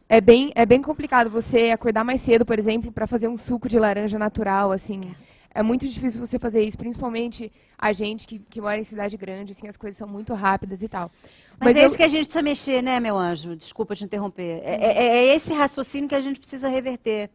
[0.08, 3.68] é bem é bem complicado você acordar mais cedo, por exemplo, para fazer um suco
[3.68, 5.14] de laranja natural, assim.
[5.58, 9.54] É muito difícil você fazer isso, principalmente a gente que, que mora em cidade grande,
[9.54, 11.10] assim, as coisas são muito rápidas e tal.
[11.58, 11.88] Mas, Mas é eu...
[11.88, 13.56] isso que a gente precisa mexer, né, meu anjo?
[13.56, 14.60] Desculpa te interromper.
[14.62, 17.28] É, é, é esse raciocínio que a gente precisa reverter.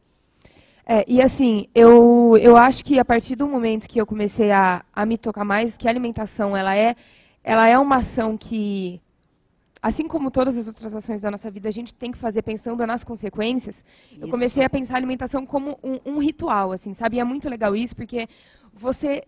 [0.88, 4.86] É, e assim, eu, eu acho que a partir do momento que eu comecei a,
[4.94, 6.96] a me tocar mais, que a alimentação ela é,
[7.44, 9.02] ela é uma ação que,
[9.84, 12.88] assim como todas as outras ações da nossa vida, a gente tem que fazer pensando
[12.88, 13.76] nas consequências.
[13.76, 14.22] Isso.
[14.22, 17.18] Eu comecei a pensar a alimentação como um, um ritual, assim, sabe?
[17.18, 18.30] E é muito legal isso, porque
[18.74, 19.26] você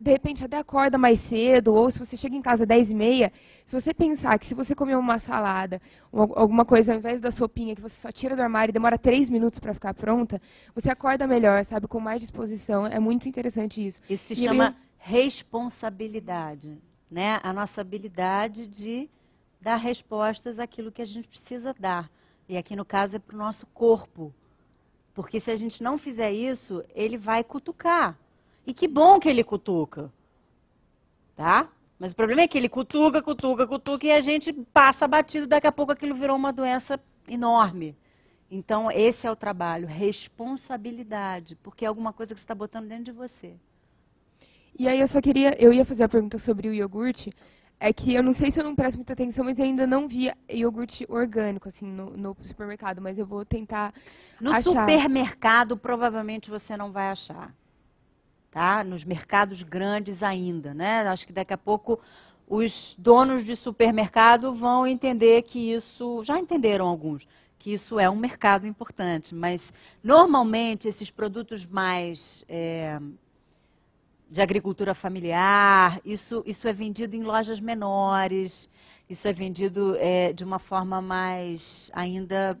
[0.00, 2.94] de repente até acorda mais cedo, ou se você chega em casa às 10 e
[2.94, 3.32] meia,
[3.64, 5.80] se você pensar que se você comer uma salada,
[6.12, 9.30] alguma coisa, ao invés da sopinha que você só tira do armário e demora 3
[9.30, 10.42] minutos para ficar pronta,
[10.74, 12.84] você acorda melhor, sabe, com mais disposição.
[12.84, 14.00] É muito interessante isso.
[14.10, 14.74] Isso se e chama eu...
[14.98, 16.76] responsabilidade,
[17.08, 17.38] né?
[17.40, 19.08] A nossa habilidade de
[19.62, 22.10] dar respostas àquilo que a gente precisa dar.
[22.48, 24.34] E aqui no caso é para o nosso corpo.
[25.14, 28.18] Porque se a gente não fizer isso, ele vai cutucar.
[28.66, 30.12] E que bom que ele cutuca.
[31.36, 31.68] Tá?
[31.98, 35.66] Mas o problema é que ele cutuca, cutuca, cutuca e a gente passa batido, daqui
[35.66, 36.98] a pouco aquilo virou uma doença
[37.28, 37.96] enorme.
[38.50, 43.04] Então, esse é o trabalho, responsabilidade, porque é alguma coisa que você está botando dentro
[43.04, 43.54] de você.
[44.78, 47.32] E aí eu só queria, eu ia fazer a pergunta sobre o iogurte,
[47.88, 50.06] é que eu não sei se eu não presto muita atenção, mas eu ainda não
[50.06, 53.92] vi iogurte orgânico, assim, no, no supermercado, mas eu vou tentar
[54.40, 54.62] No achar.
[54.62, 57.52] supermercado, provavelmente você não vai achar
[58.52, 58.84] tá?
[58.84, 61.00] Nos mercados grandes ainda, né?
[61.08, 61.98] Acho que daqui a pouco
[62.46, 67.26] os donos de supermercado vão entender que isso, já entenderam alguns,
[67.58, 69.60] que isso é um mercado importante, mas
[70.04, 73.00] normalmente esses produtos mais é,
[74.32, 78.66] de agricultura familiar, isso, isso é vendido em lojas menores,
[79.08, 82.58] isso é vendido é, de uma forma mais ainda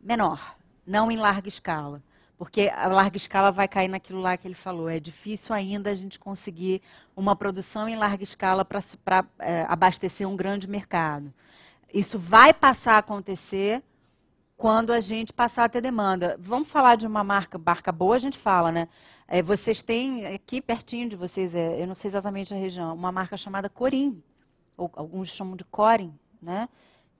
[0.00, 0.56] menor,
[0.86, 2.00] não em larga escala
[2.38, 4.88] porque a larga escala vai cair naquilo lá que ele falou.
[4.88, 6.80] É difícil ainda a gente conseguir
[7.16, 11.34] uma produção em larga escala para é, abastecer um grande mercado.
[11.92, 13.82] Isso vai passar a acontecer
[14.58, 16.36] quando a gente passar a ter demanda.
[16.40, 18.88] Vamos falar de uma marca, marca boa, a gente fala, né?
[19.28, 23.12] É, vocês têm aqui pertinho de vocês, é, eu não sei exatamente a região, uma
[23.12, 24.20] marca chamada Corim,
[24.76, 26.12] ou alguns chamam de Corim,
[26.42, 26.68] né?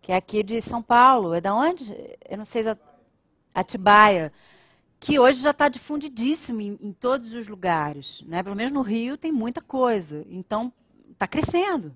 [0.02, 1.32] Que é aqui de São Paulo.
[1.32, 1.92] É da onde?
[2.28, 2.88] Eu não sei exatamente.
[3.54, 4.32] Atibaia
[5.00, 8.22] que hoje já está difundidíssimo em, em, todos os lugares.
[8.26, 8.42] Né?
[8.42, 10.24] Pelo menos no Rio tem muita coisa.
[10.28, 10.72] Então,
[11.10, 11.94] está crescendo.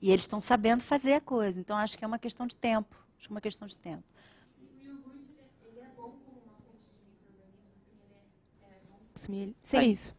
[0.00, 1.58] E eles estão sabendo fazer a coisa.
[1.58, 2.94] Então, acho que é uma questão de tempo.
[3.18, 4.04] Acho que é uma questão de tempo.
[9.64, 9.78] Sim.
[9.78, 10.12] É isso.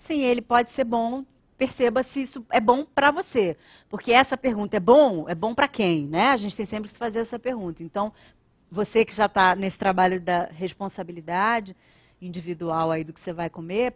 [0.00, 1.24] Sim, ele pode ser bom.
[1.56, 3.56] Perceba se isso é bom para você.
[3.88, 5.28] Porque essa pergunta é bom?
[5.28, 6.06] É bom para quem?
[6.06, 6.28] Né?
[6.28, 7.82] A gente tem sempre que fazer essa pergunta.
[7.82, 8.12] Então,
[8.70, 11.76] você que já está nesse trabalho da responsabilidade
[12.20, 13.94] individual aí do que você vai comer,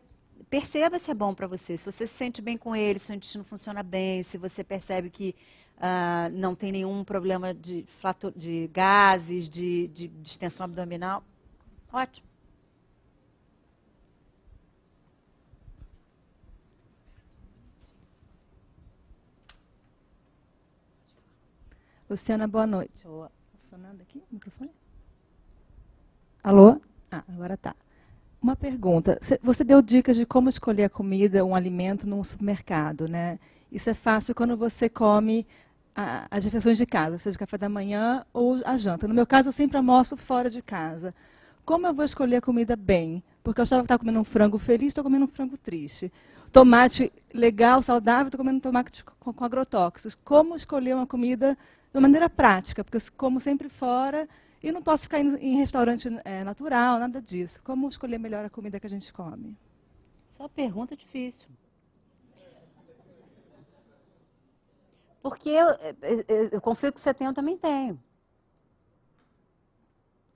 [0.51, 1.77] perceba se é bom para você.
[1.79, 5.11] Se você se sente bem com ele, se o intestino funciona bem, se você percebe
[5.11, 5.35] que
[5.79, 7.87] uh, não tem nenhum problema de,
[8.37, 11.23] de gases, de, de distensão abdominal,
[11.93, 12.34] ótimo.
[22.09, 23.03] Luciana, boa noite.
[23.03, 23.31] Boa
[23.63, 24.71] funcionando aqui o microfone?
[26.43, 26.79] Alô?
[27.11, 27.75] Ah, agora tá.
[28.43, 29.19] Uma pergunta.
[29.43, 33.39] Você deu dicas de como escolher a comida, um alimento num supermercado, né?
[33.73, 35.47] Isso é fácil quando você come
[35.97, 39.09] a, as refeições de casa, seja o café da manhã ou a janta.
[39.09, 41.11] No meu caso, eu sempre almoço fora de casa.
[41.65, 43.25] Como eu vou escolher a comida bem?
[43.43, 46.13] Porque eu estava que estava comendo um frango feliz, estou comendo um frango triste.
[46.53, 50.15] Tomate legal, saudável, estou comendo tomate com, com agrotóxicos.
[50.23, 51.57] Como escolher uma comida
[51.95, 54.29] de maneira prática, porque como sempre fora
[54.61, 57.63] e não posso ficar em, em restaurante é, natural, nada disso.
[57.63, 59.57] Como escolher melhor a comida que a gente come?
[60.35, 61.49] Essa é uma pergunta difícil.
[65.23, 65.69] Porque eu,
[66.59, 67.99] o conflito que você tem, eu também tenho.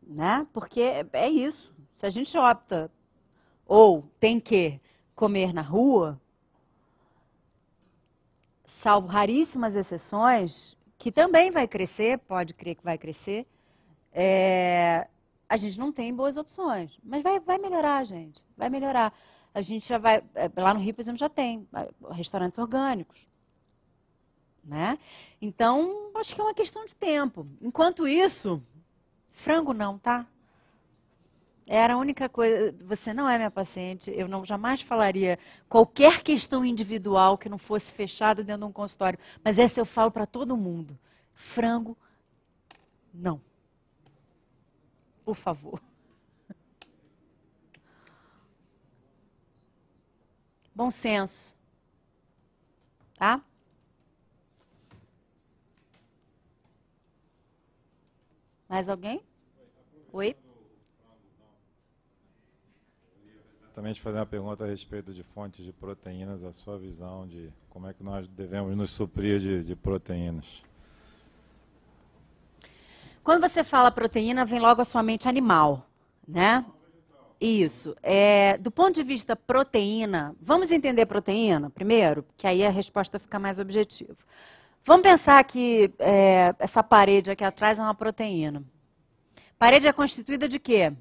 [0.03, 0.47] Né?
[0.53, 1.75] Porque é, é isso.
[1.97, 2.91] Se a gente opta
[3.67, 4.81] ou tem que
[5.15, 6.19] comer na rua,
[8.81, 13.47] salvo raríssimas exceções, que também vai crescer, pode crer que vai crescer,
[14.13, 15.07] é,
[15.49, 16.99] a gente não tem boas opções.
[17.03, 18.45] Mas vai, vai melhorar, gente.
[18.57, 19.15] Vai melhorar.
[19.55, 20.23] A gente já vai.
[20.35, 21.67] É, lá no Rio, por exemplo, já tem
[22.11, 23.19] restaurantes orgânicos.
[24.65, 24.99] Né?
[25.41, 27.47] Então, acho que é uma questão de tempo.
[27.63, 28.63] Enquanto isso,
[29.45, 30.27] frango não, tá?
[31.71, 32.73] Era a única coisa.
[32.87, 34.11] Você não é minha paciente.
[34.11, 35.39] Eu não jamais falaria
[35.69, 39.19] qualquer questão individual que não fosse fechada dentro de um consultório.
[39.45, 40.99] Mas essa eu falo para todo mundo.
[41.55, 41.97] Frango,
[43.13, 43.39] não.
[45.27, 45.79] Por favor.
[50.75, 51.55] Bom senso.
[53.19, 53.43] Tá?
[58.67, 59.23] Mais alguém?
[60.13, 60.35] Oi?
[63.79, 67.87] Exatamente fazer uma pergunta a respeito de fontes de proteínas, a sua visão de como
[67.87, 70.45] é que nós devemos nos suprir de, de proteínas.
[73.23, 75.87] Quando você fala proteína, vem logo a sua mente animal,
[76.27, 76.67] né?
[77.41, 77.95] Isso.
[78.03, 83.39] É, do ponto de vista proteína, vamos entender proteína primeiro, que aí a resposta fica
[83.39, 84.17] mais objetiva.
[84.85, 88.61] Vamos pensar que é, essa parede aqui atrás é uma proteína.
[89.57, 90.93] Parede é constituída de quê?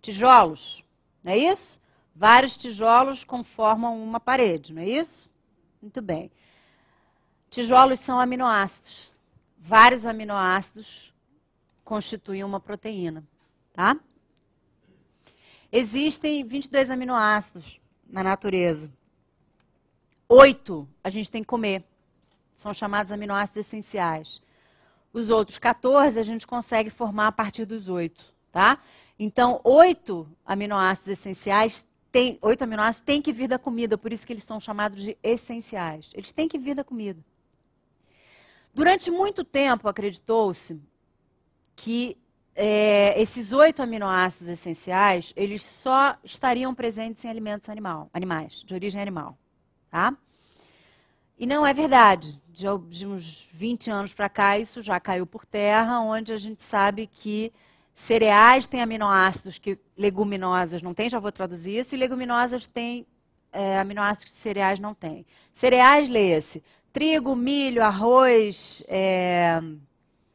[0.00, 0.88] Tijolos,
[1.22, 1.80] não é isso?
[2.14, 5.28] Vários tijolos conformam uma parede, não é isso?
[5.80, 6.30] Muito bem.
[7.50, 9.12] Tijolos são aminoácidos.
[9.58, 11.12] Vários aminoácidos
[11.84, 13.24] constituem uma proteína,
[13.72, 13.96] tá?
[15.72, 18.90] Existem 22 aminoácidos na natureza.
[20.28, 21.84] Oito a gente tem que comer.
[22.58, 24.40] São chamados aminoácidos essenciais.
[25.12, 28.22] Os outros 14 a gente consegue formar a partir dos oito,
[28.52, 28.78] tá?
[29.22, 34.32] Então, oito aminoácidos essenciais, tem, oito aminoácidos têm que vir da comida, por isso que
[34.32, 36.10] eles são chamados de essenciais.
[36.14, 37.20] Eles têm que vir da comida.
[38.72, 40.80] Durante muito tempo, acreditou-se
[41.76, 42.16] que
[42.56, 49.02] é, esses oito aminoácidos essenciais, eles só estariam presentes em alimentos animal, animais, de origem
[49.02, 49.36] animal.
[49.90, 50.16] Tá?
[51.38, 52.40] E não é verdade.
[52.48, 56.62] De, de uns 20 anos para cá, isso já caiu por terra, onde a gente
[56.70, 57.52] sabe que
[58.06, 63.06] cereais têm aminoácidos que leguminosas não têm, já vou traduzir isso, e leguminosas têm
[63.52, 65.26] é, aminoácidos que cereais não têm.
[65.56, 66.62] Cereais, leia-se,
[66.92, 69.60] trigo, milho, arroz, é,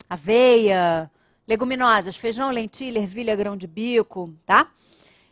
[0.10, 1.10] aveia,
[1.48, 4.70] leguminosas, feijão, lentilha, ervilha, grão de bico, tá?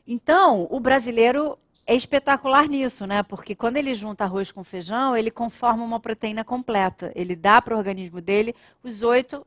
[0.05, 3.23] Então, o brasileiro é espetacular nisso, né?
[3.23, 7.11] Porque quando ele junta arroz com feijão, ele conforma uma proteína completa.
[7.15, 9.45] Ele dá para o organismo dele os oito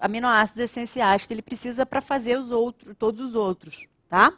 [0.00, 4.32] aminoácidos essenciais que ele precisa para fazer os outros, todos os outros, tá?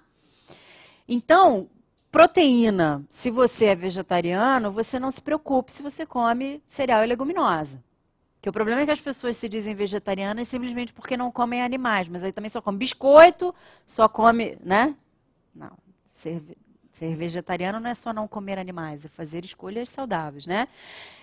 [1.09, 1.69] Então,
[2.11, 7.83] proteína, se você é vegetariano, você não se preocupe se você come cereal e leguminosa.
[8.41, 12.09] Que o problema é que as pessoas se dizem vegetarianas simplesmente porque não comem animais,
[12.09, 13.55] mas aí também só come biscoito,
[13.87, 14.95] só come, né?
[15.55, 15.77] Não.
[16.17, 16.43] Ser,
[16.95, 20.69] ser vegetariano não é só não comer animais, é fazer escolhas saudáveis, né?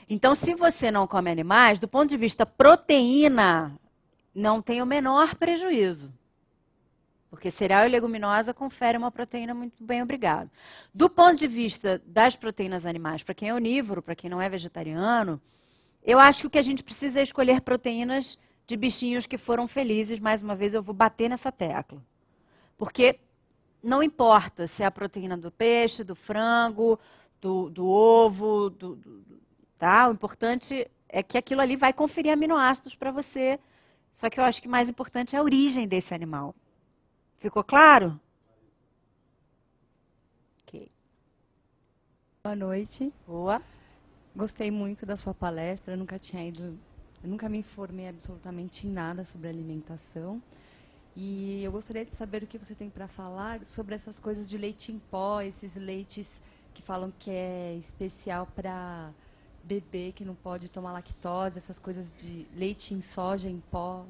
[0.10, 3.72] Então, se você não come animais, do ponto de vista proteína,
[4.38, 6.14] não tem o menor prejuízo.
[7.30, 10.50] Porque cereal e leguminosa confere uma proteína muito bem, obrigado.
[10.94, 14.48] Do ponto de vista das proteínas animais, para quem é onívoro, para quem não é
[14.48, 15.42] vegetariano,
[16.04, 18.38] eu acho que o que a gente precisa é escolher proteínas
[18.68, 20.20] de bichinhos que foram felizes.
[20.20, 22.02] Mais uma vez, eu vou bater nessa tecla.
[22.78, 23.20] Porque
[23.84, 27.00] não importa se é a proteína do peixe, do frango,
[27.42, 29.42] do, do ovo, do, do,
[29.80, 30.08] tá?
[30.08, 33.60] O importante é que aquilo ali vai conferir aminoácidos para você.
[34.18, 36.54] Só que eu acho que mais importante é a origem desse animal.
[37.38, 38.20] Ficou claro?
[40.64, 40.90] Ok.
[42.44, 43.14] Boa noite.
[43.28, 43.62] Boa.
[44.36, 46.78] Gostei muito da sua palestra, eu nunca tinha ido,
[47.24, 50.42] eu nunca me informei absolutamente em nada sobre alimentação.
[51.16, 54.58] E eu gostaria de saber o que você tem para falar sobre essas coisas de
[54.58, 56.28] leite em pó, esses leites
[56.74, 59.12] que falam que é especial para
[59.68, 64.06] bebê que não pode tomar lactose, essas coisas de leite em soja em pó.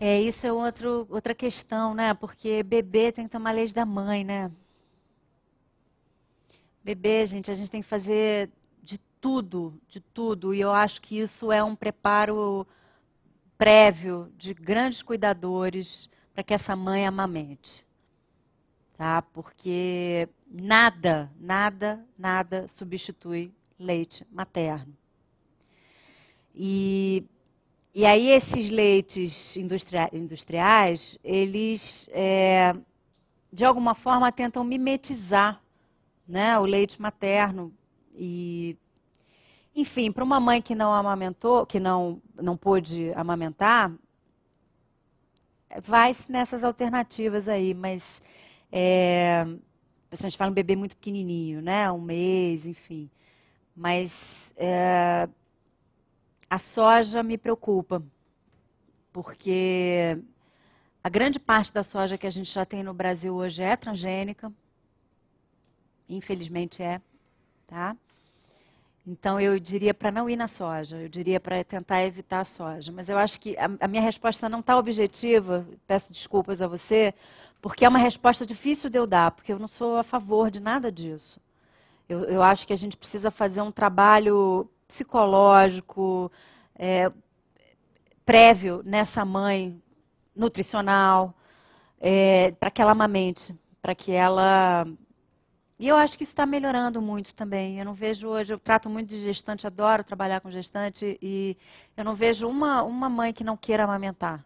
[0.00, 2.12] É, isso é outro, outra questão, né?
[2.12, 4.50] Porque bebê tem que tomar leite da mãe, né?
[6.82, 8.50] Bebê, gente, a gente tem que fazer
[8.82, 10.52] de tudo, de tudo.
[10.52, 12.66] E eu acho que isso é um preparo
[13.56, 17.86] prévio de grandes cuidadores para que essa mãe amamente.
[18.96, 19.22] Tá?
[19.22, 24.94] Porque nada, nada, nada substitui leite materno.
[26.54, 27.24] E,
[27.94, 32.74] e aí esses leites industriais, eles, é,
[33.50, 35.60] de alguma forma, tentam mimetizar
[36.28, 37.72] né, o leite materno.
[38.14, 38.76] E,
[39.74, 43.90] enfim, para uma mãe que não amamentou, que não, não pôde amamentar,
[45.82, 48.02] vai-se nessas alternativas aí, mas
[48.70, 49.46] é,
[50.12, 53.10] a gente fala um bebê muito pequenininho, né, um mês, enfim.
[53.74, 54.12] Mas
[54.56, 55.28] é,
[56.50, 58.02] a soja me preocupa,
[59.12, 60.18] porque
[61.04, 64.52] A grande parte da soja que a gente já tem no Brasil hoje é transgênica.
[66.08, 67.00] Infelizmente é.
[67.66, 67.96] Tá?
[69.04, 72.92] Então eu diria para não ir na soja, eu diria para tentar evitar a soja.
[72.92, 77.12] Mas eu acho que a, a minha resposta não está objetiva, peço desculpas a você,
[77.62, 80.60] porque é uma resposta difícil de eu dar, porque eu não sou a favor de
[80.60, 81.40] nada disso.
[82.08, 86.30] Eu, eu acho que a gente precisa fazer um trabalho psicológico,
[86.74, 87.10] é,
[88.26, 89.80] prévio nessa mãe,
[90.34, 91.32] nutricional,
[92.00, 94.84] é, para que ela amamente, para que ela
[95.78, 97.80] e eu acho que isso está melhorando muito também.
[97.80, 101.56] Eu não vejo hoje, eu trato muito de gestante, adoro trabalhar com gestante, e
[101.96, 104.44] eu não vejo uma, uma mãe que não queira amamentar.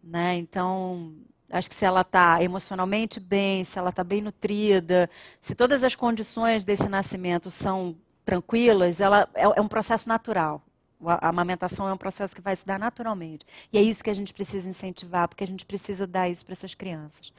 [0.00, 0.36] Né?
[0.36, 1.12] Então,
[1.56, 5.08] acho que se ela está emocionalmente bem, se ela está bem nutrida,
[5.42, 10.60] se todas as condições desse nascimento são tranquilas, ela é, é um processo natural.
[11.06, 13.46] A amamentação é um processo que vai se dar naturalmente.
[13.72, 16.54] E é isso que a gente precisa incentivar, porque a gente precisa dar isso para
[16.54, 17.32] essas crianças.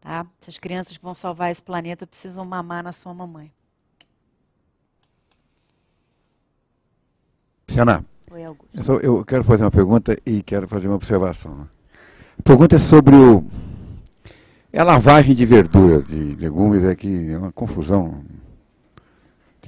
[0.00, 0.26] Tá?
[0.42, 3.50] Essas crianças que vão salvar esse planeta precisam mamar na sua mamãe.
[7.68, 8.92] Luciana, Oi, Augusto.
[8.92, 11.68] Eu, eu, quero fazer uma pergunta e quero fazer uma observação.
[12.44, 13.44] Pergunta é sobre o,
[14.72, 18.22] é a lavagem de verduras, de legumes, é que é uma confusão.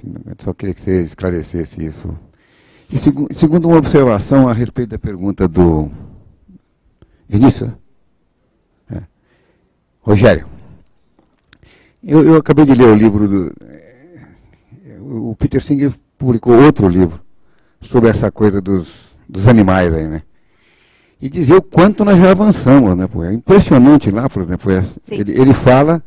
[0.03, 2.17] Eu só queria que você esclarecesse isso.
[2.89, 5.91] E segundo, segundo uma observação a respeito da pergunta do
[7.27, 7.71] Vinícius,
[10.01, 10.47] Rogério,
[12.03, 13.53] eu, eu, acabei de ler o livro do.
[15.29, 17.19] O Peter Singer publicou outro livro
[17.83, 18.87] sobre essa coisa dos,
[19.27, 20.23] dos animais aí, né?
[21.21, 23.07] E dizer o quanto nós já avançamos, né?
[23.07, 26.01] Pô, é impressionante lá, por exemplo, é, ele, ele fala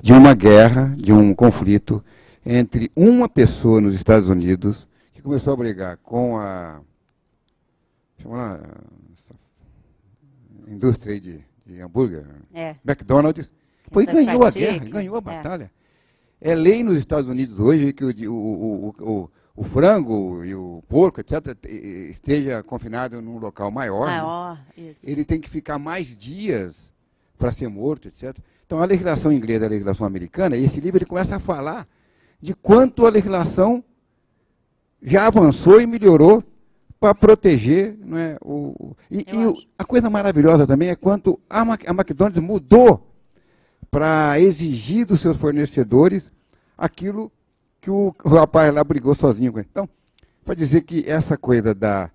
[0.00, 2.02] de uma guerra, de um conflito
[2.46, 6.80] entre uma pessoa nos Estados Unidos que começou a brigar com a.
[8.24, 8.60] Lá.
[10.66, 12.76] Indústria de de hambúrguer, é.
[12.84, 13.50] McDonald's,
[13.90, 15.22] foi ganhou a guerra, ganhou a é.
[15.22, 15.70] batalha.
[16.40, 16.50] É.
[16.50, 16.54] é.
[16.54, 19.30] lei nos Estados Unidos hoje que o, o, o, o,
[19.62, 21.56] frango e o porco, etc.,
[22.10, 24.06] esteja confinado num local maior.
[24.06, 24.20] Né?
[24.20, 24.94] Maior, né?
[25.04, 26.74] Ele tem que ficar mais dias
[27.38, 28.36] para ser morto, etc.
[28.66, 31.86] Então a legislação inglesa e a legislação americana, esse livro ele começa a falar
[32.40, 33.82] de quanto a legislação
[35.00, 36.42] já avançou e melhorou
[36.98, 37.96] para proteger.
[38.02, 42.42] Não é, o, e, e o, a coisa maravilhosa também é quanto a, a McDonald's
[42.42, 43.06] mudou
[43.90, 46.24] para exigir dos seus fornecedores
[46.76, 47.30] aquilo
[47.84, 49.68] que o, rapaz lá brigou sozinho com ele.
[49.70, 49.86] Então,
[50.42, 52.10] para dizer que essa coisa da,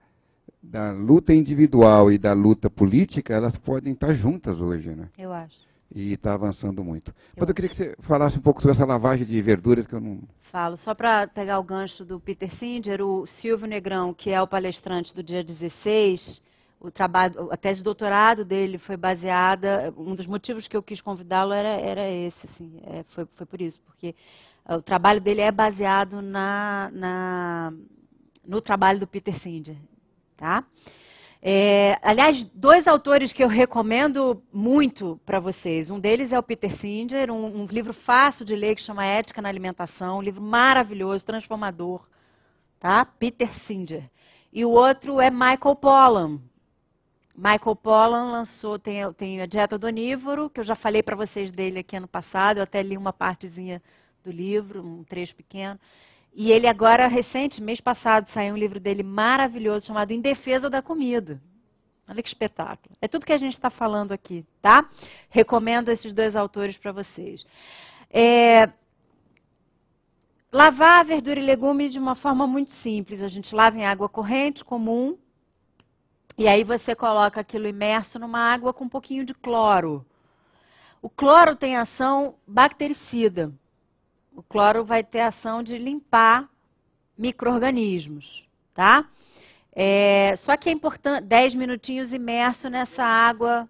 [0.62, 5.10] da luta individual e da luta política, elas podem estar juntas hoje, né?
[5.18, 7.12] Eu acho e está avançando muito.
[7.36, 10.00] Mas eu queria que você falasse um pouco sobre essa lavagem de verduras que eu
[10.00, 10.22] não.
[10.52, 10.78] Falo.
[10.78, 15.16] Só para pegar o gancho do Peter Singer, o Silvio Negrão, que é o palestrante
[15.16, 16.42] do dia 16,
[16.80, 19.94] o trabalho, a tese de doutorado dele foi baseada.
[19.98, 23.60] Um dos motivos que eu quis convidá-lo era, era esse, assim, é, foi, foi por
[23.60, 24.16] isso, porque
[24.76, 27.74] o trabalho dele é baseado na, na,
[28.46, 29.76] no trabalho do Peter Singer.
[30.38, 30.64] Tá?
[31.42, 35.90] É, aliás, dois autores que eu recomendo muito para vocês.
[35.90, 39.42] Um deles é o Peter Singer, um, um, livro fácil de ler que chama Ética
[39.42, 42.08] na Alimentação, um livro maravilhoso, transformador.
[42.80, 43.06] Tá?
[43.06, 44.04] Peter Singer.
[44.54, 46.40] E o outro é Michael Pollan.
[47.36, 51.52] Michael Pollan lançou, tem, tem a Dieta do Onívoro, que eu já falei para vocês
[51.52, 53.82] dele aqui ano passado, eu até li uma partezinha
[54.24, 55.80] do livro, um trecho pequeno.
[56.34, 60.82] E ele agora, recente, mês passado, saiu um livro dele maravilhoso chamado Em Defesa da
[60.82, 61.42] Comida.
[62.10, 62.96] Olha que espetáculo.
[63.02, 64.90] É tudo que a gente está falando aqui, tá?
[65.30, 67.46] Recomendo esses dois autores para vocês.
[68.10, 68.70] É...
[70.52, 73.22] Lavar verdura e legume de uma forma muito simples.
[73.22, 75.16] A gente lava em água corrente, comum,
[76.40, 80.06] e aí você coloca aquilo imerso numa água com um pouquinho de cloro.
[81.02, 83.52] O cloro tem ação bactericida.
[84.34, 86.50] O cloro vai ter a ação de limpar
[87.18, 89.08] micro-organismos, tá?
[89.74, 93.70] É, só que é importante, 10 minutinhos imerso nessa água,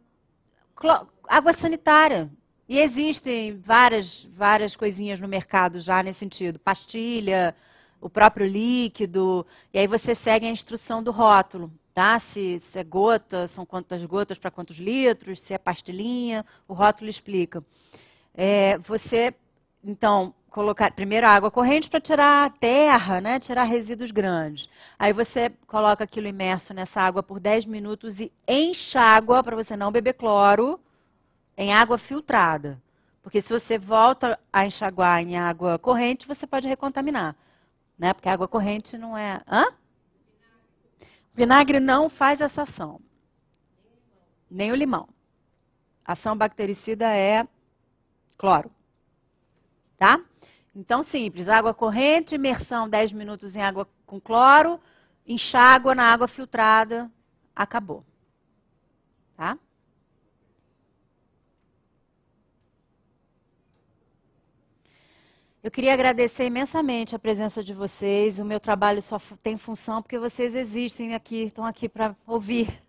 [1.27, 2.29] água sanitária.
[2.67, 6.59] E existem várias, várias coisinhas no mercado já nesse sentido.
[6.59, 7.55] Pastilha,
[7.99, 12.19] o próprio líquido, e aí você segue a instrução do rótulo, tá?
[12.19, 17.09] Se, se é gota, são quantas gotas para quantos litros, se é pastilhinha, o rótulo
[17.09, 17.63] explica.
[18.33, 19.33] É, você,
[19.83, 24.67] então, colocar primeiro a água corrente para tirar a terra, né, tirar resíduos grandes.
[24.97, 29.91] Aí você coloca aquilo imerso nessa água por 10 minutos e enxágua para você não
[29.91, 30.79] beber cloro
[31.55, 32.81] em água filtrada.
[33.21, 37.35] Porque se você volta a enxaguar em água corrente, você pode recontaminar.
[37.97, 38.13] Né?
[38.13, 39.41] Porque a água corrente não é.
[39.47, 39.65] Hã?
[41.33, 42.99] Vinagre não faz essa ação.
[44.49, 45.07] Nem o limão.
[46.03, 47.47] ação bactericida é
[48.37, 48.71] cloro.
[49.99, 50.17] Tá?
[50.73, 51.49] Então, simples.
[51.49, 54.79] Água corrente, imersão 10 minutos em água com cloro,
[55.27, 57.11] enxágua na água filtrada,
[57.53, 58.05] acabou.
[59.35, 59.57] Tá?
[65.61, 68.39] Eu queria agradecer imensamente a presença de vocês.
[68.39, 72.81] O meu trabalho só tem função porque vocês existem aqui, estão aqui para ouvir.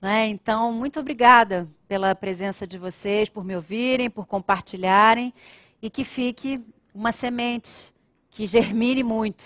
[0.00, 0.28] Né?
[0.28, 5.34] Então, muito obrigada pela presença de vocês, por me ouvirem, por compartilharem
[5.82, 6.64] e que fique
[6.94, 7.70] uma semente
[8.30, 9.42] que germine muito.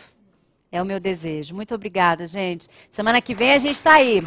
[0.71, 1.55] É o meu desejo.
[1.55, 2.69] Muito obrigada, gente.
[2.93, 4.23] Semana que vem a gente está aí.